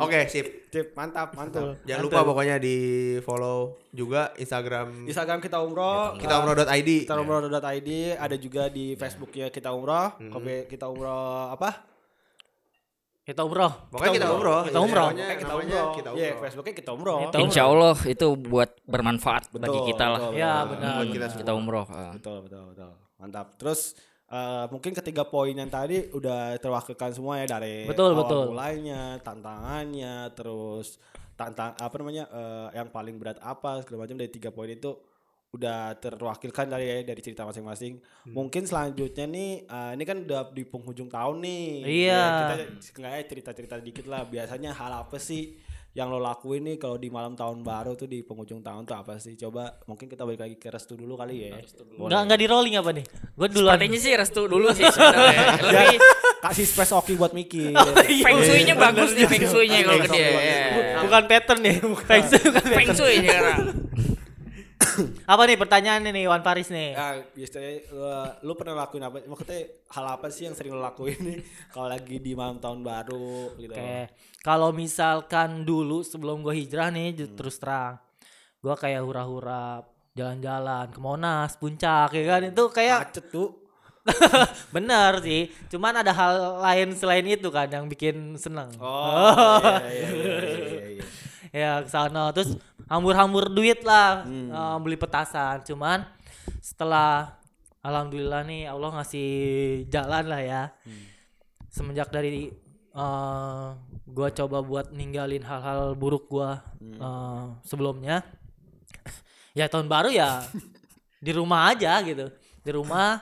Oke, 0.00 0.24
sip. 0.30 0.72
Cip, 0.72 0.96
mantap, 0.96 1.36
mantap. 1.36 1.82
Jangan 1.84 2.02
lupa 2.08 2.24
pokoknya 2.24 2.56
di 2.56 2.76
follow 3.20 3.76
juga 3.92 4.32
Instagram 4.40 5.04
Instagram 5.04 5.36
kita 5.44 5.60
Umroh, 5.60 6.16
kita 6.16 6.40
umroh.id. 6.40 6.90
kita 7.04 7.12
umroh.id, 7.20 7.90
ada 8.16 8.36
juga 8.40 8.72
di 8.72 8.96
Facebooknya 8.96 9.52
kita 9.52 9.68
Umroh, 9.68 10.16
Kopi 10.32 10.64
kita 10.64 10.88
Umroh 10.88 11.52
apa? 11.52 11.91
Kita 13.22 13.46
umroh. 13.46 13.70
Pokoknya 13.86 14.12
kita 14.18 14.28
umroh. 14.34 14.60
Kita 14.66 14.78
umroh. 14.82 15.06
Pokoknya 15.08 15.26
kita 15.38 15.52
Umroh. 15.54 15.90
kita 15.94 16.10
Iya, 16.10 16.28
umroh. 16.34 16.40
Facebooknya 16.42 16.74
kita 16.74 16.90
Umroh. 16.90 17.18
Kita 17.22 17.36
umroh. 17.38 17.44
Insya 17.46 17.62
Allah 17.64 17.96
itu 18.02 18.26
buat 18.34 18.70
bermanfaat 18.82 19.42
bagi 19.54 19.62
Betul, 19.62 19.86
kita 19.88 20.04
lah. 20.10 20.20
betul, 20.20 20.32
Ya, 20.34 20.52
betul. 20.58 20.70
benar. 20.74 20.92
Buat 20.92 21.08
kita 21.08 21.26
Kita 21.38 21.52
umroh. 21.54 21.86
ah. 21.86 22.10
Betul, 22.10 22.36
betul, 22.42 22.62
betul. 22.74 22.90
Mantap. 23.16 23.46
Terus 23.54 23.80
eh, 24.26 24.64
mungkin 24.68 24.90
ketiga 24.92 25.22
poin 25.22 25.52
yang 25.52 25.70
tadi 25.70 26.10
udah 26.10 26.58
terwakilkan 26.58 27.14
semua 27.14 27.38
ya 27.38 27.46
dari 27.46 27.86
Betul, 27.86 28.10
awal 28.10 28.26
betul. 28.26 28.42
mulainya, 28.50 29.22
tantangannya, 29.22 30.14
terus 30.34 30.98
tantang 31.32 31.72
apa 31.74 31.94
namanya 31.96 32.26
eh, 32.26 32.68
yang 32.74 32.88
paling 32.88 33.16
berat 33.16 33.38
apa 33.38 33.80
segala 33.80 34.04
macam 34.04 34.16
dari 34.16 34.28
tiga 34.28 34.50
poin 34.50 34.68
itu 34.68 34.98
udah 35.52 35.92
terwakilkan 36.00 36.64
dari 36.64 36.88
ya, 36.88 36.96
dari 37.04 37.20
cerita 37.20 37.44
masing-masing. 37.44 38.00
Hmm. 38.00 38.32
Mungkin 38.32 38.64
selanjutnya 38.64 39.28
nih 39.28 39.50
eh, 39.68 39.90
ini 40.00 40.04
kan 40.08 40.24
udah 40.24 40.48
di 40.48 40.64
penghujung 40.64 41.12
tahun 41.12 41.44
nih. 41.44 41.64
Iya. 41.84 42.16
Ya, 42.16 42.24
kita 42.40 42.54
seenggaknya 42.80 43.22
cerita-cerita 43.28 43.74
dikit 43.78 44.08
lah. 44.08 44.24
Biasanya 44.24 44.72
hal 44.72 45.04
apa 45.04 45.20
sih 45.20 45.60
yang 45.92 46.08
lo 46.08 46.16
lakuin 46.16 46.64
nih 46.64 46.80
kalau 46.80 46.96
di 46.96 47.12
malam 47.12 47.36
tahun 47.36 47.60
baru 47.60 47.92
tuh 47.92 48.08
di 48.08 48.24
penghujung 48.24 48.64
tahun 48.64 48.88
tuh 48.88 48.96
apa 48.96 49.20
sih? 49.20 49.36
Coba 49.36 49.76
mungkin 49.84 50.08
kita 50.08 50.24
balik 50.24 50.40
lagi 50.40 50.56
ke 50.56 50.72
restu 50.72 50.96
dulu 50.96 51.20
kali 51.20 51.52
ya. 51.52 51.60
Enggak 52.00 52.20
enggak 52.24 52.38
di 52.40 52.46
rolling 52.48 52.74
apa 52.80 52.90
nih? 52.96 53.04
Gue 53.36 53.48
duluan. 53.52 53.76
Sepertinya 53.76 53.98
sih 54.00 54.12
restu 54.16 54.40
dulu 54.48 54.72
sih 54.72 54.88
sebenarnya. 54.88 55.44
Lebih 55.68 56.00
Kasih 56.42 56.66
space 56.66 56.90
Oki 56.96 57.14
buat 57.14 57.36
mikir. 57.36 57.70
feng 58.24 58.40
shui-nya 58.42 58.74
bagus 58.74 59.14
nih 59.14 59.28
feng 59.30 59.46
shui-nya 59.46 59.78
kalau 59.84 60.00
ke 60.00 60.08
dia. 60.16 60.26
ya. 60.26 60.98
Bukan 61.04 61.22
pattern 61.28 61.60
nih. 61.60 61.76
Feng 62.08 62.24
Shui 62.24 62.40
bukan 62.50 62.64
Feng 62.66 62.88
pattern. 62.88 62.96
shui 62.98 63.14
sekarang. 63.22 63.58
Apa 65.24 65.42
nih 65.44 65.56
pertanyaannya 65.56 66.10
nih 66.10 66.24
Wan 66.26 66.42
Paris 66.42 66.68
nih? 66.68 66.92
Ya, 66.92 67.08
biasanya 67.32 67.72
uh, 67.90 68.28
lu 68.42 68.52
pernah 68.52 68.84
lakuin 68.84 69.04
apa? 69.04 69.22
Maksudnya 69.22 69.60
hal 69.88 70.04
apa 70.06 70.26
sih 70.28 70.46
yang 70.46 70.54
sering 70.54 70.72
lu 70.74 70.82
lakuin 70.82 71.18
nih 71.18 71.38
kalau 71.70 71.88
lagi 71.88 72.16
di 72.18 72.32
malam 72.32 72.58
tahun 72.58 72.80
baru 72.80 73.56
gitu? 73.56 73.72
Oke. 73.72 74.10
Kalau 74.42 74.70
misalkan 74.70 75.62
dulu 75.62 76.02
sebelum 76.02 76.42
gue 76.42 76.52
hijrah 76.52 76.90
nih 76.90 77.14
ju- 77.14 77.32
terus 77.32 77.56
terang. 77.56 77.96
Gue 78.58 78.74
kayak 78.74 79.02
hura-hura 79.02 79.82
jalan-jalan 80.12 80.92
ke 80.92 80.98
Monas, 81.00 81.56
Puncak 81.56 82.12
ya 82.12 82.22
kan 82.28 82.40
itu 82.46 82.64
kayak 82.68 82.98
Macet 83.08 83.26
tuh. 83.32 83.50
bener 84.74 85.22
sih. 85.22 85.46
Cuman 85.70 86.02
ada 86.02 86.10
hal 86.10 86.58
lain 86.58 86.90
selain 86.92 87.22
itu 87.22 87.48
kan 87.54 87.70
yang 87.70 87.86
bikin 87.86 88.34
seneng. 88.34 88.74
Oh, 88.82 89.62
iya, 89.62 89.88
iya, 89.88 90.08
iya, 90.10 90.36
iya, 90.42 90.86
iya. 90.98 91.04
Ya 91.52 91.84
ke 91.84 91.90
sana. 91.92 92.32
Terus 92.32 92.56
hambur-hambur 92.88 93.52
duit 93.52 93.84
lah. 93.84 94.24
Eh, 94.26 94.76
beli 94.80 94.96
petasan. 94.96 95.62
Cuman 95.62 96.08
setelah 96.58 97.36
alhamdulillah 97.84 98.42
nih 98.48 98.66
Allah 98.66 98.90
ngasih 98.98 99.30
jalan 99.92 100.24
lah 100.26 100.42
ya. 100.42 100.62
Semenjak 101.68 102.08
dari 102.10 102.50
eh 102.92 103.68
gua 104.04 104.28
coba 104.28 104.60
buat 104.60 104.92
ninggalin 104.92 105.40
hal-hal 105.44 105.94
buruk 105.94 106.26
gua 106.32 106.64
eh, 106.80 107.44
sebelumnya. 107.62 108.24
Ya 109.52 109.68
tahun 109.68 109.84
baru 109.84 110.08
ya 110.08 110.48
di 111.26 111.28
rumah 111.36 111.68
aja 111.68 112.00
gitu. 112.00 112.32
Di 112.64 112.72
rumah 112.72 113.20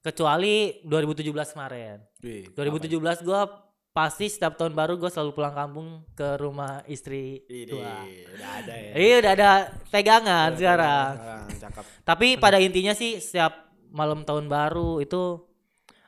kecuali 0.00 0.80
2017 0.80 1.28
kemarin. 1.52 2.00
Wih, 2.24 2.48
2017 2.56 3.20
gua 3.20 3.61
pasti 3.92 4.24
setiap 4.32 4.56
tahun 4.56 4.72
baru 4.72 4.96
gue 4.96 5.12
selalu 5.12 5.36
pulang 5.36 5.52
kampung 5.52 6.00
ke 6.16 6.40
rumah 6.40 6.80
istri 6.88 7.44
tua. 7.68 8.08
udah 8.08 8.50
ada 8.64 8.74
ya. 8.74 8.92
Iya 8.96 9.14
udah 9.20 9.32
ada 9.36 9.50
pegangan 9.92 10.48
sekarang. 10.56 11.12
Sekarang 11.20 11.46
cakep. 11.60 11.84
Tapi 12.00 12.26
pada 12.40 12.56
intinya 12.56 12.96
sih 12.96 13.20
setiap 13.20 13.68
malam 13.92 14.24
tahun 14.24 14.48
baru 14.48 15.04
itu 15.04 15.44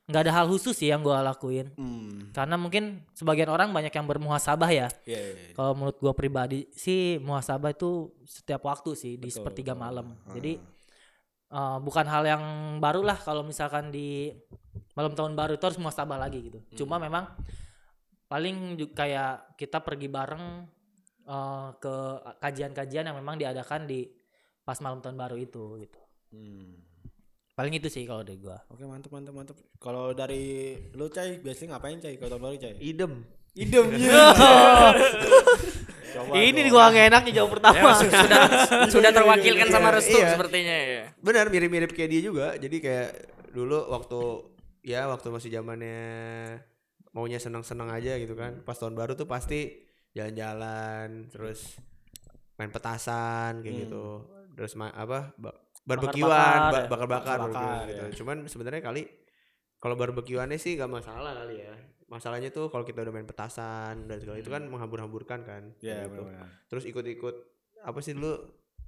nggak 0.04 0.20
ada 0.28 0.32
hal 0.36 0.46
khusus 0.48 0.76
sih 0.76 0.88
yang 0.88 1.04
gue 1.04 1.12
lakuin. 1.12 1.76
Hmm. 1.76 2.32
Karena 2.32 2.56
mungkin 2.56 3.04
sebagian 3.12 3.52
orang 3.52 3.68
banyak 3.68 3.92
yang 3.92 4.08
bermuhasabah 4.08 4.70
ya. 4.72 4.88
Iya, 5.04 5.20
iya, 5.20 5.32
iya. 5.36 5.52
Kalau 5.52 5.76
menurut 5.76 6.00
gue 6.00 6.12
pribadi 6.16 6.60
sih 6.72 7.20
muhasabah 7.20 7.72
itu 7.76 8.12
setiap 8.24 8.64
waktu 8.64 8.96
sih 8.96 9.12
di 9.20 9.28
Betul, 9.28 9.44
sepertiga 9.44 9.76
betul. 9.76 9.84
malam. 9.84 10.06
Ah. 10.24 10.32
Jadi 10.36 10.52
eh, 11.52 11.78
bukan 11.84 12.06
hal 12.08 12.24
yang 12.24 12.44
baru 12.80 13.04
lah 13.04 13.20
kalau 13.20 13.44
misalkan 13.44 13.92
di 13.92 14.32
malam 14.96 15.12
tahun 15.12 15.36
baru 15.36 15.56
itu 15.56 15.64
harus 15.68 15.80
muhasabah 15.80 16.16
lagi 16.16 16.52
gitu. 16.52 16.64
Hmm. 16.64 16.76
Cuma 16.76 16.96
memang 16.96 17.28
paling 18.26 18.56
ju- 18.74 18.90
kayak 18.90 19.54
kita 19.54 19.78
pergi 19.78 20.08
bareng 20.08 20.44
eh, 21.24 21.68
ke 21.76 21.94
kajian-kajian 22.38 23.06
yang 23.06 23.16
memang 23.16 23.36
diadakan 23.36 23.84
di 23.84 24.04
pas 24.60 24.76
malam 24.78 24.98
tahun 24.98 25.14
baru 25.14 25.36
itu 25.36 25.76
gitu. 25.78 26.00
Hmm. 26.30 26.80
Paling 27.54 27.70
itu 27.72 27.86
sih 27.86 28.02
kalau 28.02 28.20
dari 28.20 28.36
gua. 28.36 28.58
Oke, 28.66 28.82
mantap 28.82 29.08
mantap 29.08 29.30
mantap. 29.30 29.56
Kalau 29.78 30.10
dari 30.10 30.74
lu 30.90 31.06
Cai, 31.06 31.38
biasanya 31.38 31.76
ngapain 31.76 31.98
Cai 31.98 32.16
kalau 32.16 32.34
tahun 32.34 32.42
baru 32.42 32.56
Cai? 32.58 32.74
Idem. 32.80 33.22
Idem 33.54 33.86
Coba 36.10 36.30
Ini 36.36 36.60
gua 36.66 36.90
gak 36.90 37.06
enaknya 37.08 37.32
jawab 37.36 37.50
pertama. 37.54 37.90
sudah 37.94 38.42
sudah 38.94 39.10
terwakilkan 39.10 39.68
sama 39.68 39.88
Iya, 39.88 39.94
restu 39.94 40.16
iya. 40.16 40.28
sepertinya 40.28 40.74
ya. 40.74 41.02
Benar 41.18 41.46
mirip-mirip 41.48 41.90
kayak 41.90 42.10
dia 42.10 42.22
juga. 42.22 42.46
Jadi 42.54 42.76
kayak 42.78 43.10
dulu 43.50 43.78
waktu 43.88 44.20
ya 44.82 45.06
waktu 45.06 45.26
masih 45.28 45.50
zamannya 45.50 46.02
maunya 47.14 47.38
senang-senang 47.38 47.88
aja 47.88 48.18
gitu 48.18 48.34
kan. 48.34 48.60
Pas 48.60 48.74
tahun 48.74 48.92
baru 48.92 49.14
tuh 49.14 49.24
pasti 49.24 49.70
jalan-jalan, 50.12 51.30
terus 51.30 51.78
main 52.54 52.68
petasan 52.68 53.62
kayak 53.62 53.86
gitu. 53.86 54.26
Terus 54.54 54.74
ma- 54.74 54.92
apa? 54.92 55.34
ba- 55.34 55.58
barbekyuan, 55.84 56.30
Bakar-bakar 56.30 56.80
ya. 56.80 56.88
bakar-bakar 56.88 57.38
Bakar-bakar, 57.38 57.82
gitu. 57.84 57.94
ya. 57.94 58.04
Cuman 58.14 58.36
sebenarnya 58.46 58.80
kali 58.80 59.02
kalau 59.76 59.94
barbekyuannya 59.94 60.56
sih 60.56 60.74
gak 60.74 60.88
masalah 60.88 61.32
kali 61.40 61.60
ya. 61.60 61.74
masalahnya 62.04 62.48
tuh 62.48 62.68
kalau 62.68 62.84
kita 62.84 63.00
udah 63.00 63.10
main 63.10 63.24
petasan 63.24 64.06
dan 64.06 64.20
segala 64.20 64.36
itu 64.36 64.46
kan 64.46 64.60
menghambur-hamburkan 64.64 65.40
kan 65.40 65.72
Iya, 65.80 66.04
gitu. 66.04 66.22
terus 66.68 66.84
ikut-ikut 66.84 67.34
apa 67.80 67.98
sih 67.98 68.12
dulu 68.12 68.38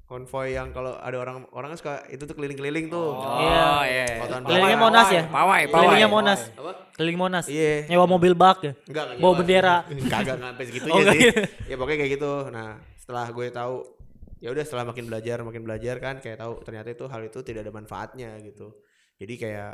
konvoy 0.07 0.55
yang 0.55 0.71
kalau 0.71 0.95
ada 0.95 1.16
orang 1.16 1.51
orang 1.51 1.75
kan 1.75 1.79
suka 1.79 1.95
itu 2.09 2.23
tuh 2.23 2.33
keliling-keliling 2.33 2.87
tuh 2.87 3.11
Oh, 3.12 3.37
Iya. 3.37 3.66
iya. 3.85 4.07
Tahun 4.25 4.42
Kelilingnya. 4.45 4.79
Monas 4.79 5.09
ya? 5.11 5.23
Pawai, 5.27 5.62
pawai. 5.64 5.83
Kelilingnya 5.85 6.09
Monas. 6.09 6.40
apa 6.49 6.73
Keliling 6.95 7.19
Monas. 7.19 7.45
iya 7.47 7.85
Nyewa 7.87 8.07
mobil 8.07 8.33
bak 8.33 8.59
ya. 8.61 8.73
enggak 8.85 9.05
enggak 9.09 9.19
Bawa 9.21 9.33
bendera. 9.35 9.77
kagak 10.14 10.37
sampai 10.38 10.64
segitunya 10.64 10.95
Oh, 10.95 11.03
sih 11.09 11.21
ya 11.66 11.75
pokoknya 11.77 11.99
kayak 12.01 12.12
gitu 12.14 12.33
nah 12.49 12.69
setelah 12.97 13.27
gue 13.29 13.47
tahu 13.51 13.75
ya 14.37 14.49
udah 14.49 14.62
setelah 14.62 14.85
makin 14.85 15.05
belajar 15.05 15.37
makin 15.40 15.62
belajar 15.62 15.97
kan 15.97 16.14
kayak 16.16 16.38
tahu 16.38 16.62
ternyata 16.62 16.88
itu 16.88 17.05
hal 17.05 17.23
itu 17.23 17.38
tidak 17.40 17.61
ada 17.62 17.73
manfaatnya 17.73 18.38
gitu 18.40 18.79
jadi 19.16 19.35
kayak 19.35 19.73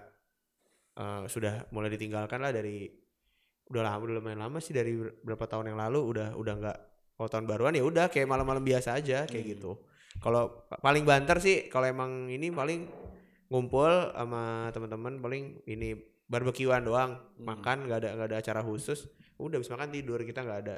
eh, 0.95 1.23
sudah 1.27 1.53
mulai 1.69 1.91
ditinggalkan 1.91 2.39
lah 2.39 2.51
dari 2.51 2.89
udah 3.65 3.83
lama 3.83 4.01
udah 4.01 4.15
lumayan 4.15 4.41
lama 4.41 4.59
sih 4.59 4.71
dari 4.71 4.93
ber- 4.93 5.17
berapa 5.23 5.45
tahun 5.47 5.73
yang 5.73 5.79
lalu 5.79 6.01
udah 6.07 6.29
udah 6.35 6.55
nggak 6.55 6.79
kalau 7.15 7.29
tahun 7.29 7.45
baruan 7.47 7.73
ya 7.73 7.83
udah 7.83 8.07
kayak 8.07 8.25
malam-malam 8.27 8.61
biasa 8.61 8.95
aja 8.95 9.25
kayak 9.25 9.45
Hmm. 9.45 9.53
gitu 9.53 9.73
kalau 10.19 10.67
pa- 10.69 10.83
paling 10.83 11.07
banter 11.07 11.39
sih 11.39 11.57
kalau 11.73 11.89
emang 11.89 12.29
ini 12.29 12.53
paling 12.53 12.85
ngumpul 13.49 14.13
sama 14.13 14.73
teman-teman 14.73 15.21
paling 15.23 15.63
ini 15.69 15.97
barbekyuan 16.29 16.85
doang. 16.85 17.17
Hmm. 17.17 17.45
makan 17.45 17.89
nggak 17.89 17.99
ada 18.03 18.09
nggak 18.17 18.29
ada 18.33 18.39
acara 18.43 18.61
khusus. 18.61 19.09
Udah 19.41 19.61
habis 19.61 19.73
makan 19.73 19.89
tidur 19.89 20.21
kita 20.23 20.45
nggak 20.45 20.61
ada 20.67 20.77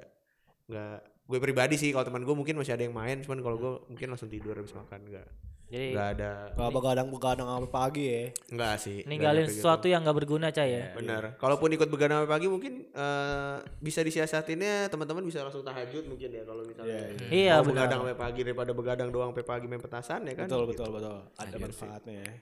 nggak 0.65 0.97
gue 1.25 1.39
pribadi 1.41 1.77
sih 1.81 1.93
kalau 1.93 2.05
teman 2.05 2.25
gue 2.25 2.37
mungkin 2.37 2.57
masih 2.61 2.77
ada 2.77 2.85
yang 2.85 2.97
main 2.97 3.21
cuman 3.25 3.41
kalau 3.41 3.57
gue 3.57 3.73
mungkin 3.93 4.13
langsung 4.13 4.29
tidur 4.29 4.57
habis 4.57 4.77
makan 4.77 5.01
nggak 5.09 5.29
Jadi 5.65 5.91
nggak 5.91 6.09
ada 6.15 6.31
Gak 6.53 6.71
begadang-begadang 6.71 7.47
sampai 7.47 7.73
pagi 7.73 8.05
ya. 8.07 8.23
nggak 8.49 8.75
sih 8.77 8.99
ninggalin 9.05 9.45
gitu. 9.45 9.59
sesuatu 9.59 9.87
yang 9.87 10.01
nggak 10.01 10.17
berguna 10.17 10.49
cah 10.49 10.63
ya. 10.63 10.93
benar 10.93 11.35
kalaupun 11.35 11.69
ikut 11.71 11.89
begadang 11.89 12.21
sampai 12.21 12.33
pagi 12.33 12.47
mungkin 12.47 12.73
eh, 12.87 13.57
bisa 13.79 14.01
disiasatinnya 14.01 14.87
teman-teman 14.87 15.23
bisa 15.23 15.41
langsung 15.41 15.61
tahajud 15.61 16.05
mungkin 16.05 16.31
ya 16.31 16.43
kalau 16.43 16.63
misalnya 16.63 17.11
Iya, 17.27 17.59
mau 17.59 17.67
benar. 17.67 17.89
begadang 17.89 17.99
sampai 18.03 18.19
pagi 18.21 18.41
daripada 18.43 18.71
begadang 18.71 19.09
doang 19.09 19.31
sampai 19.31 19.47
pagi 19.47 19.67
main 19.67 19.81
petasan 19.81 20.21
ya 20.23 20.35
kan 20.35 20.47
Betul, 20.47 20.63
Gitu. 20.65 20.71
betul, 20.77 20.89
betul. 20.95 21.17
Ada 21.35 21.57
manfaatnya 21.57 22.15
ya. 22.19 22.33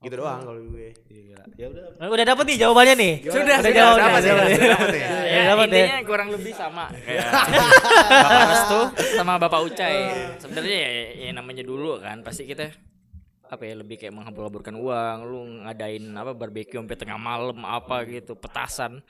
Gitu 0.00 0.14
doang 0.16 0.40
kalau 0.40 0.60
gue. 0.64 0.96
Ya 1.60 1.68
udah. 1.68 1.84
Eh, 2.00 2.08
Udah 2.08 2.24
dapet 2.24 2.44
nih 2.48 2.56
jawabannya 2.56 2.94
nih. 2.96 3.14
Sudah, 3.28 3.36
udah 3.44 3.56
sudah, 3.60 3.72
jawab 3.76 3.96
nih. 3.96 4.08
sudah. 4.16 4.34
Dapet 4.48 4.94
ya? 4.96 5.04
Ya, 5.04 5.20
Ya, 5.30 5.40
dapat 5.52 5.66
ya. 5.68 5.76
intinya 5.76 6.00
kurang 6.08 6.28
lebih 6.32 6.52
sama 6.56 6.84
kayak 6.90 7.24
Bapak 8.24 8.42
Restu 8.48 8.80
sama 9.14 9.32
Bapak 9.36 9.60
Ucai. 9.60 9.96
Sebenarnya 10.40 10.76
ya, 10.80 10.90
ya 11.20 11.30
namanya 11.36 11.62
dulu 11.62 12.00
kan 12.00 12.24
pasti 12.24 12.48
kita 12.48 12.72
apa 13.50 13.62
ya 13.66 13.74
lebih 13.76 13.98
kayak 13.98 14.14
menghambur-hamburkan 14.14 14.72
uang, 14.72 15.16
lu 15.26 15.38
ngadain 15.66 16.04
apa 16.14 16.32
barbeque 16.32 16.78
sampai 16.78 16.96
tengah 16.96 17.18
malam 17.18 17.60
apa 17.66 18.06
gitu, 18.06 18.38
petasan. 18.38 19.02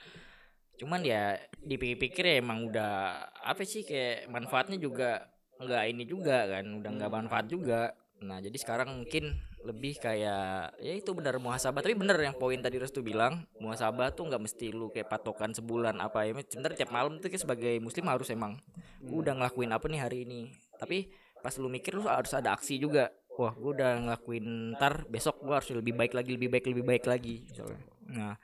Cuman 0.75 1.05
ya 1.05 1.37
dipikir-pikir 1.61 2.25
ya 2.25 2.35
emang 2.41 2.67
udah 2.67 3.21
apa 3.45 3.61
sih 3.61 3.85
kayak 3.85 4.27
manfaatnya 4.27 4.75
juga 4.75 5.29
nggak 5.61 5.83
ini 5.93 6.03
juga 6.03 6.49
kan, 6.49 6.65
udah 6.81 6.89
nggak 6.89 7.11
manfaat 7.13 7.45
juga. 7.47 7.93
Nah, 8.21 8.41
jadi 8.41 8.57
sekarang 8.57 9.01
mungkin 9.01 9.37
lebih 9.61 10.01
kayak 10.01 10.75
ya 10.81 10.93
itu 10.97 11.11
benar 11.13 11.37
muhasabah. 11.37 11.81
Tapi 11.85 11.93
bener 11.93 12.17
yang 12.17 12.35
poin 12.35 12.57
tadi 12.57 12.81
Restu 12.81 13.05
bilang 13.05 13.45
muhasabah 13.61 14.13
tuh 14.13 14.27
nggak 14.29 14.41
mesti 14.41 14.73
lu 14.73 14.89
kayak 14.89 15.07
patokan 15.09 15.53
sebulan 15.53 16.01
apa 16.01 16.25
ya. 16.25 16.33
Sebenarnya 16.45 16.85
tiap 16.85 16.91
malam 16.91 17.21
tuh 17.21 17.29
kayak 17.29 17.43
sebagai 17.45 17.73
muslim 17.79 18.09
harus 18.09 18.29
emang 18.33 18.57
gua 19.05 19.17
udah 19.21 19.33
ngelakuin 19.37 19.71
apa 19.71 19.85
nih 19.87 20.01
hari 20.01 20.17
ini? 20.25 20.41
Tapi 20.77 21.09
pas 21.41 21.53
lu 21.57 21.69
mikir 21.69 21.93
lu 21.97 22.05
harus 22.05 22.33
ada 22.33 22.53
aksi 22.57 22.81
juga. 22.81 23.13
Wah 23.37 23.53
gua 23.55 23.71
udah 23.77 23.91
ngelakuin 24.09 24.75
ntar 24.77 25.05
besok 25.07 25.39
gua 25.45 25.61
harus 25.61 25.69
lebih 25.71 25.93
baik 25.93 26.13
lagi 26.17 26.29
lebih 26.35 26.49
baik 26.49 26.65
lebih 26.67 26.83
baik 26.85 27.05
lagi 27.05 27.45
misalnya. 27.45 27.81
Nah 28.09 28.35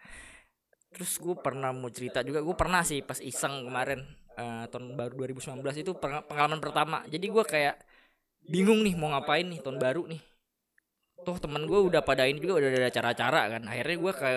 terus 0.88 1.20
gue 1.20 1.36
pernah 1.38 1.70
mau 1.76 1.92
cerita 1.92 2.24
juga 2.26 2.42
gue 2.42 2.56
pernah 2.58 2.82
sih 2.82 3.04
pas 3.06 3.20
iseng 3.22 3.70
kemarin 3.70 4.02
eh, 4.40 4.66
tahun 4.72 4.98
baru 4.98 5.14
2019 5.30 5.84
itu 5.84 5.92
peng- 5.94 6.26
pengalaman 6.26 6.58
pertama. 6.64 7.04
Jadi 7.06 7.26
gua 7.28 7.44
kayak 7.46 7.78
bingung 8.48 8.82
nih 8.82 8.96
mau 8.96 9.12
ngapain 9.12 9.46
nih 9.46 9.60
tahun 9.60 9.78
baru 9.78 10.08
nih 10.08 10.37
toh 11.28 11.36
temen 11.36 11.68
gue 11.68 11.76
udah 11.76 12.00
pada 12.00 12.24
ini 12.24 12.40
juga 12.40 12.64
udah 12.64 12.72
ada 12.72 12.88
acara-acara 12.88 13.42
kan. 13.60 13.62
Akhirnya 13.68 13.96
gue 14.00 14.14
ke 14.16 14.30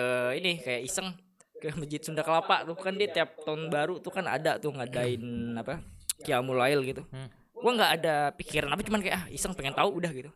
ini 0.43 0.51
kayak 0.59 0.81
iseng 0.83 1.15
ke 1.55 1.71
masjid 1.79 2.03
Sunda 2.03 2.19
Kelapa 2.19 2.67
tuh 2.67 2.75
kan 2.75 2.99
dia 2.99 3.07
tiap 3.07 3.39
tahun 3.47 3.71
baru 3.71 4.03
tuh 4.03 4.11
kan 4.11 4.27
ada 4.27 4.59
tuh 4.59 4.75
ngadain 4.75 5.23
apa 5.63 5.79
Qiyamul 6.27 6.59
Lail 6.59 6.83
gitu. 6.83 7.07
Hmm. 7.07 7.31
gue 7.61 7.71
nggak 7.77 7.91
ada 8.01 8.33
pikiran 8.33 8.73
apa 8.73 8.81
cuman 8.81 9.05
kayak 9.05 9.15
ah 9.21 9.25
iseng 9.29 9.53
pengen 9.55 9.71
tahu 9.71 10.03
udah 10.03 10.11
gitu. 10.11 10.33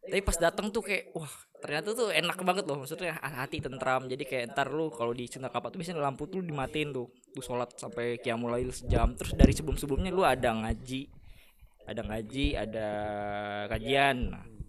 Tapi 0.00 0.22
pas 0.24 0.38
datang 0.40 0.72
tuh 0.72 0.80
kayak 0.80 1.12
wah 1.12 1.28
ternyata 1.60 1.92
tuh 1.92 2.08
enak 2.08 2.38
banget 2.40 2.64
loh 2.64 2.80
maksudnya 2.80 3.20
hati 3.20 3.60
tentram. 3.60 4.08
Jadi 4.08 4.24
kayak 4.24 4.56
ntar 4.56 4.72
lu 4.72 4.88
kalau 4.88 5.12
di 5.12 5.28
Sunda 5.28 5.52
Kelapa 5.52 5.68
tuh 5.68 5.82
biasanya 5.82 6.00
lampu 6.00 6.30
tuh 6.30 6.40
dimatiin 6.40 6.96
tuh 6.96 7.12
tuh 7.12 7.42
sholat 7.44 7.76
sampai 7.76 8.16
Qiyamul 8.22 8.56
Lail 8.56 8.70
sejam. 8.72 9.12
Terus 9.18 9.36
dari 9.36 9.52
sebelum 9.52 9.76
sebelumnya 9.76 10.14
lu 10.14 10.24
ada 10.24 10.48
ngaji 10.54 11.10
ada 11.90 12.02
ngaji 12.06 12.46
ada 12.54 12.88
kajian. 13.66 14.16
Nah, 14.30 14.59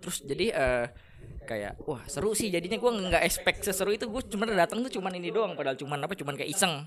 terus 0.00 0.22
jadi 0.22 0.46
eh 0.52 0.86
kayak 1.46 1.78
wah 1.86 2.02
seru 2.06 2.34
sih 2.34 2.50
jadinya 2.50 2.76
gua 2.76 2.92
nggak 2.94 3.22
expect 3.22 3.62
seseru 3.62 3.94
itu. 3.94 4.06
Gue 4.10 4.22
cuma 4.26 4.46
datang 4.46 4.82
tuh 4.82 4.90
cuman 4.90 5.14
ini 5.14 5.30
doang 5.30 5.54
padahal 5.54 5.78
cuman 5.78 6.02
apa 6.02 6.14
cuman 6.14 6.34
kayak 6.34 6.50
iseng. 6.50 6.82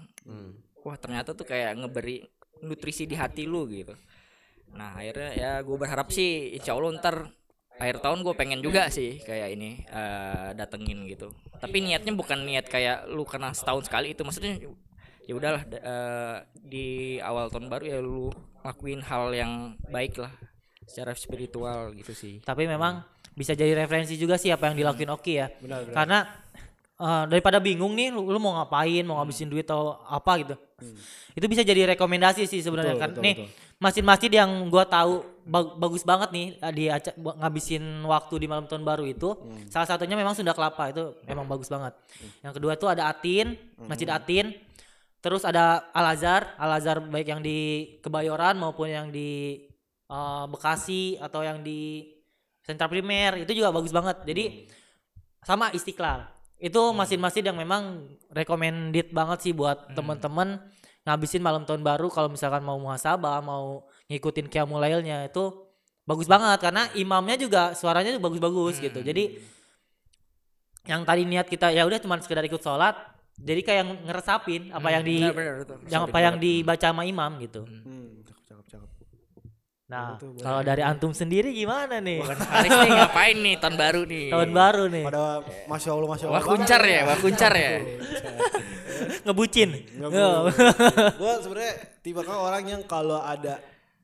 Wah 0.83 0.95
ternyata 0.95 1.31
tuh 1.35 1.43
kayak 1.43 1.75
ngeberi 1.79 2.23
nutrisi 2.63 3.07
di 3.07 3.15
hati 3.15 3.47
lu 3.47 3.67
gitu. 3.71 3.95
Nah 4.75 4.99
akhirnya 4.99 5.31
ya 5.33 5.51
gue 5.63 5.77
berharap 5.79 6.11
sih 6.11 6.53
insya 6.53 6.75
Allah 6.75 6.95
ntar 6.99 7.15
akhir 7.79 8.03
tahun 8.03 8.27
gue 8.27 8.35
pengen 8.35 8.59
juga 8.59 8.91
sih 8.91 9.23
kayak 9.23 9.55
ini 9.55 9.83
eh, 9.87 10.49
datengin 10.55 11.07
gitu. 11.07 11.31
Tapi 11.59 11.79
niatnya 11.79 12.11
bukan 12.11 12.43
niat 12.43 12.67
kayak 12.67 13.07
lu 13.07 13.23
kena 13.23 13.55
setahun 13.55 13.87
sekali 13.87 14.11
itu. 14.11 14.23
Maksudnya 14.27 14.59
ya 15.23 15.33
udahlah 15.35 15.63
da- 15.63 15.83
eh, 15.83 16.37
di 16.59 16.87
awal 17.23 17.47
tahun 17.47 17.71
baru 17.71 17.85
ya 17.87 17.99
lu 18.03 18.27
lakuin 18.59 18.99
hal 18.99 19.31
yang 19.31 19.79
baik 19.87 20.19
lah 20.19 20.35
secara 20.89 21.13
spiritual 21.13 21.93
gitu 21.93 22.11
sih 22.11 22.41
Tapi 22.41 22.65
memang 22.65 23.05
bisa 23.31 23.53
jadi 23.55 23.71
referensi 23.77 24.17
juga 24.17 24.35
sih 24.35 24.51
apa 24.51 24.67
yang 24.67 24.75
dilakuin 24.75 25.13
Oki 25.15 25.33
ya. 25.39 25.47
Benar, 25.61 25.87
benar. 25.87 25.95
Karena 25.95 26.19
eh, 26.99 27.23
daripada 27.31 27.57
bingung 27.63 27.95
nih 27.95 28.11
lu, 28.11 28.27
lu 28.27 28.35
mau 28.35 28.59
ngapain, 28.59 29.05
mau 29.07 29.21
ngabisin 29.21 29.47
duit 29.47 29.63
atau 29.63 29.95
apa 30.03 30.31
gitu. 30.43 30.55
Itu 31.37 31.45
bisa 31.47 31.63
jadi 31.63 31.95
rekomendasi 31.95 32.43
sih 32.43 32.59
sebenarnya 32.59 32.99
kan. 32.99 33.15
betul, 33.15 33.23
nih 33.23 33.35
masjid-masjid 33.79 34.27
yang 34.27 34.67
gua 34.67 34.83
tahu 34.83 35.23
ba- 35.47 35.71
bagus 35.79 36.03
banget 36.03 36.35
nih 36.35 36.47
eh, 36.59 36.73
di 36.75 36.83
ngabisin 37.15 38.03
waktu 38.03 38.35
di 38.43 38.47
malam 38.51 38.67
tahun 38.67 38.83
baru 38.83 39.07
itu. 39.07 39.39
Salah 39.71 39.87
satunya 39.87 40.19
memang 40.19 40.35
Sunda 40.35 40.51
Kelapa 40.51 40.91
itu 40.91 41.15
memang 41.23 41.47
bagus 41.47 41.71
banget. 41.71 41.95
Yang 42.43 42.53
kedua 42.59 42.75
tuh 42.75 42.91
ada 42.91 43.07
Atin, 43.07 43.55
Masjid 43.87 44.09
Atin. 44.11 44.51
Terus 45.19 45.43
ada 45.43 45.91
Al 45.91 46.15
Azhar, 46.15 46.55
Al 46.55 46.79
Azhar 46.79 47.03
baik 47.03 47.27
yang 47.27 47.43
di 47.43 47.87
Kebayoran 47.99 48.55
maupun 48.55 48.87
yang 48.87 49.07
di 49.11 49.59
eh, 50.09 50.45
Bekasi 50.49 51.15
atau 51.21 51.45
yang 51.45 51.61
di 51.61 52.09
Sentra 52.65 52.89
Primer 52.89 53.45
itu 53.45 53.53
juga 53.53 53.69
bagus 53.73 53.93
banget. 53.93 54.25
Jadi 54.25 54.69
sama 55.45 55.71
Istiqlal. 55.71 56.27
Itu 56.59 56.91
masjid-masjid 56.91 57.39
yang 57.39 57.55
memang 57.55 58.11
recommended 58.35 59.15
banget 59.15 59.47
sih 59.47 59.53
buat 59.55 59.95
teman-teman 59.95 60.59
ngabisin 61.07 61.39
malam 61.39 61.63
tahun 61.63 61.81
baru 61.81 62.11
kalau 62.11 62.27
misalkan 62.27 62.61
mau 62.61 62.75
muhasabah, 62.77 63.39
mau 63.39 63.87
ngikutin 64.11 64.51
qiyamul 64.51 64.83
lailnya 64.83 65.25
itu 65.25 65.69
bagus 66.03 66.27
banget 66.27 66.59
karena 66.59 66.89
imamnya 66.97 67.39
juga 67.39 67.73
suaranya 67.73 68.11
juga 68.11 68.27
bagus-bagus 68.27 68.83
gitu. 68.83 68.99
Jadi 68.99 69.39
yang 70.85 71.07
tadi 71.07 71.21
niat 71.23 71.47
kita 71.47 71.71
ya 71.71 71.87
udah 71.87 72.01
cuma 72.01 72.19
sekedar 72.19 72.43
ikut 72.43 72.59
sholat, 72.59 72.97
jadi 73.39 73.61
kayak 73.63 73.83
ngeresapin 74.09 74.73
apa 74.75 74.89
yang 74.91 75.03
di 75.05 75.17
betul. 75.23 75.77
yang 75.87 76.01
apa 76.09 76.19
yang 76.19 76.35
dibaca 76.35 76.87
sama 76.91 77.07
imam 77.07 77.39
gitu. 77.39 77.63
Hmm, 77.63 78.19
cakep, 78.27 78.43
cakep, 78.43 78.65
cakep. 78.67 78.98
Nah, 79.89 80.21
kalau 80.21 80.61
dari 80.61 80.85
antum 80.85 81.09
sendiri 81.17 81.49
gimana 81.49 81.97
nih? 81.97 82.21
Haris 82.21 82.69
nih 82.77 82.91
ngapain 82.93 83.37
nih? 83.41 83.55
Tahun 83.57 83.73
baru 83.73 84.01
nih. 84.05 84.25
Tahun 84.29 84.51
baru 84.53 84.83
nih, 84.85 85.03
Pada 85.09 85.41
masya 85.65 85.89
allah 85.97 86.09
masya 86.13 86.25
allah. 86.29 86.37
wah 86.37 86.45
kuncar 86.45 86.81
ya 86.85 87.01
wah 87.09 87.17
kuncar 87.17 87.53
ya. 87.57 87.71
Ngebucin. 89.25 89.69
Gue 91.21 91.33
sebenarnya 91.41 91.73
tipe 92.05 92.21
kan 92.21 92.37
orang 92.37 92.63
yang 92.69 92.81
kalau 92.85 93.17
ada 93.17 93.57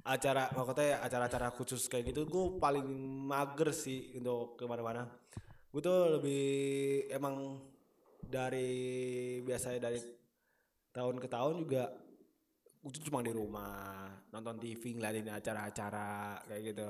acara 0.06 0.50
maksudnya 0.58 1.02
acara-acara 1.06 1.50
khusus 1.54 1.90
kayak 1.90 2.14
gitu 2.14 2.30
gue 2.30 2.62
paling 2.62 2.86
mager 3.26 3.70
sih 3.70 4.18
untuk 4.18 4.58
ke 4.58 4.66
mana-mana. 4.66 5.06
Gue 5.70 5.82
tuh 5.86 6.18
lebih 6.18 6.46
emang 7.14 7.62
dari 8.26 8.74
biasanya 9.46 9.86
dari 9.86 10.02
tahun 10.90 11.22
ke 11.22 11.28
tahun 11.30 11.62
juga 11.62 11.94
tuh 12.88 13.04
cuma 13.04 13.20
di 13.20 13.30
rumah 13.30 14.06
nonton 14.30 14.58
TV 14.58 14.94
ngeliatin 14.94 15.30
acara-acara 15.30 16.10
kayak 16.44 16.62
gitu 16.70 16.90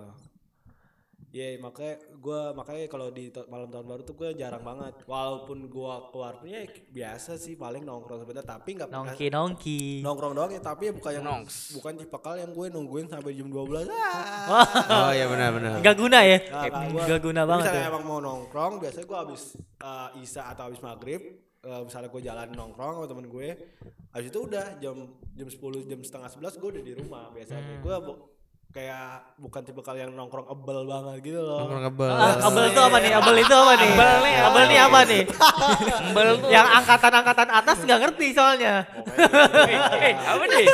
Iya 1.28 1.60
makanya 1.60 2.00
gue 2.16 2.42
makanya 2.56 2.88
kalau 2.88 3.12
di 3.12 3.28
to- 3.28 3.44
malam 3.46 3.68
tahun 3.68 3.84
baru 3.84 4.02
tuh 4.04 4.16
gue 4.16 4.40
jarang 4.40 4.64
banget 4.64 5.04
walaupun 5.04 5.68
gue 5.68 5.94
keluar 6.10 6.40
punya 6.40 6.64
biasa 6.88 7.36
sih 7.36 7.60
paling 7.60 7.84
nongkrong 7.84 8.24
sebentar 8.24 8.40
tapi 8.46 8.72
nggak 8.74 8.88
pernah 8.88 9.04
Nongki 9.04 9.28
nongki. 9.30 9.82
nongkrong 10.00 10.32
doang 10.32 10.48
ya 10.50 10.64
tapi 10.64 10.88
ya 10.88 10.94
bukan 10.96 11.12
yang 11.14 11.28
Nongs. 11.28 11.76
bukan 11.76 12.00
tipikal 12.00 12.40
yang 12.40 12.56
gue 12.56 12.66
nungguin 12.72 13.12
sampai 13.12 13.36
jam 13.36 13.52
12 13.52 13.84
ah. 13.92 14.56
oh 14.88 15.12
iya 15.12 15.28
benar 15.28 15.50
benar 15.52 15.72
Gak 15.82 15.96
guna 15.98 16.20
ya? 16.24 16.40
Nah, 16.40 16.64
nah, 16.64 16.88
gua- 16.88 17.04
Gak 17.06 17.20
guna 17.22 17.42
banget 17.44 17.64
misalnya 17.68 17.84
ya. 17.84 17.92
emang 17.92 18.04
mau 18.06 18.20
nongkrong 18.22 18.74
biasanya 18.80 19.04
gue 19.06 19.20
habis 19.20 19.44
uh, 19.82 20.10
isya 20.16 20.42
atau 20.48 20.64
habis 20.66 20.80
maghrib 20.80 21.22
eh, 21.66 21.82
misalnya 21.82 22.08
gue 22.08 22.22
jalan 22.22 22.48
nongkrong 22.50 22.94
sama 22.96 23.08
temen 23.08 23.26
gue 23.28 23.48
habis 24.10 24.28
itu 24.28 24.40
udah 24.40 24.78
jam 24.78 24.96
jam 25.34 25.48
10 25.48 25.58
jam 25.86 26.00
setengah 26.00 26.30
11 26.32 26.56
gue 26.56 26.70
udah 26.72 26.84
di 26.84 26.94
rumah 26.94 27.24
biasanya 27.30 27.62
gue 27.78 27.96
bu- 28.00 28.22
kayak 28.68 29.08
bukan 29.38 29.62
tipe 29.62 29.80
kalian 29.80 30.12
yang 30.12 30.20
nongkrong 30.20 30.46
ebel 30.46 30.84
banget 30.84 31.24
gitu 31.24 31.40
loh 31.40 31.64
Nongkrong 31.64 31.84
ngebel. 31.86 32.12
Ah, 32.12 32.36
kabel 32.38 32.64
itu 32.68 32.82
apa 32.82 32.98
nih? 33.00 33.12
Kabel 33.14 33.36
itu 33.40 33.56
apa 33.56 33.72
nih? 33.74 33.88
Kabel 33.90 34.16
nih, 34.20 34.36
kabel 34.38 34.64
nih 34.66 34.80
apa 34.82 35.00
nih? 35.06 35.24
Embel 36.02 36.28
tuh. 36.36 36.50
Yang 36.52 36.68
angkatan-angkatan 36.76 37.48
atas 37.50 37.78
nggak 37.80 38.00
ngerti 38.04 38.28
soalnya. 38.30 38.76
Eh, 40.04 40.14
apa 40.14 40.44
nih? 40.46 40.68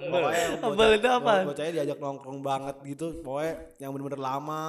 pokoknya 0.00 0.44
Ebel 0.64 0.90
itu 0.96 1.08
apa? 1.12 1.32
bocahnya 1.44 1.72
diajak 1.76 1.98
nongkrong 2.00 2.40
banget 2.40 2.76
gitu 2.88 3.20
pokoknya 3.20 3.52
yang 3.78 3.92
bener-bener 3.92 4.18
lama 4.18 4.64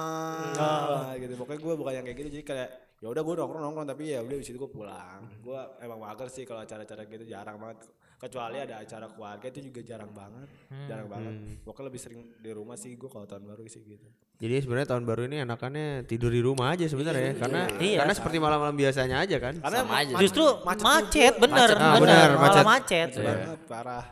Ah. 0.54 1.16
gitu 1.16 1.34
pokoknya 1.34 1.56
gue 1.58 1.74
bukan 1.74 1.92
yang 1.94 2.04
kayak 2.04 2.18
gitu 2.20 2.28
jadi 2.30 2.44
kayak 2.44 2.68
ya 3.02 3.08
udah 3.08 3.18
gue 3.20 3.34
nongkrong 3.34 3.60
nongkrong 3.60 3.88
tapi 3.88 4.04
ya 4.08 4.22
udah 4.22 4.36
di 4.36 4.46
situ 4.46 4.56
gue 4.56 4.70
pulang 4.70 5.26
gue 5.36 5.60
emang 5.80 5.98
mager 6.00 6.28
sih 6.28 6.44
kalau 6.44 6.62
acara-acara 6.62 7.02
gitu 7.04 7.26
jarang 7.26 7.58
banget 7.58 7.82
kecuali 8.14 8.54
ada 8.56 8.78
acara 8.78 9.10
keluarga 9.10 9.42
itu 9.44 9.60
juga 9.60 9.82
jarang 9.82 10.12
banget 10.12 10.46
Hmm. 10.70 10.86
jarang 10.86 11.04
banget 11.06 11.34
pokoknya 11.60 11.86
lebih 11.88 12.00
sering 12.00 12.20
di 12.38 12.50
rumah 12.50 12.76
sih 12.76 12.94
gue 12.94 13.04
kalau 13.06 13.26
tahun 13.26 13.42
baru 13.44 13.66
sih 13.66 13.82
gitu 13.82 14.06
Jadi 14.38 14.54
sebenarnya 14.58 14.88
tahun 14.88 15.04
baru 15.04 15.22
ini 15.24 15.36
enakannya 15.40 15.86
tidur 16.04 16.26
di 16.28 16.38
rumah 16.38 16.74
aja 16.74 16.82
sebenarnya 16.84 17.30
ya. 17.30 17.34
Karena 17.36 17.62
Iya. 17.76 17.98
karena 18.02 18.10
seperti 18.12 18.38
malam-malam 18.38 18.74
biasanya 18.74 19.16
aja 19.20 19.38
kan. 19.38 19.54
karena 19.56 19.78
Sama 19.80 19.94
aja. 19.96 20.12
Justru 20.18 20.42
macet, 20.62 21.32
bener, 21.38 21.62
Macet. 21.62 21.76
Ah, 21.76 21.94
bener, 21.94 22.02
bener, 22.02 22.28
malah 22.34 22.42
macet. 22.42 22.64
macet. 22.66 23.08
banget 23.14 23.60
parah 23.66 24.04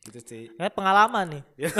gitu 0.00 0.20
sih 0.20 0.42
Kayak 0.52 0.74
pengalaman 0.74 1.26
nih. 1.26 1.42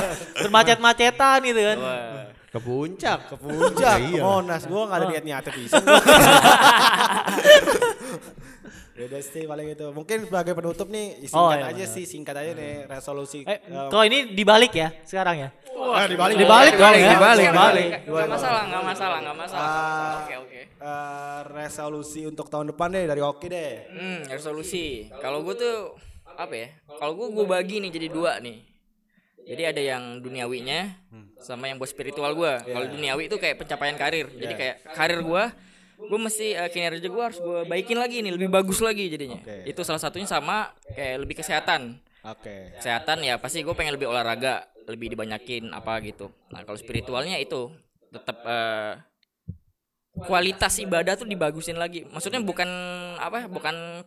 Bermacet-macetan 0.40 1.38
gitu 1.44 1.60
kan. 1.60 1.78
Wah. 1.78 2.24
Ke 2.56 2.60
puncak. 2.62 3.18
ke 3.26 3.36
puncak 3.36 3.96
Iya. 4.02 4.22
Monas 4.22 4.64
gue 4.64 4.80
gak 4.82 4.96
ada 4.96 5.06
niat 5.06 5.22
niatnya 5.22 5.52
bisa 5.52 5.76
ya 8.96 9.04
udah 9.04 9.20
sih 9.20 9.44
paling 9.44 9.68
itu 9.70 9.86
mungkin 9.92 10.24
sebagai 10.24 10.52
penutup 10.52 10.88
nih 10.88 11.20
singkat 11.20 11.36
Oh, 11.36 11.52
iya, 11.52 11.68
aja 11.68 11.76
benar. 11.78 11.92
sih 11.92 12.04
singkat 12.06 12.32
aja 12.34 12.52
nih 12.54 12.88
resolusi 12.88 13.44
Eh, 13.44 13.60
eh, 13.60 13.88
kalau 13.92 14.00
ini 14.02 14.32
dibalik 14.32 14.72
ya 14.72 14.88
sekarang 15.04 15.36
ya. 15.38 15.48
ah, 15.76 16.08
dibalik 16.08 16.34
Dibalik 16.34 16.74
dong 16.74 16.96
ya. 16.96 17.12
dibalik, 17.12 17.44
Nggak- 17.44 17.52
dibalik. 17.52 17.88
nggak- 17.92 18.04
Nggak 18.08 18.28
masalah, 18.32 18.62
nggak 18.64 18.84
masalah, 18.86 19.18
nggak 19.20 19.36
masalah. 19.36 19.68
Ah. 19.68 20.14
Oke, 20.18 20.34
oke. 20.38 20.60
Eh, 20.78 21.40
resolusi 21.52 22.20
untuk 22.24 22.48
tahun 22.48 22.72
depan 22.72 22.88
deh 22.90 23.04
dari 23.04 23.20
Oki 23.20 23.46
deh 23.46 23.72
Hmm, 23.90 24.20
resolusi. 24.26 25.12
Kalau 25.14 25.44
gue 25.44 25.54
tuh 25.54 25.76
apa 26.32 26.54
ya? 26.54 26.68
Kalau 26.90 27.12
gue 27.14 27.28
gue 27.30 27.44
bagi 27.46 27.76
nih 27.78 27.90
jadi 27.90 28.08
dua 28.08 28.40
nih. 28.40 28.64
Jadi 29.46 29.62
ada 29.62 29.78
yang 29.78 30.02
duniawinya 30.18 31.06
sama 31.38 31.70
yang 31.70 31.78
buat 31.78 31.86
spiritual 31.86 32.34
gue. 32.34 32.52
Kalau 32.66 32.86
duniawi 32.90 33.30
itu 33.30 33.38
kayak 33.38 33.62
pencapaian 33.62 33.94
karir. 33.94 34.26
Jadi 34.34 34.54
kayak 34.58 34.76
karir 34.90 35.22
gue, 35.22 35.44
gue 36.02 36.18
mesti 36.18 36.58
eh, 36.58 36.68
kinerja 36.68 37.06
gue 37.06 37.22
harus 37.22 37.38
gue 37.38 37.62
baikin 37.70 37.94
lagi 37.94 38.26
nih, 38.26 38.34
lebih 38.34 38.50
bagus 38.50 38.82
lagi 38.82 39.06
jadinya. 39.06 39.38
Oke. 39.38 39.70
Itu 39.70 39.86
salah 39.86 40.02
satunya 40.02 40.26
sama 40.26 40.74
kayak 40.90 41.16
lebih 41.22 41.38
kesehatan. 41.38 42.02
oke 42.26 42.82
Kesehatan 42.82 43.22
ya 43.22 43.38
pasti 43.38 43.62
gue 43.62 43.70
pengen 43.78 43.94
lebih 43.94 44.10
olahraga, 44.10 44.66
lebih 44.90 45.14
dibanyakin 45.14 45.70
apa 45.70 46.02
gitu. 46.02 46.26
Nah 46.50 46.66
kalau 46.66 46.74
spiritualnya 46.74 47.38
itu 47.38 47.70
tetap 48.10 48.42
eh, 48.42 48.98
kualitas 50.26 50.74
ibadah 50.82 51.14
tuh 51.14 51.28
dibagusin 51.30 51.78
lagi. 51.78 52.02
Maksudnya 52.10 52.42
bukan 52.42 52.66
apa? 53.22 53.46
Bukan 53.46 54.02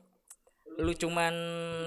lu 0.79 0.95
cuman 0.95 1.33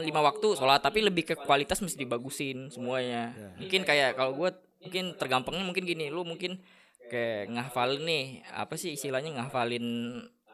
lima 0.05 0.21
waktu 0.21 0.53
sholat 0.53 0.85
tapi 0.85 1.01
lebih 1.01 1.33
ke 1.33 1.35
kualitas 1.41 1.81
mesti 1.81 1.97
dibagusin 1.97 2.69
semuanya. 2.69 3.33
Mungkin 3.57 3.89
kayak 3.89 4.21
kalau 4.21 4.37
gue 4.37 4.53
mungkin 4.85 5.17
tergampangnya 5.17 5.65
mungkin 5.65 5.85
gini 5.89 6.13
lu 6.13 6.29
mungkin 6.29 6.61
kayak 7.09 7.49
ngafalin 7.53 8.05
nih 8.05 8.25
apa 8.53 8.75
sih 8.77 8.93
istilahnya 8.93 9.33
ngafalin 9.39 9.85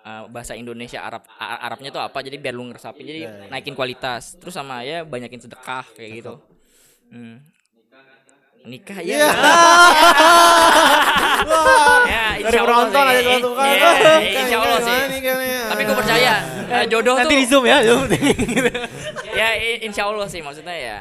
uh, 0.06 0.30
bahasa 0.30 0.54
Indonesia 0.54 1.02
Arab 1.02 1.26
Arabnya 1.38 1.90
tuh 1.90 2.02
apa 2.04 2.18
jadi 2.22 2.38
biar 2.38 2.54
lu 2.54 2.70
ngeresapin 2.70 3.06
jadi 3.06 3.50
naikin 3.50 3.74
kualitas. 3.74 4.38
Terus 4.38 4.54
sama 4.54 4.86
ya 4.86 5.02
banyakin 5.02 5.42
sedekah 5.42 5.86
kayak 5.98 6.10
gitu. 6.22 6.38
Hmm. 7.08 7.40
nikah 8.68 9.00
ya. 9.00 9.16
Ya. 9.16 9.28
Insya 12.38 12.60
Allah 12.62 12.86
sih. 12.90 12.98
Oh, 12.98 13.10
insya 14.20 14.58
Allah 14.60 14.80
sih. 14.82 14.98
tapi 15.68 15.80
gue 15.84 15.96
percaya 15.96 16.32
eh, 16.70 16.84
jodoh 16.88 17.16
Nanti 17.16 17.34
tuh 17.34 17.40
di 17.40 17.46
zoom 17.48 17.64
ya. 17.66 17.78
zoom. 17.84 18.06
ya 19.38 19.48
insya 19.82 20.04
Allah 20.08 20.28
sih 20.28 20.40
maksudnya 20.44 20.76
ya 20.76 20.98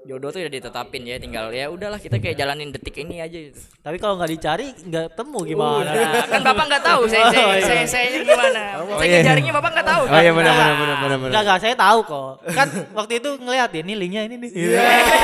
jodoh 0.00 0.28
tuh 0.28 0.40
udah 0.40 0.48
ditetapin 0.50 1.04
ya 1.04 1.16
tinggal 1.16 1.48
ya 1.50 1.68
udahlah 1.68 1.96
kita 1.96 2.16
kayak 2.16 2.32
jalanin 2.34 2.72
detik 2.72 2.96
ini 2.98 3.20
aja 3.20 3.36
gitu. 3.36 3.60
Tapi 3.78 3.96
kalau 3.96 4.16
nggak 4.16 4.30
dicari 4.30 4.72
nggak 4.72 5.12
temu 5.12 5.44
gimana? 5.44 5.92
Nah, 5.92 6.24
kan 6.26 6.40
bapak 6.40 6.64
nggak 6.66 6.82
tahu 6.82 7.02
saya 7.04 7.24
saya 7.28 7.44
Oh, 7.44 7.52
iya. 7.52 7.62
saya, 7.62 7.84
saya 7.84 8.06
gimana 8.16 8.62
saya 8.96 9.04
iya. 9.06 9.20
jaringnya 9.22 9.52
bapak 9.52 9.70
nggak 9.70 9.86
tahu 9.86 10.02
Oh 10.02 10.16
iya 10.16 10.30
kan? 10.32 10.38
benar 10.40 10.52
benar 10.52 10.74
benar 10.74 10.96
benar 10.96 11.16
benar. 11.18 11.28
Enggak, 11.28 11.42
enggak, 11.44 11.58
saya 11.60 11.74
tahu 11.76 11.98
kok. 12.02 12.32
Kan 12.50 12.68
waktu 12.90 13.12
itu 13.16 13.30
ngeliat 13.36 13.70
ya, 13.70 13.80
ini 13.80 13.94
linknya 13.94 14.22
ini 14.24 14.36
nih. 14.40 14.50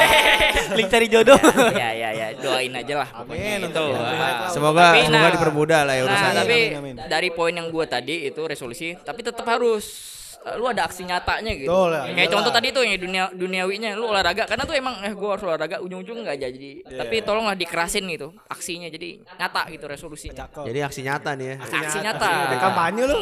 Link 0.76 0.88
cari 0.88 1.06
jodoh. 1.06 1.38
ya 1.80 1.90
ya 1.92 2.08
ya 2.12 2.26
doain 2.36 2.72
aja 2.72 2.94
lah 2.96 3.08
pokoknya 3.12 3.48
Amin, 3.56 3.68
itu 3.68 3.84
lah. 3.86 4.50
Semoga 4.50 4.84
Tapi, 4.92 5.00
semoga 5.04 5.24
nah, 5.24 5.32
dipermudah 5.32 5.80
lah 5.82 5.94
ya 5.94 6.02
Nah, 6.02 6.06
urusannya. 6.06 6.36
tapi 6.38 6.58
Amin, 6.74 6.94
amin. 6.94 6.94
dari 7.08 7.28
poin 7.30 7.52
yang 7.52 7.68
gue 7.68 7.84
tadi 7.86 8.28
itu 8.28 8.40
resolusi, 8.42 8.92
tapi 8.98 9.20
tetap 9.20 9.46
harus 9.46 10.15
lu 10.55 10.70
ada 10.70 10.86
aksi 10.86 11.03
nyatanya 11.03 11.53
gitu. 11.59 11.66
Betul, 11.66 11.90
ya. 11.90 12.01
Kayak 12.07 12.14
Iyalah. 12.14 12.32
contoh 12.38 12.53
tadi 12.55 12.68
tuh 12.70 12.82
yang 12.86 12.94
dunia 13.03 13.24
duniawinya 13.34 13.90
lu 13.99 14.07
olahraga 14.07 14.47
karena 14.47 14.62
tuh 14.62 14.78
emang 14.78 14.94
eh 15.03 15.11
gue 15.11 15.26
harus 15.26 15.42
olahraga 15.42 15.82
ujung-ujung 15.82 16.22
nggak 16.22 16.38
jadi. 16.38 16.70
Tapi 16.86 17.14
tolonglah 17.20 17.59
dikerasin 17.59 18.07
gitu 18.07 18.30
aksinya 18.47 18.86
jadi 18.86 19.26
nyata 19.42 19.66
gitu 19.74 19.90
resolusinya. 19.90 20.47
Cakep. 20.47 20.64
Jadi 20.70 20.78
aksi 20.86 21.01
nyata 21.03 21.30
nih 21.34 21.47
ya. 21.51 21.57
Aksi 21.59 21.99
nyata. 21.99 22.30
Ada 22.47 22.57
kampanye 22.62 23.03
lu 23.05 23.18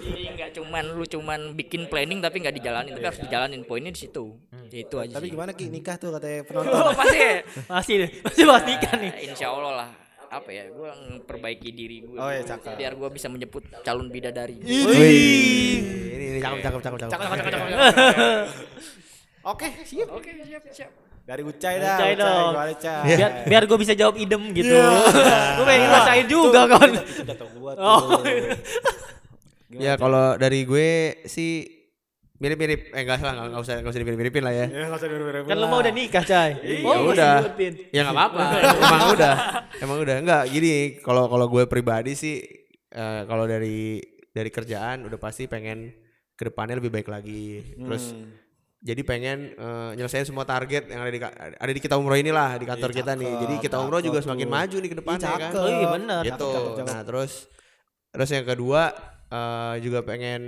Jadi 0.00 0.22
nggak 0.36 0.50
cuman 0.56 0.84
lu 0.92 1.04
cuman 1.06 1.40
bikin 1.56 1.86
planning 1.88 2.20
tapi 2.20 2.42
nggak 2.42 2.56
dijalanin, 2.56 2.92
tapi 2.92 3.06
harus 3.06 3.20
dijalanin. 3.22 3.60
Poinnya 3.64 3.92
di 3.94 4.00
situ. 4.00 4.36
Itu 4.70 5.02
aja. 5.02 5.18
tapi 5.18 5.26
sih. 5.26 5.34
gimana 5.34 5.50
ki 5.50 5.66
nikah 5.66 5.98
tuh 5.98 6.14
katanya 6.14 6.46
Oh, 6.46 6.46
penonton 6.62 6.94
pasti 6.94 7.18
ya? 7.18 7.32
Masih 7.66 7.94
deh, 8.06 8.10
masih 8.22 8.44
pastikan 8.46 8.96
nih. 9.02 9.10
Eh, 9.18 9.22
Insya 9.30 9.50
Allah 9.50 9.72
lah 9.74 9.90
apa 10.30 10.46
ya 10.48 10.64
gue 10.66 10.90
memperbaiki 11.10 11.70
diri 11.70 11.96
gue 12.00 12.14
Oh, 12.14 12.30
iya, 12.30 12.40
cakep. 12.40 12.74
biar 12.74 12.92
gue 12.94 13.08
bisa 13.10 13.26
menyebut 13.26 13.66
calon 13.82 14.06
bidadari 14.06 14.62
Wih, 14.62 15.82
ini 16.08 16.24
ini 16.28 16.38
cakep 16.38 16.58
cakep 16.62 16.80
cakep 16.80 16.98
cakep. 17.02 17.18
oke 19.42 19.68
siap 19.82 20.08
oke 20.08 20.30
siap 20.40 20.62
siap 20.70 20.90
dari 21.20 21.42
Ucai 21.42 21.78
dah 21.78 21.94
Ucai 21.94 22.12
dong. 22.14 22.50
gimana, 22.50 22.74
Cai? 22.74 23.06
Biar 23.08 23.30
biar 23.44 23.62
gue 23.64 23.78
bisa 23.78 23.94
jawab 23.94 24.18
idem 24.18 24.50
gitu. 24.50 24.74
Iya. 24.74 25.54
gue 25.54 25.64
pengen 25.64 25.82
ngerasain 25.84 26.26
juga 26.26 26.60
kan. 26.66 26.90
itu 26.90 27.44
Oh. 27.76 28.18
Ya 29.70 29.94
kalau 29.94 30.34
dari 30.34 30.66
gue 30.66 30.90
sih 31.24 31.79
mirip-mirip 32.40 32.80
eh 32.88 33.00
enggak 33.00 33.20
salah 33.20 33.32
enggak 33.34 33.46
enggak 33.46 33.62
usah 33.62 33.74
enggak 33.76 33.92
usah 33.92 34.00
dimirip-miripin 34.00 34.42
lah 34.42 34.54
ya. 34.54 34.66
ya 34.66 34.84
nggak 34.86 34.96
usah 34.96 35.08
diurut-urut 35.08 35.44
Kan 35.44 35.56
lu 35.56 35.66
mau 35.66 35.78
udah 35.78 35.92
nikah, 35.92 36.24
Cai. 36.24 36.50
Ya 36.56 36.76
Oh, 36.82 36.96
udah. 37.06 37.34
Ya 37.92 38.00
enggak 38.02 38.16
apa-apa. 38.16 38.44
emang 38.80 39.02
udah. 39.12 39.34
Emang 39.78 39.98
udah. 40.00 40.16
Enggak, 40.18 40.42
gini 40.48 40.72
kalau 40.98 41.28
kalau 41.28 41.46
gue 41.46 41.64
pribadi 41.66 42.12
sih 42.14 42.40
eh, 42.88 43.22
kalau 43.22 43.44
dari 43.44 44.00
dari 44.26 44.48
kerjaan 44.48 45.04
udah 45.04 45.16
pasti 45.16 45.44
pengen 45.44 45.92
ke 46.32 46.42
depannya 46.42 46.74
lebih 46.74 46.88
baik 46.90 47.06
lagi. 47.06 47.60
Terus 47.76 48.10
Hmm. 48.10 48.32
jadi 48.80 49.00
pengen 49.02 49.38
eh, 49.52 49.90
nyelesain 49.94 50.24
semua 50.24 50.42
target 50.42 50.88
yang 50.88 51.04
ada 51.04 51.12
di 51.12 51.20
ada 51.54 51.70
di 51.70 51.78
kita 51.78 51.94
umroh 51.94 52.16
inilah 52.16 52.56
di 52.56 52.64
kantor 52.64 52.90
kita 52.90 53.12
nih. 53.12 53.32
Jadi 53.38 53.54
kita 53.60 53.76
umroh 53.76 54.00
juga 54.00 54.18
semakin 54.18 54.48
maju 54.48 54.76
nih 54.78 54.88
ke 54.88 54.96
depannya 54.96 55.28
kan. 55.38 55.52
Oh 55.54 55.68
iya 55.68 55.86
bener. 55.90 56.22
gitu. 56.24 56.48
cakep, 56.48 56.62
cakep. 56.74 56.86
Nah, 56.88 57.00
terus 57.04 57.32
terus 58.10 58.28
yang 58.30 58.46
kedua 58.48 58.82
eh, 59.28 59.74
juga 59.78 60.00
pengen 60.00 60.40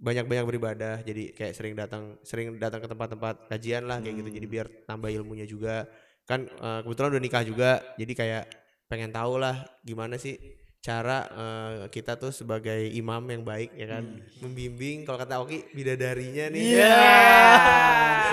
banyak-banyak 0.00 0.44
beribadah. 0.48 0.96
Jadi 1.04 1.36
kayak 1.36 1.52
sering 1.52 1.76
datang 1.76 2.16
sering 2.24 2.56
datang 2.56 2.80
ke 2.80 2.88
tempat-tempat 2.88 3.46
kajian 3.52 3.84
lah 3.84 4.00
kayak 4.00 4.16
gitu. 4.24 4.30
Jadi 4.40 4.46
biar 4.48 4.66
tambah 4.88 5.12
ilmunya 5.12 5.44
juga. 5.44 5.84
Kan 6.24 6.48
eh, 6.48 6.80
kebetulan 6.82 7.10
udah 7.14 7.22
nikah 7.22 7.44
juga. 7.44 7.70
Jadi 8.00 8.12
kayak 8.16 8.44
pengen 8.90 9.14
tahu 9.14 9.38
lah 9.38 9.62
gimana 9.86 10.18
sih 10.18 10.34
cara 10.80 11.28
eh, 11.28 11.92
kita 11.92 12.16
tuh 12.16 12.32
sebagai 12.32 12.88
imam 12.96 13.20
yang 13.28 13.44
baik 13.44 13.76
ya 13.76 13.86
kan 14.00 14.16
membimbing 14.40 15.04
kalau 15.04 15.20
kata 15.20 15.44
Oki 15.44 15.68
bidadarinya 15.76 16.48
nih 16.48 16.80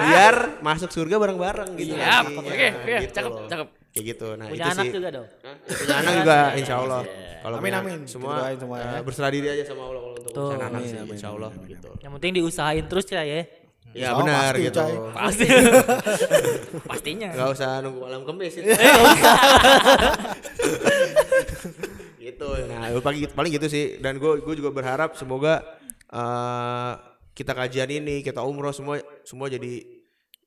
biar 0.07 0.63
masuk 0.63 0.88
surga 0.88 1.20
bareng-bareng 1.20 1.76
gitu 1.76 1.99
nantinya, 1.99 2.39
oke 2.39 2.68
oke 2.72 2.93
gitu 3.03 3.13
cakep 3.20 3.32
loh. 3.36 3.47
cakep 3.51 3.68
kayak 3.97 4.05
gitu. 4.07 4.27
Nah 4.33 4.45
Punya 4.45 4.61
itu 4.61 4.69
anak 4.71 4.85
sih. 4.85 4.93
juga 4.93 5.07
dong. 5.09 5.27
Hah? 5.41 5.55
punya 5.65 5.95
anak 5.97 6.13
juga 6.15 6.37
insya 6.53 6.75
Allah 6.77 7.01
kalau 7.37 7.55
Amin, 7.55 7.65
punya 7.65 7.79
amin. 7.79 7.99
semua, 8.05 8.33
semua 8.53 8.77
ya. 8.77 8.89
eh, 8.91 9.01
berserah 9.01 9.31
diri 9.31 9.47
aja 9.47 9.63
sama 9.65 9.81
Allah 9.83 9.99
kalau 9.99 10.15
untuk 10.15 10.31
Tuh. 10.31 10.41
urusan 10.47 10.61
anak 10.63 10.81
sih 10.83 10.97
insya 11.07 11.29
Allah 11.31 11.51
gitu. 11.65 11.89
Yang 11.97 12.11
penting 12.13 12.31
diusahain 12.35 12.85
terus 12.85 13.05
ya 13.07 13.23
ya. 13.23 13.41
ya 13.95 14.09
Oh, 14.13 14.21
benar 14.21 14.51
pasti, 14.51 14.65
gitu. 14.67 14.77
Cai. 14.77 14.93
pasti. 15.09 15.45
Pastinya. 16.91 17.29
Nggak 17.33 17.49
usah 17.51 17.69
nunggu 17.81 17.99
malam 17.99 18.21
kemis 18.23 18.53
itu 18.55 18.67
gitu. 22.19 22.47
Nah 22.67 22.91
paling 22.99 23.21
paling 23.31 23.51
gitu 23.53 23.67
sih. 23.67 23.85
Dan 23.97 24.17
gue 24.17 24.41
gue 24.41 24.55
juga 24.55 24.69
berharap 24.69 25.15
semoga 25.15 25.63
eh, 26.09 26.91
kita 27.31 27.53
kajian 27.53 27.89
ini 27.89 28.21
kita 28.21 28.41
umroh 28.41 28.73
semua 28.73 28.97
semua 29.21 29.47
jadi 29.47 29.96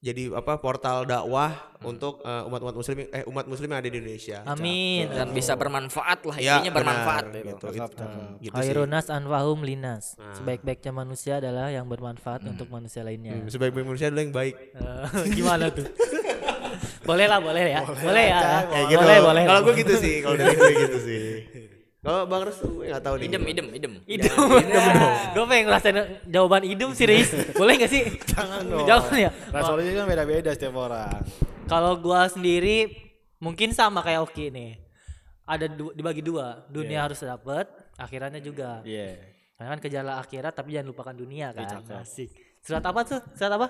jadi 0.01 0.33
apa 0.33 0.57
portal 0.57 1.05
dakwah 1.05 1.53
untuk 1.81 2.25
eh, 2.25 2.43
umat-umat 2.43 2.73
muslim 2.73 3.05
eh 3.05 3.21
umat 3.25 3.45
muslim 3.45 3.69
yang 3.69 3.81
ada 3.81 3.89
di 3.89 3.95
Indonesia. 3.95 4.41
Amin. 4.45 5.05
dan 5.07 5.29
bisa 5.31 5.53
bermanfaat 5.55 6.25
lah 6.25 6.37
Ya, 6.37 6.57
intinya 6.57 6.73
bermanfaat 6.75 7.25
benar, 7.27 7.45
gitu. 7.45 7.45
gitu. 7.45 7.67
Cakep, 7.71 7.85
Itu- 7.85 8.01
cakep. 8.01 8.21
gitu 8.41 8.49
sih. 8.51 8.65
Khairunas 8.65 9.07
anfahum 9.09 9.61
linas. 9.61 10.05
Nah. 10.17 10.33
Sebaik-baiknya 10.35 10.93
manusia 10.95 11.37
adalah 11.37 11.69
yang 11.69 11.85
bermanfaat 11.85 12.41
untuk 12.47 12.69
manusia 12.69 13.01
lainnya. 13.01 13.37
Hmm, 13.37 13.47
sebaik-baik 13.47 13.85
manusia 13.85 14.09
adalah 14.09 14.25
yang 14.25 14.33
baik. 14.33 14.55
Eh, 14.73 15.05
gimana 15.37 15.69
tuh? 15.69 15.85
boleh 17.01 17.27
lah, 17.27 17.41
boleh 17.41 17.65
ya. 17.67 17.81
Boleh, 17.85 18.25
ya. 18.25 18.41
Ya 18.65 18.81
gitu. 18.89 19.01
Boleh, 19.01 19.19
boleh. 19.21 19.43
Kalau 19.45 19.61
gue 19.63 19.75
gitu 19.77 19.95
sih, 19.97 20.15
kalau 20.21 20.35
dari 20.35 20.55
gue 20.55 20.71
gitu 20.81 20.99
sih. 20.99 21.23
Kalau 22.01 22.25
Bang 22.25 22.49
Restu 22.49 22.65
gue 22.71 22.89
enggak 22.89 23.05
tahu 23.05 23.15
nih. 23.15 23.27
idem 23.29 23.43
idem 23.45 23.67
idem 23.71 23.93
Idem. 24.09 24.33
Gue 25.37 25.45
pengen 25.45 25.65
ngerasain 25.69 25.97
jawaban 26.25 26.65
idem 26.65 26.91
sih, 26.91 27.05
Riz. 27.05 27.29
Boleh 27.53 27.77
gak 27.77 27.93
sih? 27.93 28.09
Jangan 28.27 28.65
dong. 28.65 28.89
Jangan 28.89 29.17
ya. 29.19 29.31
Resolusi 29.53 29.93
kan 29.93 30.07
beda-beda 30.09 30.51
setiap 30.51 30.81
orang. 30.81 31.21
Kalau 31.67 31.93
gua 31.95 32.25
sendiri 32.27 32.89
mungkin 33.37 33.71
sama 33.71 34.01
kayak 34.01 34.25
Oki 34.25 34.49
nih. 34.49 34.81
Ada 35.45 35.69
du- 35.69 35.93
dibagi 35.93 36.25
dua. 36.25 36.65
Dunia 36.67 37.05
harus 37.05 37.21
dapat, 37.21 37.69
akhiratnya 37.95 38.41
juga. 38.41 38.81
Iya. 38.81 39.21
Karena 39.55 39.77
kan 39.77 39.81
kejarlah 39.81 40.17
akhirat 40.19 40.53
tapi 40.57 40.73
jangan 40.73 40.89
lupakan 40.89 41.13
dunia 41.13 41.53
kan. 41.53 41.69
cakep. 41.69 42.01
Asik. 42.01 42.31
Surat 42.61 42.81
apa 42.81 43.01
tuh? 43.05 43.21
Surat 43.37 43.53
apa? 43.53 43.69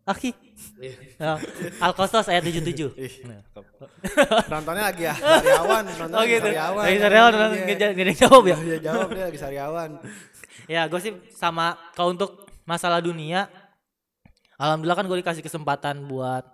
Aki. 0.00 0.30
Nah, 1.16 1.36
Al-Qasas 1.78 2.26
ayat 2.26 2.42
77. 2.42 2.92
Ih, 2.96 3.14
Nah. 3.24 3.40
cakep. 3.52 3.88
Nontonnya 4.48 4.84
lagi 4.88 5.02
ya, 5.04 5.14
sariawan, 5.14 5.82
nonton 5.86 6.16
Oh 6.18 6.24
gitu. 6.24 6.48
sariawan. 6.48 6.82
Lagi 6.84 6.98
sariawan 6.98 7.32
Iya. 7.32 7.46
nggak 7.62 7.76
ada 7.76 8.10
yang 8.10 8.18
jawab 8.18 8.42
ya. 8.44 8.56
Dia 8.58 8.78
jawab 8.82 9.08
dia 9.10 9.24
lagi 9.26 9.38
sariawan. 9.38 9.90
Ya, 10.68 10.86
gue 10.86 11.00
sih 11.00 11.10
sama 11.34 11.74
kalau 11.92 12.12
untuk 12.12 12.46
masalah 12.62 13.02
dunia 13.02 13.50
alhamdulillah 14.54 14.94
kan 14.94 15.06
gue 15.08 15.18
dikasih 15.18 15.42
kesempatan 15.42 16.06
buat 16.06 16.46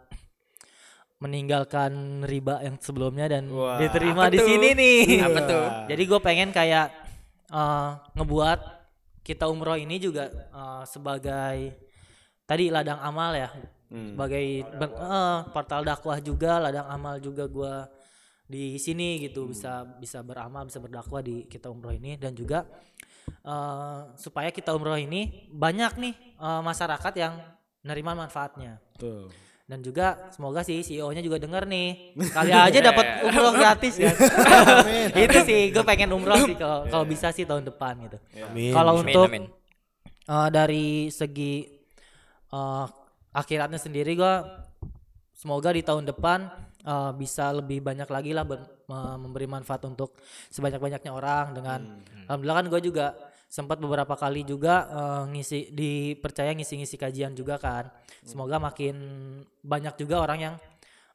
meninggalkan 1.17 1.93
riba 2.23 2.61
yang 2.61 2.77
sebelumnya 2.79 3.27
dan 3.27 3.49
Wah, 3.49 3.77
diterima 3.77 4.29
di 4.29 4.39
sini 4.39 4.69
nih. 4.73 5.01
Apa 5.21 5.41
tuh? 5.43 5.65
Jadi 5.89 6.03
gue 6.03 6.21
pengen 6.21 6.49
kayak 6.49 6.93
eh, 7.51 7.89
ngebuat 8.15 8.59
kita 9.21 9.49
umroh 9.49 9.77
ini 9.77 9.97
juga 9.97 10.29
eh, 10.31 10.83
sebagai 10.87 11.77
tadi 12.47 12.71
ladang 12.71 12.99
amal 12.99 13.35
ya, 13.35 13.51
sebagai 13.87 14.47
ben- 14.73 14.95
eh, 14.95 15.39
portal 15.51 15.83
dakwah 15.83 16.19
juga, 16.19 16.59
ladang 16.59 16.87
amal 16.87 17.19
juga 17.19 17.45
gua 17.47 17.91
di 18.47 18.79
sini 18.79 19.19
gitu 19.21 19.51
bisa 19.51 19.83
bisa 19.99 20.23
beramal, 20.23 20.63
bisa 20.65 20.79
berdakwah 20.79 21.19
di 21.19 21.45
kita 21.45 21.67
umroh 21.67 21.91
ini. 21.91 22.15
Dan 22.15 22.33
juga 22.33 22.63
eh, 23.43 24.01
supaya 24.17 24.51
kita 24.51 24.71
umroh 24.71 24.97
ini 24.97 25.51
banyak 25.51 25.99
nih 25.99 26.15
eh, 26.37 26.61
masyarakat 26.63 27.13
yang 27.17 27.35
nerima 27.83 28.15
manfaatnya. 28.15 28.79
Tuh. 28.97 29.29
dan 29.67 29.83
juga 29.83 30.31
semoga 30.31 30.63
sih 30.63 30.79
CEO-nya 30.79 31.19
juga 31.19 31.43
denger 31.43 31.67
nih. 31.67 32.15
Kali 32.39 32.55
aja 32.55 32.79
dapat 32.81 33.27
umroh 33.27 33.51
gratis 33.51 33.99
ya. 33.99 34.15
Itu 35.27 35.39
sih 35.43 35.75
gue 35.75 35.83
pengen 35.83 36.15
umroh 36.15 36.39
sih 36.41 36.55
kalau 36.55 36.87
kalau 36.87 37.03
bisa 37.03 37.35
sih 37.35 37.43
tahun 37.43 37.67
depan 37.67 37.99
gitu. 38.07 38.19
Amin. 38.47 38.71
kalau 38.71 39.03
untuk 39.03 39.27
amin. 39.27 39.51
eh, 40.23 40.49
dari 40.55 41.11
segi 41.11 41.76
eh, 42.53 42.87
akhiratnya 43.35 43.81
sendiri 43.81 44.17
gua 44.17 44.65
semoga 45.37 45.73
di 45.73 45.83
tahun 45.85 46.09
depan 46.09 46.49
eh, 46.85 47.13
bisa 47.17 47.53
lebih 47.53 47.85
banyak 47.85 48.09
lagi 48.09 48.33
lah 48.33 48.45
ber- 48.47 48.69
me- 48.89 49.19
memberi 49.21 49.47
manfaat 49.51 49.85
untuk 49.85 50.17
sebanyak-banyaknya 50.51 51.13
orang 51.13 51.53
dengan 51.53 51.81
alhamdulillah 52.27 52.59
kan 52.63 52.67
gue 52.73 52.81
juga 52.83 53.07
sempat 53.47 53.79
beberapa 53.79 54.19
kali 54.19 54.43
juga 54.43 54.89
eh, 54.91 55.23
ngisi 55.37 55.71
dipercaya 55.71 56.51
ngisi-ngisi 56.57 56.97
kajian 56.99 57.33
juga 57.37 57.61
kan. 57.61 57.91
Semoga 58.27 58.59
makin 58.59 58.97
banyak 59.63 59.95
juga 60.03 60.19
orang 60.25 60.39
yang 60.41 60.55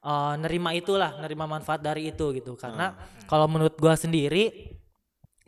eh, 0.04 0.34
nerima 0.40 0.72
itulah 0.72 1.20
nerima 1.20 1.50
manfaat 1.50 1.84
dari 1.84 2.12
itu 2.14 2.32
gitu. 2.36 2.56
Karena 2.56 2.96
kalau 3.28 3.52
menurut 3.52 3.76
gua 3.76 4.00
sendiri 4.00 4.78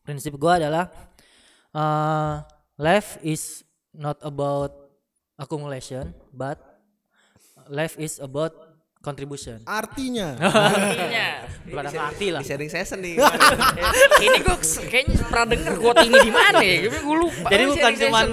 prinsip 0.04 0.36
gua 0.36 0.60
adalah 0.60 0.92
uh, 1.72 2.44
life 2.76 3.18
is 3.24 3.64
not 3.96 4.20
about 4.20 4.83
accumulation 5.40 6.14
but 6.34 6.60
life 7.70 7.96
is 7.98 8.20
about 8.20 8.74
contribution. 9.04 9.60
Artinya. 9.68 10.40
Intinya, 10.40 11.28
Pada 11.68 11.92
ngerti 11.92 12.28
lah. 12.32 12.40
Di 12.40 12.48
sharing 12.48 12.72
session 12.72 13.04
nih. 13.04 13.20
ini 14.26 14.38
gue 14.40 14.58
kayaknya 14.88 15.28
pernah 15.28 15.48
denger 15.52 15.74
quote 15.76 16.08
ini 16.08 16.18
di 16.24 16.32
mana 16.32 16.64
ya? 16.64 16.88
Gue 16.88 17.18
lupa. 17.20 17.48
Jadi 17.52 17.64
bukan 17.68 17.92
session. 18.00 18.30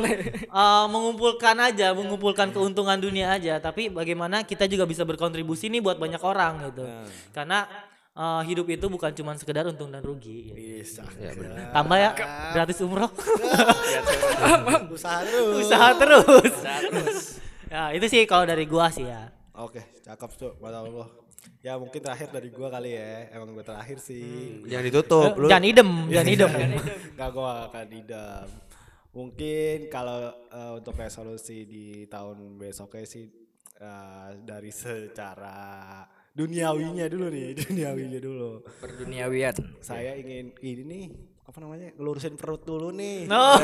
uh, 0.46 0.86
mengumpulkan 0.86 1.56
aja 1.58 1.90
mengumpulkan 1.90 2.54
keuntungan 2.54 3.02
dunia 3.02 3.34
aja 3.34 3.58
tapi 3.58 3.90
bagaimana 3.90 4.46
kita 4.46 4.70
juga 4.70 4.86
bisa 4.86 5.02
berkontribusi 5.02 5.66
nih 5.74 5.82
buat 5.82 5.98
banyak 5.98 6.22
orang 6.22 6.70
gitu. 6.70 6.86
Karena 7.34 7.66
uh, 8.14 8.42
hidup 8.46 8.66
itu 8.70 8.86
bukan 8.86 9.10
cuma 9.12 9.34
sekedar 9.36 9.66
untung 9.66 9.90
dan 9.90 10.02
rugi 10.02 10.50
Bisa. 10.54 11.02
tambah 11.74 11.96
ya 11.98 12.10
gratis 12.54 12.78
umroh 12.82 13.10
Usaha 14.94 15.20
terus. 15.24 15.54
usaha 15.66 15.88
terus 15.98 17.18
ya 17.72 17.94
itu 17.94 18.06
sih 18.10 18.22
kalau 18.26 18.44
dari 18.46 18.66
gua 18.66 18.90
sih 18.90 19.06
ya 19.06 19.30
Oke, 19.60 19.82
cakep 20.00 20.30
tuh, 20.40 20.52
mata 20.56 20.80
Allah. 20.80 21.04
Ya 21.60 21.76
mungkin 21.76 22.00
terakhir 22.00 22.32
dari 22.32 22.48
gua 22.48 22.72
kali 22.72 22.96
ya. 22.96 23.28
Emang 23.28 23.52
gua 23.52 23.60
terakhir 23.60 24.00
sih. 24.00 24.64
Jangan 24.64 24.84
ditutup. 24.88 25.30
Lu 25.36 25.52
jangan 25.52 25.68
idem 25.68 25.90
jangan 26.08 26.28
idem 26.32 26.50
Gak 27.20 27.30
gua 27.36 27.68
akan 27.68 27.86
idam. 27.92 28.46
Mungkin 29.12 29.92
kalau 29.92 30.32
eh, 30.32 30.72
untuk 30.80 30.96
resolusi 30.96 31.68
di 31.68 32.08
tahun 32.08 32.56
besoknya 32.56 33.04
sih 33.04 33.28
eh, 33.76 34.28
dari 34.40 34.72
secara 34.72 36.00
duniawinya 36.40 37.04
dulu 37.06 37.26
nih, 37.28 37.52
duniawinya 37.54 38.18
dulu. 38.18 38.50
Perduniawian. 38.78 39.54
Saya 39.78 40.16
ingin 40.16 40.56
ini 40.58 40.82
nih 40.82 41.04
apa 41.42 41.58
namanya 41.58 41.90
ngelurusin 41.92 42.38
perut 42.38 42.62
dulu 42.62 42.88
nih. 42.90 43.26
Oh. 43.26 43.58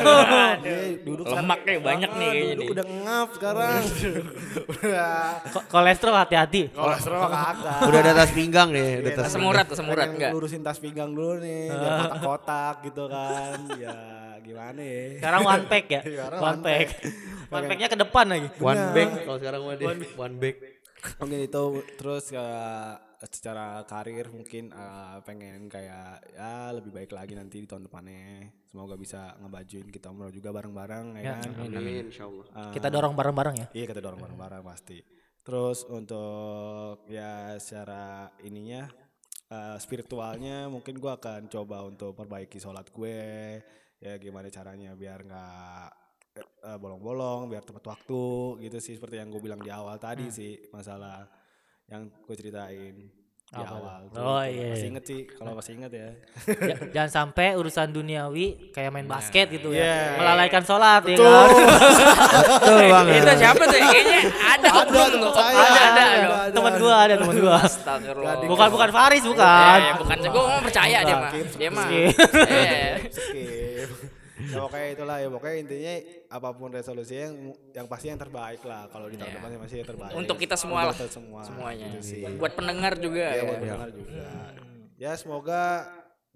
Iya, 0.59 0.99
duduk 1.01 1.23
sekarang- 1.23 1.47
Lemaknya 1.47 1.73
banyak 1.79 2.11
nih 2.11 2.19
Ah, 2.21 2.33
kayaknya 2.33 2.51
duduk 2.51 2.59
nih. 2.59 2.69
udah 2.69 2.85
ngap 2.99 3.27
sekarang. 3.33 3.81
udah 4.75 5.11
kolesterol 5.65 6.15
hati-hati 6.17 6.61
kolesterol 6.69 7.21
kagak. 7.25 7.79
udah 7.81 7.99
ada 8.01 8.11
tas 8.13 8.31
pinggang 8.31 8.69
nih, 8.69 8.89
udah 8.99 9.07
Iya, 9.07 9.17
tas 9.17 9.31
Asam 9.31 9.41
urat, 9.41 9.65
asam 9.65 9.87
urat 9.87 10.03
pengen 10.03 10.15
enggak? 10.19 10.31
lurusin 10.31 10.61
tas 10.61 10.77
pinggang 10.77 11.09
dulu 11.11 11.39
nih, 11.39 11.71
biar 11.71 11.91
kotak-kotak 11.95 12.75
gitu 12.83 13.03
kan. 13.07 13.55
Ya 13.79 13.95
gimana 14.37 14.79
ya? 14.79 15.03
sekarang 15.17 15.41
one 15.43 15.65
pack 15.65 15.85
ya 15.87 16.01
one 16.47 16.59
pack 16.61 16.87
one 17.49 17.63
packnya 17.67 17.87
ke 17.87 17.97
depan 17.97 18.25
lagi 18.27 18.47
one 18.57 18.83
back 18.91 19.09
kalau 19.23 19.37
sekarang 19.37 19.61
one 19.63 20.35
back. 20.35 20.55
Mungkin 21.21 21.39
itu 21.45 21.63
terus 21.97 22.33
ya 22.33 22.49
secara 23.25 23.81
karir 23.89 24.29
mungkin 24.29 24.69
eh, 24.69 25.17
pengen 25.25 25.65
kayak 25.69 26.37
ya 26.37 26.69
lebih 26.73 26.93
baik 26.93 27.11
lagi 27.13 27.33
nanti 27.33 27.61
di 27.61 27.67
tahun 27.69 27.89
depannya. 27.89 28.49
Semoga 28.69 28.93
bisa 28.97 29.33
ngebajuin 29.41 29.89
kita 29.89 30.13
umroh 30.13 30.29
juga 30.29 30.53
bareng-bareng 30.53 31.17
ya, 31.21 31.33
Ya, 31.33 31.35
kan. 31.41 31.69
Amin 31.73 32.09
insyaallah. 32.13 32.47
Eh, 32.53 32.71
kita 32.77 32.87
dorong 32.93 33.13
bareng-bareng 33.17 33.55
ya 33.57 33.67
Iya 33.73 33.85
kita 33.89 34.01
dorong 34.01 34.21
bareng-bareng 34.21 34.61
pasti. 34.65 35.01
Terus 35.41 35.87
untuk 35.87 37.07
ya 37.09 37.55
secara 37.57 38.29
ininya 38.45 38.85
eh, 39.49 39.77
spiritualnya 39.81 40.67
mungkin 40.69 41.01
gua 41.01 41.17
akan 41.17 41.49
coba 41.49 41.87
untuk 41.87 42.13
perbaiki 42.13 42.59
sholat 42.61 42.89
gue 42.93 43.17
ya 43.97 44.13
gimana 44.21 44.45
caranya 44.53 44.93
biar 44.93 45.25
nggak 45.25 46.06
eh, 46.39 46.77
bolong-bolong 46.77 47.47
biar 47.47 47.61
tepat 47.61 47.83
waktu 47.87 48.23
gitu 48.61 48.77
sih 48.77 48.93
seperti 48.93 49.17
yang 49.17 49.27
gue 49.27 49.39
bilang 49.39 49.57
di 49.57 49.69
awal 49.69 49.97
tadi 49.97 50.27
sih 50.27 50.57
masalah 50.69 51.25
yang 51.85 52.05
gue 52.07 52.35
ceritain 52.35 52.95
di 53.47 53.55
Apa 53.55 53.73
awal 53.73 53.99
tuh? 54.03 54.11
tuh. 54.11 54.19
Oh, 54.19 54.37
Tuh, 54.37 54.51
iya. 54.51 54.67
masih 54.69 54.87
inget 54.89 55.03
sih 55.05 55.19
kalau 55.25 55.55
masih 55.55 55.71
inget 55.73 55.91
ya 55.93 56.09
Ja- 56.67 56.79
jangan 56.91 57.11
sampai 57.13 57.55
urusan 57.55 57.87
duniawi 57.89 58.45
kayak 58.69 58.91
main 58.91 59.07
basket 59.07 59.47
gitu 59.49 59.71
ya 59.71 59.87
Iya. 59.87 60.19
melalaikan 60.19 60.59
sholat 60.61 60.99
ya 61.01 61.15
kan 61.15 61.47
Betul 62.27 62.79
banget. 62.91 63.13
Itu 63.17 63.33
siapa 63.39 63.63
tuh? 63.63 63.79
Kayaknya 63.79 64.19
ada 64.35 64.69
tuh. 64.83 65.31
saya. 65.31 65.55
Ada, 65.55 65.63
ada. 65.63 65.87
Ada, 65.87 66.03
ada. 66.43 66.51
teman 66.51 66.73
gua 66.75 66.95
ada 66.99 67.15
teman 67.15 67.35
gua 67.39 67.55
Astagfirullah. 67.61 68.35
bukan 68.43 68.67
bukan 68.67 68.89
Faris 68.91 69.23
Ya, 69.23 69.29
bukan 69.31 69.79
ya, 69.79 69.93
bukan. 69.95 70.17
Gue 70.27 70.43
mau 70.43 70.59
percaya 70.59 70.97
dia 71.01 71.15
mah. 71.15 71.31
Dia 71.31 71.69
mah. 71.71 71.87
ya 74.47 74.57
pokoknya 74.63 74.87
itulah 74.95 75.17
ya. 75.19 75.27
Pokoknya 75.27 75.55
intinya 75.59 75.93
apa 76.31 76.49
pun 76.55 76.69
resolusinya 76.71 77.23
yang 77.27 77.35
yang 77.75 77.87
pasti 77.91 78.07
yang 78.11 78.19
terbaik 78.19 78.61
lah. 78.63 78.87
Kalau 78.87 79.07
di 79.11 79.15
tahun 79.19 79.31
depan 79.35 79.49
sih 79.51 79.59
masih 79.59 79.77
yang 79.83 79.89
terbaik. 79.89 80.13
Untuk 80.15 80.37
kita 80.39 80.55
semua 80.55 80.79
Untuk 80.81 80.89
lah. 80.89 80.95
kita 80.97 81.09
semua. 81.11 81.41
Semuanya. 81.43 81.85
gitu 81.91 81.99
sih. 82.03 82.21
Buat 82.39 82.53
pendengar 82.55 82.93
juga. 82.97 83.25
ya, 83.31 83.39
ya. 83.39 83.43
buat 83.45 83.59
pendengar 83.59 83.89
juga. 83.91 84.25
Ya 84.97 85.11
semoga 85.13 85.61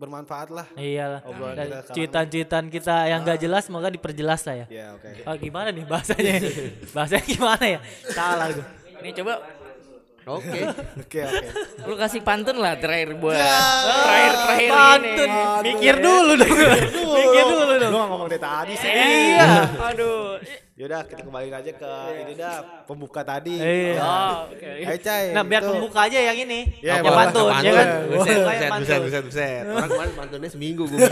bermanfaat 0.01 0.49
lah. 0.49 0.67
Iyalah. 0.73 1.21
Dan 1.53 1.67
cuitan-cuitan 1.93 2.65
kita 2.73 3.05
yang 3.05 3.21
gak 3.21 3.37
jelas 3.37 3.69
semoga 3.69 3.93
diperjelas 3.93 4.41
lah 4.49 4.65
ya. 4.65 4.67
Ya 4.73 4.85
oke 4.97 5.07
oh, 5.29 5.35
gimana 5.37 5.69
nih 5.69 5.85
bahasanya? 5.85 6.41
Bahasanya 6.97 7.25
gimana 7.29 7.65
ya? 7.77 7.79
Salah 8.09 8.49
gua. 8.49 8.65
Ini 9.05 9.11
coba. 9.21 9.33
Oke. 10.21 10.59
oke 11.01 11.19
oke. 11.21 11.47
Lu 11.85 11.93
kasih 11.97 12.21
pantun 12.25 12.57
lah 12.61 12.77
terakhir 12.77 13.17
buat 13.17 13.37
terakhir 13.37 14.33
terakhir 14.33 14.69
ini. 14.69 14.73
pantun. 14.73 15.29
Mikir 15.65 15.95
dulu 16.01 16.31
dong. 16.37 16.57
Mikir 17.13 17.45
dulu 17.45 17.70
mah 18.01 18.07
ngomong 18.09 18.25
dari 18.25 18.41
tadi 18.41 18.73
sih. 18.73 18.89
Iya. 18.89 19.45
Aduh. 19.93 20.41
Yaudah 20.73 21.05
kita 21.05 21.21
kembali 21.21 21.53
aja 21.53 21.71
ke 21.71 21.91
ini 22.17 22.33
dah 22.33 22.55
pembuka 22.83 23.21
tadi. 23.21 23.53
Iya. 23.53 24.01
Oh, 24.01 24.49
oke. 24.49 24.65
Ayo 24.81 24.97
Cai. 24.97 25.29
Nah, 25.29 25.45
biar 25.45 25.61
itu. 25.61 25.69
pembuka 25.69 25.99
aja 26.09 26.17
yang 26.17 26.37
ini. 26.41 26.59
Ya, 26.81 26.97
yang 26.97 27.05
pantun, 27.05 27.53
ya 27.61 27.71
kan? 27.71 27.87
Buset, 28.09 28.37
buset, 28.73 28.99
buset, 28.99 29.23
buset. 29.29 29.63
Orang 29.69 29.89
kemarin 29.89 30.13
pantunnya 30.17 30.49
seminggu 30.49 30.89
gue. 30.89 30.97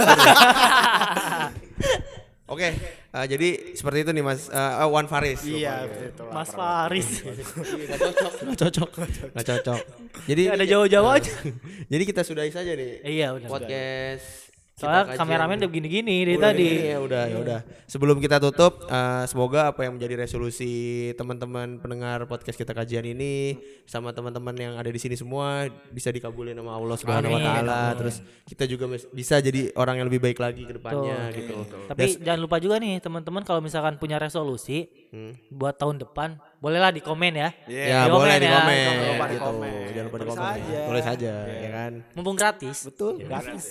Oke, 2.49 2.65
eh, 3.13 3.25
jadi 3.29 3.77
seperti 3.77 4.01
itu 4.01 4.09
nih 4.09 4.25
Mas 4.25 4.49
eh, 4.49 4.87
Wan 4.89 5.05
Faris. 5.05 5.45
Iya, 5.45 5.85
Lupa. 5.85 5.93
betul. 6.01 6.29
Mas 6.33 6.49
Faris. 6.49 7.09
Nggak 7.21 7.99
cocok, 8.01 8.31
nggak 8.41 8.57
cocok, 8.57 8.89
nggak 9.37 9.45
cocok. 9.45 9.81
Jadi 10.25 10.43
ada 10.49 10.65
Jawa-Jawa 10.65 11.09
aja. 11.21 11.29
Jadi 11.93 12.03
kita 12.09 12.25
sudahi 12.25 12.49
saja 12.49 12.73
nih 12.73 13.05
Iya, 13.05 13.37
udah. 13.37 13.49
podcast. 13.53 14.48
Soalnya 14.79 15.19
kameramen 15.19 15.59
udah 15.59 15.67
begini-gini 15.67 16.23
dari 16.23 16.35
Udah, 16.39 16.45
tadi. 16.55 16.69
Ya 16.87 16.97
udah, 17.03 17.23
ya 17.27 17.37
udah. 17.43 17.59
Sebelum 17.83 18.23
kita 18.23 18.39
tutup, 18.39 18.87
eh, 18.87 19.23
semoga 19.27 19.75
apa 19.75 19.83
yang 19.83 19.99
menjadi 19.99 20.23
resolusi 20.23 21.11
teman-teman 21.19 21.83
pendengar 21.83 22.23
podcast 22.31 22.55
kita 22.55 22.71
kajian 22.71 23.03
ini 23.03 23.59
sama 23.83 24.15
teman-teman 24.15 24.55
yang 24.55 24.73
ada 24.79 24.87
di 24.87 24.95
sini 24.95 25.19
semua 25.19 25.67
bisa 25.91 26.15
dikabulin 26.15 26.55
sama 26.55 26.79
Allah 26.79 26.95
Subhanahu 26.95 27.35
wa 27.35 27.41
taala. 27.43 27.81
Terus 27.99 28.23
kita 28.47 28.63
juga 28.71 28.87
bisa 29.11 29.43
jadi 29.43 29.75
orang 29.75 29.99
yang 29.99 30.07
lebih 30.07 30.23
baik 30.23 30.39
lagi 30.39 30.63
ke 30.63 30.73
depannya 30.79 31.27
gitu. 31.35 31.59
Tapi 31.91 32.23
jangan 32.23 32.39
lupa 32.39 32.57
juga 32.63 32.79
nih 32.79 33.03
teman-teman 33.03 33.43
kalau 33.43 33.59
misalkan 33.59 33.99
punya 33.99 34.15
resolusi 34.15 34.87
Hmm. 35.09 35.33
buat 35.49 35.73
tahun 35.73 36.05
depan, 36.05 36.37
bolehlah 36.61 36.93
di 36.93 37.01
komen 37.01 37.33
ya. 37.33 37.49
Ya, 37.65 38.05
boleh 38.05 38.37
komen 38.37 38.37
di 38.37 38.45
ya, 38.45 38.53
komen, 38.61 38.77
di 38.77 38.85
komen. 38.85 38.93
Jangan 38.93 39.09
lupa 39.09 39.25
di 39.25 39.33
gitu. 39.33 39.41
komen. 39.41 39.71
Jangan 39.73 40.05
lupa 40.05 40.17
di 40.17 40.21
Tulis 40.21 40.37
komen. 40.37 40.53
aja. 40.53 40.79
Tulis 40.85 41.05
aja, 41.09 41.33
ya 41.49 41.69
kan. 41.73 41.91
Mumpung 42.13 42.37
gratis. 42.37 42.77
Betul, 42.85 43.13
gratis. 43.25 43.65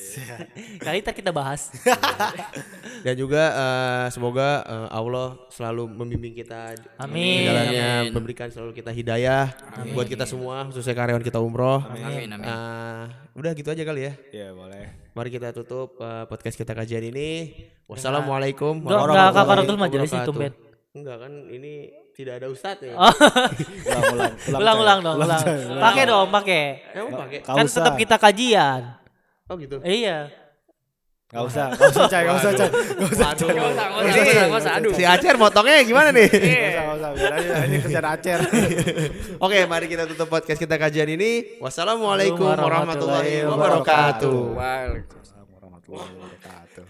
Kali 0.83 0.99
ntar 0.99 1.15
kita 1.15 1.31
bahas. 1.31 1.71
Dan 3.07 3.15
juga 3.15 3.43
eh, 3.55 4.07
semoga 4.11 4.67
eh, 4.67 4.89
Allah 4.91 5.39
selalu 5.55 5.87
membimbing 5.95 6.35
kita 6.35 6.75
Amin. 6.99 7.47
jalannya, 7.47 7.91
Amin. 8.03 8.11
memberikan 8.19 8.51
selalu 8.51 8.75
kita 8.75 8.91
hidayah 8.91 9.55
buat 9.95 10.11
kita 10.11 10.27
semua, 10.27 10.67
khususnya 10.67 10.99
karyawan 10.99 11.23
kita 11.23 11.39
umroh. 11.39 11.87
Amin, 11.87 12.35
amin. 12.35 12.51
Eh, 12.51 13.05
udah 13.39 13.55
gitu 13.55 13.71
aja 13.71 13.87
kali 13.87 14.11
ya. 14.11 14.13
Iya, 14.35 14.49
boleh. 14.59 14.91
Mari 15.15 15.31
kita 15.31 15.55
tutup 15.55 16.03
eh, 16.03 16.27
podcast 16.27 16.59
kita 16.59 16.75
kajian 16.75 17.07
ini. 17.15 17.55
Wassalamualaikum 17.87 18.83
enggak 18.83 19.01
warahmatullahi 19.07 19.39
kafaratul 19.39 19.79
majelis 19.79 20.11
itu, 20.11 20.19
wabarakatuh. 20.19 20.35
Ben. 20.43 20.68
Enggak 20.99 21.17
kan 21.23 21.33
ini 21.47 21.95
tidak 22.11 22.43
ada 22.43 22.47
ustadz 22.51 22.83
ya. 22.83 22.99
Oh, 22.99 23.13
Ulang-ulang. 23.95 24.35
ulang-ulang 24.51 24.99
dong, 25.01 25.17
ulang. 25.23 25.43
Pakai 25.79 26.05
dong, 26.05 26.29
pakai. 26.35 26.63
Emang 26.91 27.15
pakai? 27.23 27.39
Kan 27.47 27.67
tetap 27.71 27.95
kita 27.95 28.17
kajian. 28.19 28.99
Oh 29.47 29.55
gitu. 29.55 29.79
Iya. 29.87 30.27
Gak 31.29 31.45
usah, 31.45 31.69
gak 31.77 31.93
usah 31.93 32.09
Cai, 32.09 32.25
gak 32.25 32.41
usah 32.41 32.57
Cai. 32.57 32.69
Gak 32.73 33.13
usah, 33.13 33.29
Waduh. 33.37 33.53
Nggak 33.53 33.69
usah, 33.69 33.85
nggak 33.85 34.01
usah, 34.01 34.09
nggak 34.09 34.25
usah, 34.25 34.49
nggak 34.49 34.61
usah. 34.65 34.73
Aduh. 34.81 34.93
Si 34.97 35.05
Acer 35.05 35.37
motongnya 35.37 35.85
gimana 35.85 36.09
nih? 36.09 36.25
Gak 36.25 36.41
usah, 36.41 36.83
gak 36.89 36.89
usah. 36.97 37.11
Biar 37.13 37.33
aja 37.37 37.53
ini 37.69 37.77
kerjaan 37.85 38.07
acer. 38.09 38.39
Oke, 39.45 39.59
mari 39.69 39.87
kita 39.93 40.09
tutup 40.09 40.33
podcast 40.33 40.57
kita 40.57 40.81
kajian 40.81 41.09
ini. 41.13 41.61
Wassalamualaikum 41.61 42.49
Warahmatullahi 42.49 43.45
warahmatullahi 43.45 43.45
wabarakatuh. 43.45 44.37
Waalaikumsalam. 44.57 45.47
Warahmatullahi 45.53 46.17
wabarakatuh. 46.17 46.85